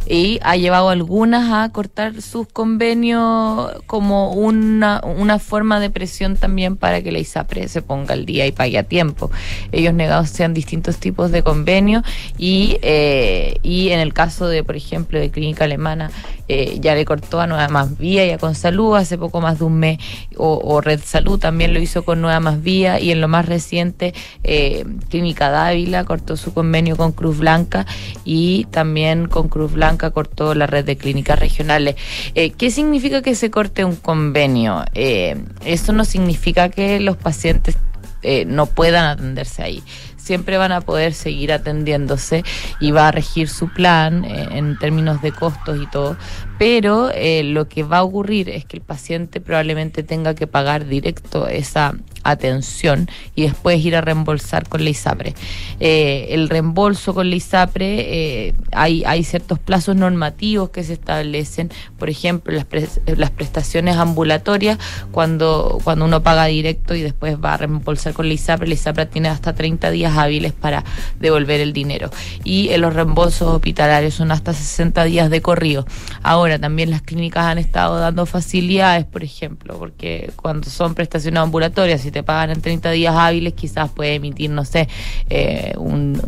y 0.09 0.39
ha 0.41 0.55
llevado 0.55 0.89
algunas 0.89 1.51
a 1.51 1.69
cortar 1.73 2.21
sus 2.21 2.47
convenios 2.47 3.71
como 3.87 4.31
una, 4.31 5.01
una 5.03 5.37
forma 5.37 5.81
de 5.81 5.89
presión 5.89 6.37
también 6.37 6.77
para 6.77 7.01
que 7.01 7.11
la 7.11 7.19
ISAPRE 7.19 7.67
se 7.67 7.81
ponga 7.81 8.13
al 8.13 8.25
día 8.25 8.45
y 8.47 8.51
pague 8.51 8.77
a 8.77 8.83
tiempo. 8.83 9.29
Ellos 9.71 9.93
negocian 9.93 10.53
distintos 10.53 10.97
tipos 10.97 11.31
de 11.31 11.43
convenios 11.43 12.03
y, 12.37 12.77
eh, 12.81 13.57
y 13.63 13.89
en 13.89 13.99
el 13.99 14.13
caso 14.13 14.47
de, 14.47 14.63
por 14.63 14.75
ejemplo, 14.77 15.19
de 15.19 15.29
Clínica 15.29 15.65
Alemana, 15.65 16.11
eh, 16.49 16.77
ya 16.79 16.95
le 16.95 17.03
cortó 17.07 17.39
a 17.39 17.47
Nueva 17.47 17.69
Más 17.69 17.97
Vía 17.97 18.25
y 18.25 18.31
a 18.31 18.37
Con 18.37 18.53
Salud 18.53 18.95
hace 18.97 19.17
poco 19.17 19.39
más 19.39 19.59
de 19.59 19.65
un 19.65 19.79
mes, 19.79 19.97
o, 20.35 20.59
o 20.61 20.81
Red 20.81 20.99
Salud 21.03 21.39
también 21.39 21.73
lo 21.73 21.79
hizo 21.79 22.03
con 22.03 22.21
Nueva 22.21 22.41
Más 22.41 22.61
Vía 22.61 22.99
y 22.99 23.11
en 23.11 23.21
lo 23.21 23.29
más 23.29 23.45
reciente 23.45 24.13
eh, 24.43 24.85
Clínica 25.09 25.49
Dávila 25.49 26.03
cortó 26.03 26.35
su 26.35 26.53
convenio 26.53 26.97
con 26.97 27.13
Cruz 27.13 27.37
Blanca 27.37 27.85
y 28.25 28.65
también 28.65 29.27
con 29.27 29.47
Cruz 29.47 29.71
Blanca 29.71 30.11
cortó 30.11 30.53
la 30.53 30.67
red 30.67 30.83
de 30.83 30.97
clínicas 30.97 31.39
regionales. 31.39 31.95
Eh, 32.35 32.51
¿Qué 32.51 32.71
significa 32.71 33.21
que 33.21 33.35
se 33.35 33.49
corte 33.49 33.85
un 33.85 33.95
convenio? 33.95 34.83
Eh, 34.93 35.37
eso 35.65 35.93
no 35.93 36.03
significa 36.03 36.69
que 36.69 36.99
los 36.99 37.15
pacientes 37.15 37.77
eh, 38.23 38.45
no 38.45 38.65
puedan 38.65 39.05
atenderse 39.05 39.63
ahí 39.63 39.83
siempre 40.27 40.57
van 40.57 40.73
a 40.73 40.81
poder 40.81 41.13
seguir 41.13 41.53
atendiéndose 41.53 42.43
y 42.81 42.91
va 42.91 43.07
a 43.07 43.11
regir 43.11 43.47
su 43.47 43.69
plan 43.69 44.25
eh, 44.25 44.49
en 44.51 44.77
términos 44.77 45.21
de 45.21 45.31
costos 45.31 45.79
y 45.81 45.87
todo, 45.87 46.17
pero 46.59 47.09
eh, 47.13 47.43
lo 47.43 47.69
que 47.69 47.83
va 47.83 47.99
a 47.99 48.03
ocurrir 48.03 48.49
es 48.49 48.65
que 48.65 48.77
el 48.77 48.83
paciente 48.83 49.39
probablemente 49.39 50.03
tenga 50.03 50.35
que 50.35 50.45
pagar 50.45 50.85
directo 50.85 51.47
esa 51.47 51.93
atención 52.29 53.09
y 53.35 53.43
después 53.43 53.83
ir 53.83 53.95
a 53.95 54.01
reembolsar 54.01 54.67
con 54.67 54.83
la 54.83 54.89
ISAPRE. 54.89 55.33
Eh, 55.79 56.27
el 56.31 56.49
reembolso 56.49 57.13
con 57.13 57.29
la 57.29 57.35
ISAPRE, 57.35 58.47
eh, 58.47 58.53
hay, 58.71 59.03
hay 59.05 59.23
ciertos 59.23 59.59
plazos 59.59 59.95
normativos 59.95 60.69
que 60.69 60.83
se 60.83 60.93
establecen, 60.93 61.71
por 61.97 62.09
ejemplo, 62.09 62.53
las, 62.53 62.65
las 63.05 63.31
prestaciones 63.31 63.97
ambulatorias, 63.97 64.77
cuando, 65.11 65.79
cuando 65.83 66.05
uno 66.05 66.23
paga 66.23 66.45
directo 66.45 66.95
y 66.95 67.01
después 67.01 67.37
va 67.43 67.53
a 67.53 67.57
reembolsar 67.57 68.13
con 68.13 68.27
la 68.27 68.33
ISAPRE, 68.33 68.67
la 68.67 68.73
ISAPRE 68.73 69.05
tiene 69.05 69.29
hasta 69.29 69.53
30 69.53 69.91
días 69.91 70.17
hábiles 70.17 70.53
para 70.53 70.83
devolver 71.19 71.61
el 71.61 71.73
dinero. 71.73 72.09
Y 72.43 72.69
en 72.69 72.81
los 72.81 72.93
reembolsos 72.93 73.47
hospitalarios 73.47 74.15
son 74.15 74.31
hasta 74.31 74.53
60 74.53 75.03
días 75.05 75.29
de 75.29 75.41
corrido. 75.41 75.85
Ahora, 76.23 76.59
también 76.59 76.89
las 76.89 77.01
clínicas 77.01 77.45
han 77.45 77.57
estado 77.57 77.99
dando 77.99 78.25
facilidades, 78.25 79.05
por 79.05 79.23
ejemplo, 79.23 79.77
porque 79.77 80.31
cuando 80.35 80.69
son 80.69 80.95
prestaciones 80.95 81.41
ambulatorias, 81.41 82.01
si 82.01 82.11
te 82.11 82.16
pagan 82.23 82.51
en 82.51 82.61
30 82.61 82.91
días 82.91 83.15
hábiles, 83.15 83.53
quizás 83.53 83.89
puede 83.89 84.15
emitir, 84.15 84.49
no 84.49 84.65
sé, 84.65 84.87
eh, 85.29 85.73
un, 85.77 86.21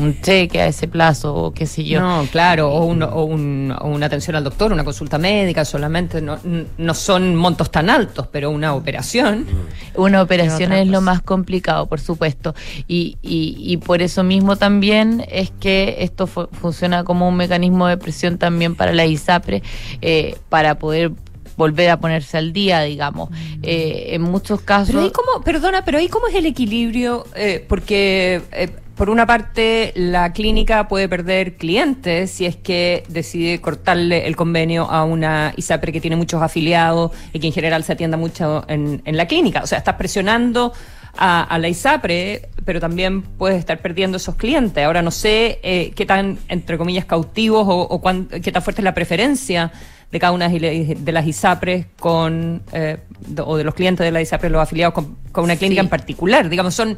un 0.00 0.20
cheque 0.20 0.60
a 0.62 0.66
ese 0.66 0.88
plazo 0.88 1.34
o 1.34 1.52
qué 1.52 1.66
sé 1.66 1.84
yo. 1.84 2.00
No, 2.00 2.26
claro, 2.30 2.70
o, 2.72 2.84
un- 2.84 3.02
o 3.02 3.24
un- 3.24 3.74
o 3.80 3.88
una 3.88 4.06
atención 4.06 4.36
al 4.36 4.44
doctor, 4.44 4.72
una 4.72 4.84
consulta 4.84 5.18
médica, 5.18 5.64
solamente 5.64 6.20
no, 6.20 6.38
no 6.78 6.94
son 6.94 7.34
montos 7.34 7.70
tan 7.70 7.90
altos, 7.90 8.26
pero 8.30 8.50
una 8.50 8.74
operación. 8.74 9.46
Una 9.94 10.22
operación 10.22 10.72
es 10.72 10.86
lo 10.88 11.00
más 11.00 11.22
complicado, 11.22 11.86
por 11.86 12.00
supuesto. 12.00 12.54
Y, 12.86 13.16
y, 13.22 13.56
y 13.58 13.76
por 13.78 14.02
eso 14.02 14.22
mismo 14.22 14.56
también 14.56 15.24
es 15.30 15.50
que 15.50 15.96
esto 16.00 16.26
fu- 16.26 16.48
funciona 16.52 17.04
como 17.04 17.28
un 17.28 17.36
mecanismo 17.36 17.86
de 17.86 17.96
presión 17.96 18.38
también 18.38 18.74
para 18.74 18.92
la 18.92 19.06
ISAPRE, 19.06 19.62
eh, 20.02 20.36
para 20.48 20.78
poder 20.78 21.12
volver 21.58 21.90
a 21.90 21.98
ponerse 22.00 22.38
al 22.38 22.52
día, 22.54 22.80
digamos. 22.80 23.28
Eh, 23.62 24.14
en 24.14 24.22
muchos 24.22 24.62
casos... 24.62 24.88
Pero 24.94 25.02
ahí 25.02 25.10
cómo, 25.10 25.44
perdona, 25.44 25.84
pero 25.84 25.98
ahí 25.98 26.08
cómo 26.08 26.28
es 26.28 26.34
el 26.34 26.46
equilibrio, 26.46 27.26
Eh, 27.34 27.62
porque 27.68 28.40
eh, 28.52 28.70
por 28.96 29.10
una 29.10 29.26
parte 29.26 29.92
la 29.94 30.32
clínica 30.32 30.88
puede 30.88 31.08
perder 31.08 31.56
clientes 31.56 32.30
si 32.30 32.46
es 32.46 32.56
que 32.56 33.04
decide 33.08 33.60
cortarle 33.60 34.26
el 34.26 34.34
convenio 34.34 34.90
a 34.90 35.04
una 35.04 35.52
ISAPRE 35.56 35.92
que 35.92 36.00
tiene 36.00 36.16
muchos 36.16 36.40
afiliados 36.42 37.12
y 37.32 37.38
que 37.38 37.46
en 37.48 37.52
general 37.52 37.84
se 37.84 37.92
atienda 37.92 38.16
mucho 38.16 38.64
en, 38.68 39.02
en 39.04 39.16
la 39.16 39.26
clínica. 39.26 39.62
O 39.62 39.66
sea, 39.66 39.78
estás 39.78 39.94
presionando 39.96 40.72
a, 41.16 41.42
a 41.42 41.58
la 41.58 41.68
ISAPRE, 41.68 42.48
pero 42.64 42.80
también 42.80 43.22
puedes 43.22 43.58
estar 43.58 43.78
perdiendo 43.78 44.16
esos 44.16 44.34
clientes. 44.34 44.84
Ahora 44.84 45.02
no 45.02 45.10
sé 45.10 45.58
eh, 45.62 45.92
qué 45.94 46.04
tan, 46.04 46.38
entre 46.48 46.76
comillas, 46.76 47.04
cautivos 47.04 47.66
o, 47.68 47.80
o 47.80 48.00
cuán- 48.00 48.26
qué 48.42 48.50
tan 48.52 48.62
fuerte 48.62 48.82
es 48.82 48.84
la 48.84 48.94
preferencia 48.94 49.70
de 50.10 50.18
cada 50.20 50.32
una 50.32 50.48
de 50.48 50.96
las- 51.04 51.12
las 51.12 51.26
ISAPRES 51.26 51.86
con, 51.98 52.62
eh, 52.72 52.98
de- 53.26 53.42
o 53.42 53.56
de 53.56 53.64
los 53.64 53.74
clientes 53.74 54.04
de 54.04 54.10
la 54.10 54.20
ISAPRE, 54.22 54.48
los 54.50 54.62
afiliados 54.62 54.94
con, 54.94 55.16
con 55.32 55.44
una 55.44 55.56
clínica 55.56 55.82
Sí. 55.82 55.86
en 55.86 55.90
particular. 55.90 56.48
Digamos, 56.48 56.74
son, 56.74 56.96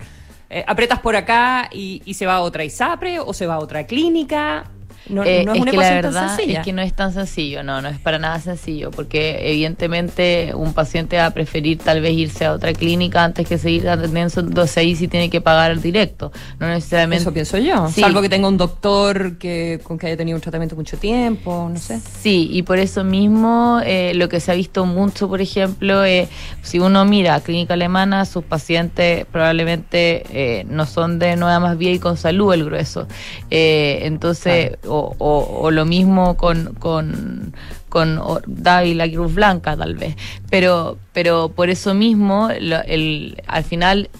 eh, 0.48 0.64
apretas 0.66 1.00
por 1.00 1.16
acá 1.16 1.68
y, 1.72 2.02
y 2.04 2.14
se 2.14 2.26
va 2.26 2.36
a 2.36 2.40
otra 2.40 2.64
ISAPRE 2.64 3.20
o 3.20 3.32
se 3.32 3.46
va 3.46 3.54
a 3.54 3.58
otra 3.58 3.84
clínica. 3.86 4.64
No, 5.08 5.24
Eh, 5.24 5.44
no 5.44 5.52
es, 5.52 5.56
es 5.56 5.62
una 5.62 5.70
que 5.70 5.76
la 5.76 5.82
tan 5.84 5.94
verdad 6.02 6.36
sencilla. 6.36 6.58
es 6.60 6.64
que 6.64 6.72
no 6.72 6.82
es 6.82 6.92
tan 6.94 7.12
sencillo, 7.12 7.62
no, 7.62 7.80
no 7.82 7.88
es 7.88 7.98
para 7.98 8.18
nada 8.18 8.38
sencillo, 8.40 8.90
porque 8.90 9.50
evidentemente 9.50 10.52
un 10.54 10.72
paciente 10.74 11.16
va 11.16 11.26
a 11.26 11.30
preferir 11.32 11.78
tal 11.78 12.00
vez 12.00 12.12
irse 12.12 12.44
a 12.44 12.52
otra 12.52 12.72
clínica 12.72 13.24
antes 13.24 13.48
que 13.48 13.58
seguir 13.58 13.88
atendiéndose 13.88 14.80
ahí 14.80 14.94
si 14.96 15.08
tiene 15.08 15.30
que 15.30 15.40
pagar 15.40 15.70
al 15.70 15.80
directo, 15.80 16.32
no 16.58 16.68
necesariamente. 16.68 17.22
Eso 17.22 17.32
pienso 17.32 17.58
yo. 17.58 17.88
Sí. 17.88 18.00
Salvo 18.02 18.20
que 18.22 18.28
tenga 18.28 18.46
un 18.48 18.56
doctor 18.58 19.38
que 19.38 19.80
con 19.82 19.98
que 19.98 20.06
haya 20.08 20.16
tenido 20.16 20.36
un 20.36 20.42
tratamiento 20.42 20.76
mucho 20.76 20.96
tiempo, 20.98 21.68
no 21.72 21.78
sé. 21.78 22.00
Sí, 22.20 22.48
y 22.52 22.62
por 22.62 22.78
eso 22.78 23.02
mismo 23.02 23.80
eh, 23.84 24.12
lo 24.14 24.28
que 24.28 24.38
se 24.40 24.52
ha 24.52 24.54
visto 24.54 24.84
mucho, 24.86 25.28
por 25.28 25.40
ejemplo, 25.40 26.04
eh, 26.04 26.28
si 26.62 26.78
uno 26.78 27.04
mira 27.04 27.34
a 27.36 27.40
clínica 27.40 27.74
alemana, 27.74 28.24
sus 28.26 28.44
pacientes 28.44 29.24
probablemente 29.32 30.24
eh, 30.32 30.64
no 30.68 30.86
son 30.86 31.18
de 31.18 31.36
Nueva 31.36 31.58
Más 31.60 31.78
Vía 31.78 31.92
y 31.92 31.98
con 31.98 32.16
salud 32.16 32.52
el 32.52 32.64
grueso. 32.64 33.06
Eh, 33.50 34.00
entonces, 34.02 34.72
o, 34.90 35.14
o- 35.18 35.60
o 35.62 35.70
lo 35.70 35.84
mismo 35.84 36.36
con, 36.36 36.74
con, 36.78 37.54
con 37.88 38.20
Dávila 38.46 39.10
Cruz 39.10 39.34
Blanca, 39.34 39.76
tal 39.76 39.94
vez. 39.96 40.16
Pero, 40.50 40.98
pero 41.12 41.48
por 41.48 41.70
eso 41.70 41.94
mismo, 41.94 42.48
lo- 42.60 42.82
el, 42.82 43.42
al 43.46 43.64
final 43.64 44.10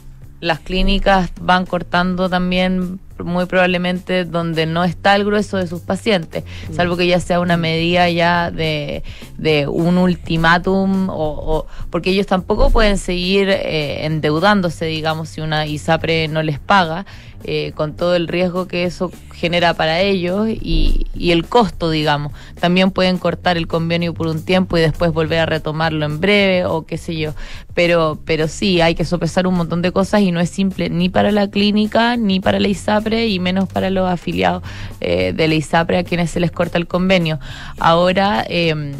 las 0.40 0.60
clínicas 0.60 1.30
van 1.40 1.66
cortando 1.66 2.30
también 2.30 2.98
muy 3.22 3.44
probablemente 3.44 4.24
donde 4.24 4.64
no 4.64 4.82
está 4.84 5.14
el 5.14 5.26
grueso 5.26 5.58
de 5.58 5.66
sus 5.66 5.82
pacientes, 5.82 6.42
salvo 6.74 6.96
que 6.96 7.06
ya 7.06 7.20
sea 7.20 7.40
una 7.40 7.58
medida 7.58 8.08
ya 8.08 8.50
de, 8.50 9.02
de 9.36 9.68
un 9.68 9.98
ultimátum 9.98 11.10
o, 11.10 11.14
o- 11.14 11.66
porque 11.90 12.10
ellos 12.12 12.26
tampoco 12.26 12.70
pueden 12.70 12.96
seguir 12.96 13.50
eh, 13.50 14.06
endeudándose, 14.06 14.86
digamos, 14.86 15.28
si 15.28 15.42
una 15.42 15.66
ISAPRE 15.66 16.28
no 16.28 16.42
les 16.42 16.58
paga, 16.58 17.04
eh, 17.44 17.72
con 17.74 17.96
todo 17.96 18.16
el 18.16 18.28
riesgo 18.28 18.68
que 18.68 18.84
eso 18.84 19.10
genera 19.32 19.72
para 19.74 20.00
ellos 20.00 20.48
y, 20.48 21.06
el 21.18 21.46
costo, 21.46 21.90
digamos. 21.90 22.32
También 22.60 22.90
pueden 22.90 23.18
cortar 23.18 23.56
el 23.56 23.66
convenio 23.66 24.12
por 24.14 24.26
un 24.26 24.44
tiempo 24.44 24.76
y 24.76 24.80
después 24.80 25.12
volver 25.12 25.38
a 25.40 25.46
retomarlo 25.46 26.04
en 26.04 26.20
breve 26.20 26.64
o 26.66 26.84
qué 26.84 26.98
sé 26.98 27.16
yo. 27.16 27.34
Pero, 27.74 28.18
pero 28.24 28.48
sí, 28.48 28.80
hay 28.80 28.94
que 28.94 29.04
sopesar 29.04 29.46
un 29.46 29.54
montón 29.54 29.80
de 29.80 29.92
cosas 29.92 30.20
y 30.22 30.32
no 30.32 30.40
es 30.40 30.50
simple 30.50 30.90
ni 30.90 31.08
para 31.08 31.30
la 31.30 31.48
clínica 31.48 32.16
ni 32.16 32.40
para 32.40 32.60
la 32.60 32.68
ISAPRE 32.68 33.28
y 33.28 33.38
menos 33.38 33.68
para 33.68 33.90
los 33.90 34.08
afiliados 34.08 34.62
eh, 35.00 35.32
de 35.34 35.48
la 35.48 35.54
ISAPRE 35.54 35.98
a 35.98 36.04
quienes 36.04 36.30
se 36.30 36.40
les 36.40 36.50
corta 36.50 36.78
el 36.78 36.86
convenio. 36.86 37.38
Ahora, 37.78 38.44
eh, 38.48 38.92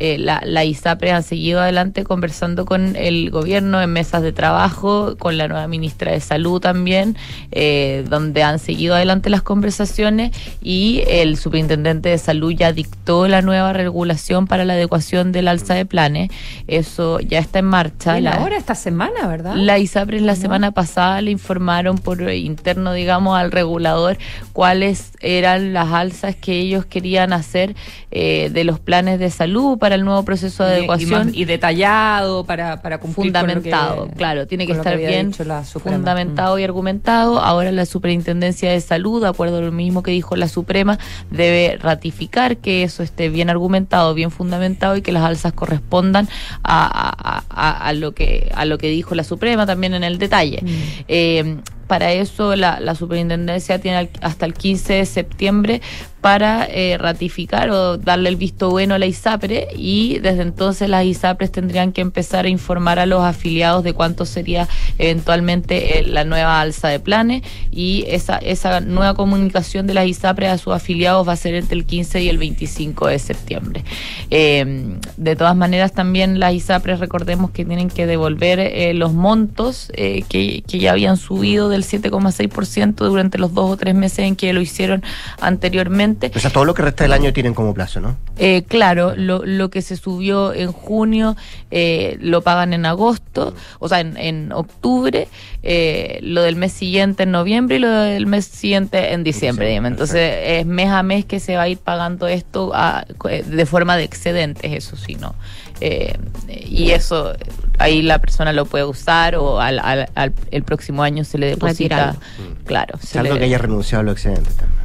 eh, 0.00 0.16
la, 0.18 0.40
la 0.44 0.64
ISAPRE 0.64 1.12
han 1.12 1.22
seguido 1.22 1.60
adelante 1.60 2.04
conversando 2.04 2.64
con 2.64 2.96
el 2.96 3.30
gobierno 3.30 3.80
en 3.80 3.92
mesas 3.92 4.22
de 4.22 4.32
trabajo, 4.32 5.16
con 5.18 5.36
la 5.38 5.46
nueva 5.46 5.68
ministra 5.68 6.10
de 6.12 6.20
Salud 6.20 6.60
también, 6.60 7.16
eh, 7.52 8.04
donde 8.08 8.42
han 8.42 8.58
seguido 8.58 8.94
adelante 8.94 9.30
las 9.30 9.42
conversaciones 9.42 10.30
y 10.62 11.02
el 11.06 11.36
superintendente 11.36 12.08
de 12.08 12.18
Salud 12.18 12.52
ya 12.52 12.72
dictó 12.72 13.28
la 13.28 13.42
nueva 13.42 13.72
regulación 13.72 14.46
para 14.46 14.64
la 14.64 14.72
adecuación 14.72 15.32
del 15.32 15.48
alza 15.48 15.74
de 15.74 15.84
planes. 15.86 16.30
Eso 16.66 17.20
ya 17.20 17.38
está 17.38 17.58
en 17.60 17.66
marcha. 17.66 18.18
Y 18.18 18.22
La- 18.22 18.32
ahora 18.32 18.56
esta 18.56 18.74
semana, 18.74 19.26
¿verdad? 19.28 19.54
la 19.54 19.78
ISAPRES 19.78 20.22
la 20.22 20.34
semana 20.34 20.70
pasada 20.72 21.20
le 21.20 21.30
informaron 21.30 21.98
por 21.98 22.20
interno, 22.32 22.92
digamos, 22.92 23.38
al 23.38 23.52
regulador 23.52 24.16
cuáles 24.52 25.12
eran 25.20 25.72
las 25.72 25.88
alzas 25.92 26.34
que 26.36 26.58
ellos 26.58 26.84
querían 26.86 27.32
hacer 27.32 27.74
eh, 28.10 28.50
de 28.52 28.64
los 28.64 28.80
planes 28.80 29.18
de 29.18 29.30
salud 29.30 29.78
para 29.78 29.89
el 29.94 30.04
nuevo 30.04 30.24
proceso 30.24 30.64
de 30.64 30.70
Y- 30.70 30.74
y 30.74 30.78
adecuación. 30.78 31.30
Y, 31.34 31.44
detallado 31.44 32.44
para, 32.44 32.82
para 32.82 32.98
cumplir 32.98 33.32
con 33.32 33.42
lo 33.42 33.46
que- 33.48 33.52
fundamentado, 33.70 34.08
claro, 34.16 34.46
tiene 34.46 34.66
que 34.66 34.72
estar 34.72 34.96
bien 34.96 35.32
fundamentado 35.64 36.58
y 36.58 36.64
argumentado. 36.64 37.40
Ahora 37.40 37.72
la 37.72 37.86
Superintendencia 37.86 38.70
de 38.70 38.80
Salud, 38.80 39.22
de 39.22 39.28
acuerdo 39.28 39.58
a 39.58 39.60
lo 39.60 39.72
mismo 39.72 40.02
que 40.02 40.10
dijo 40.10 40.36
la 40.36 40.48
Suprema, 40.48 40.98
debe 41.30 41.76
ratificar 41.80 42.56
que 42.58 42.82
eso 42.82 43.02
esté 43.02 43.28
bien 43.28 43.50
argumentado, 43.50 44.14
bien 44.14 44.30
fundamentado 44.30 44.96
y 44.96 45.02
que 45.02 45.12
las 45.12 45.22
alzas 45.24 45.52
correspondan 45.52 46.28
a, 46.62 46.86
a- 46.86 47.44
a- 47.48 47.86
a 47.88 47.92
lo 47.92 48.12
que 48.12 48.50
a 48.54 48.64
lo 48.64 48.78
que 48.78 48.88
dijo 48.88 49.14
la 49.14 49.24
Suprema 49.24 49.66
también 49.66 49.94
en 49.94 50.04
el 50.04 50.18
detalle. 50.18 50.60
Mm. 50.62 50.68
Eh, 51.08 51.56
para 51.90 52.12
eso 52.12 52.54
la, 52.54 52.94
superintendencia 52.94 53.80
tiene 53.80 54.10
hasta 54.20 54.46
el 54.46 54.54
15 54.54 54.92
de 54.92 55.06
septiembre 55.06 55.80
para 56.20 56.66
eh, 56.66 56.98
ratificar 56.98 57.70
o 57.70 57.96
darle 57.96 58.28
el 58.28 58.36
visto 58.36 58.70
bueno 58.70 58.94
a 58.94 58.98
la 58.98 59.06
ISAPRE 59.06 59.68
y 59.74 60.18
desde 60.18 60.42
entonces 60.42 60.88
las 60.88 61.04
ISAPRES 61.04 61.50
tendrían 61.50 61.92
que 61.92 62.02
empezar 62.02 62.44
a 62.44 62.48
informar 62.48 62.98
a 62.98 63.06
los 63.06 63.24
afiliados 63.24 63.82
de 63.82 63.94
cuánto 63.94 64.26
sería 64.26 64.68
eventualmente 64.98 65.98
eh, 65.98 66.06
la 66.06 66.24
nueva 66.24 66.60
alza 66.60 66.88
de 66.88 67.00
planes 67.00 67.42
y 67.70 68.04
esa, 68.06 68.36
esa 68.36 68.80
nueva 68.80 69.14
comunicación 69.14 69.86
de 69.86 69.94
las 69.94 70.06
ISAPRES 70.06 70.50
a 70.50 70.58
sus 70.58 70.74
afiliados 70.74 71.26
va 71.26 71.32
a 71.32 71.36
ser 71.36 71.54
entre 71.54 71.76
el 71.76 71.86
15 71.86 72.22
y 72.22 72.28
el 72.28 72.38
25 72.38 73.08
de 73.08 73.18
septiembre. 73.18 73.84
Eh, 74.30 74.96
de 75.16 75.36
todas 75.36 75.56
maneras 75.56 75.92
también 75.92 76.38
las 76.38 76.52
ISAPRES 76.54 77.00
recordemos 77.00 77.50
que 77.50 77.64
tienen 77.64 77.88
que 77.88 78.06
devolver 78.06 78.60
eh, 78.60 78.92
los 78.94 79.12
montos 79.12 79.90
que, 79.96 80.62
que 80.66 80.78
ya 80.78 80.92
habían 80.92 81.16
subido 81.16 81.68
del 81.80 82.02
7,6% 82.02 82.94
durante 82.96 83.38
los 83.38 83.54
dos 83.54 83.70
o 83.70 83.76
tres 83.76 83.94
meses 83.94 84.20
en 84.20 84.36
que 84.36 84.52
lo 84.52 84.60
hicieron 84.60 85.02
anteriormente. 85.40 86.30
O 86.34 86.38
sea, 86.38 86.50
todo 86.50 86.64
lo 86.64 86.74
que 86.74 86.82
resta 86.82 87.04
del 87.04 87.12
año 87.12 87.32
tienen 87.32 87.54
como 87.54 87.74
plazo, 87.74 88.00
¿no? 88.00 88.16
Eh, 88.38 88.62
claro, 88.66 89.14
lo, 89.16 89.44
lo 89.44 89.70
que 89.70 89.82
se 89.82 89.96
subió 89.96 90.52
en 90.54 90.72
junio 90.72 91.36
eh, 91.70 92.16
lo 92.20 92.42
pagan 92.42 92.72
en 92.72 92.86
agosto, 92.86 93.54
o 93.78 93.88
sea, 93.88 94.00
en, 94.00 94.16
en 94.16 94.52
octubre, 94.52 95.28
eh, 95.62 96.18
lo 96.22 96.42
del 96.42 96.56
mes 96.56 96.72
siguiente 96.72 97.24
en 97.24 97.32
noviembre 97.32 97.76
y 97.76 97.78
lo 97.80 97.90
del 97.90 98.26
mes 98.26 98.46
siguiente 98.46 99.12
en 99.12 99.24
diciembre. 99.24 99.68
digamos. 99.68 99.90
Entonces, 99.92 100.32
es 100.42 100.66
mes 100.66 100.88
a 100.88 101.02
mes 101.02 101.24
que 101.24 101.40
se 101.40 101.56
va 101.56 101.62
a 101.62 101.68
ir 101.68 101.78
pagando 101.78 102.26
esto 102.28 102.72
a- 102.74 103.04
de 103.46 103.66
forma 103.66 103.96
de 103.96 104.04
excedentes, 104.04 104.72
eso 104.72 104.96
sí, 104.96 105.14
¿no? 105.16 105.34
Eh, 105.80 106.18
y 106.48 106.90
eso, 106.90 107.32
ahí 107.78 108.02
la 108.02 108.18
persona 108.18 108.52
lo 108.52 108.66
puede 108.66 108.84
usar 108.84 109.34
o 109.36 109.60
al, 109.60 109.78
al- 109.78 110.08
al- 110.14 110.32
el 110.50 110.62
próximo 110.62 111.02
año 111.02 111.24
se 111.24 111.38
le 111.38 111.46
deposita. 111.46 112.12
Retirarlo. 112.12 112.20
Claro, 112.66 112.98
Salvo 113.02 113.34
le- 113.34 113.38
que 113.40 113.44
haya 113.46 113.58
renunciado 113.58 114.00
a 114.00 114.04
los 114.04 114.12
excedentes 114.14 114.56
también. 114.56 114.80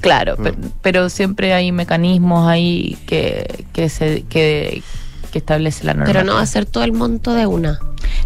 Claro, 0.00 0.36
Mm. 0.38 0.42
pe- 0.42 0.54
pero, 0.82 1.08
siempre 1.10 1.52
hay 1.52 1.72
mecanismos 1.72 2.48
ahí 2.48 2.96
que, 3.06 3.66
que 3.72 3.88
se 3.88 4.22
que, 4.22 4.82
que 5.30 5.38
establece 5.38 5.84
la 5.84 5.92
norma. 5.94 6.06
Pero 6.06 6.24
no 6.24 6.34
va 6.34 6.40
a 6.40 6.46
ser 6.46 6.64
todo 6.66 6.84
el 6.84 6.92
monto 6.92 7.34
de 7.34 7.46
una. 7.46 7.78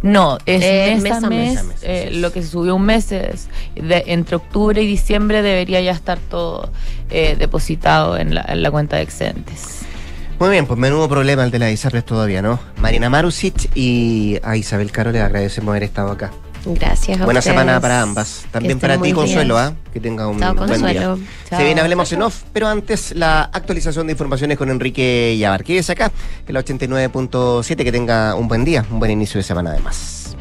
No, 0.02 0.38
es 0.46 0.62
Eh, 0.62 0.98
mes, 1.00 1.12
a 1.12 1.28
mes. 1.28 1.60
eh, 1.82 2.10
lo 2.12 2.30
que 2.32 2.42
se 2.42 2.48
subió 2.48 2.76
un 2.76 2.82
mes 2.82 3.10
es 3.12 3.48
de- 3.74 4.04
entre 4.06 4.36
octubre 4.36 4.80
y 4.82 4.86
diciembre 4.86 5.42
debería 5.42 5.80
ya 5.80 5.92
estar 5.92 6.18
todo 6.18 6.70
eh, 7.10 7.36
depositado 7.38 8.16
en 8.16 8.34
la, 8.34 8.44
en 8.48 8.62
la 8.62 8.70
cuenta 8.70 8.96
de 8.96 9.02
excedentes. 9.02 9.80
Muy 10.38 10.50
bien, 10.50 10.66
pues 10.66 10.78
menudo 10.78 11.08
problema 11.08 11.44
el 11.44 11.50
de 11.50 11.58
la 11.58 11.70
ISAPRES 11.70 12.04
todavía, 12.04 12.42
¿no? 12.42 12.58
Marina 12.78 13.08
Marusic 13.08 13.70
y 13.76 14.38
a 14.42 14.56
Isabel 14.56 14.90
Caro 14.90 15.12
le 15.12 15.20
agradecemos 15.20 15.70
haber 15.70 15.84
estado 15.84 16.10
acá. 16.10 16.32
Gracias 16.66 17.20
a 17.20 17.24
Buena 17.24 17.40
ustedes. 17.40 17.56
semana 17.56 17.80
para 17.80 18.00
ambas. 18.00 18.46
También 18.50 18.80
para 18.80 18.98
ti. 19.00 19.12
Consuelo, 19.12 19.58
¿ah? 19.58 19.74
Que 19.92 20.00
tenga 20.00 20.26
un 20.28 20.40
Chao, 20.40 20.54
buen 20.54 20.68
día. 20.68 20.78
Consuelo. 20.78 21.18
Se 21.50 21.62
viene 21.64 21.80
Hablemos 21.80 22.10
en 22.12 22.22
Off, 22.22 22.42
pero 22.52 22.68
antes 22.68 23.14
la 23.14 23.42
actualización 23.42 24.06
de 24.06 24.12
informaciones 24.12 24.56
con 24.56 24.70
Enrique 24.70 25.36
Yabar. 25.38 25.62
Quédese 25.62 25.92
acá, 25.92 26.10
en 26.46 26.54
la 26.54 26.64
89.7, 26.64 27.76
que 27.76 27.92
tenga 27.92 28.34
un 28.34 28.48
buen 28.48 28.64
día, 28.64 28.84
un 28.90 28.98
buen 28.98 29.10
inicio 29.10 29.38
de 29.38 29.44
semana 29.44 29.70
además. 29.70 30.36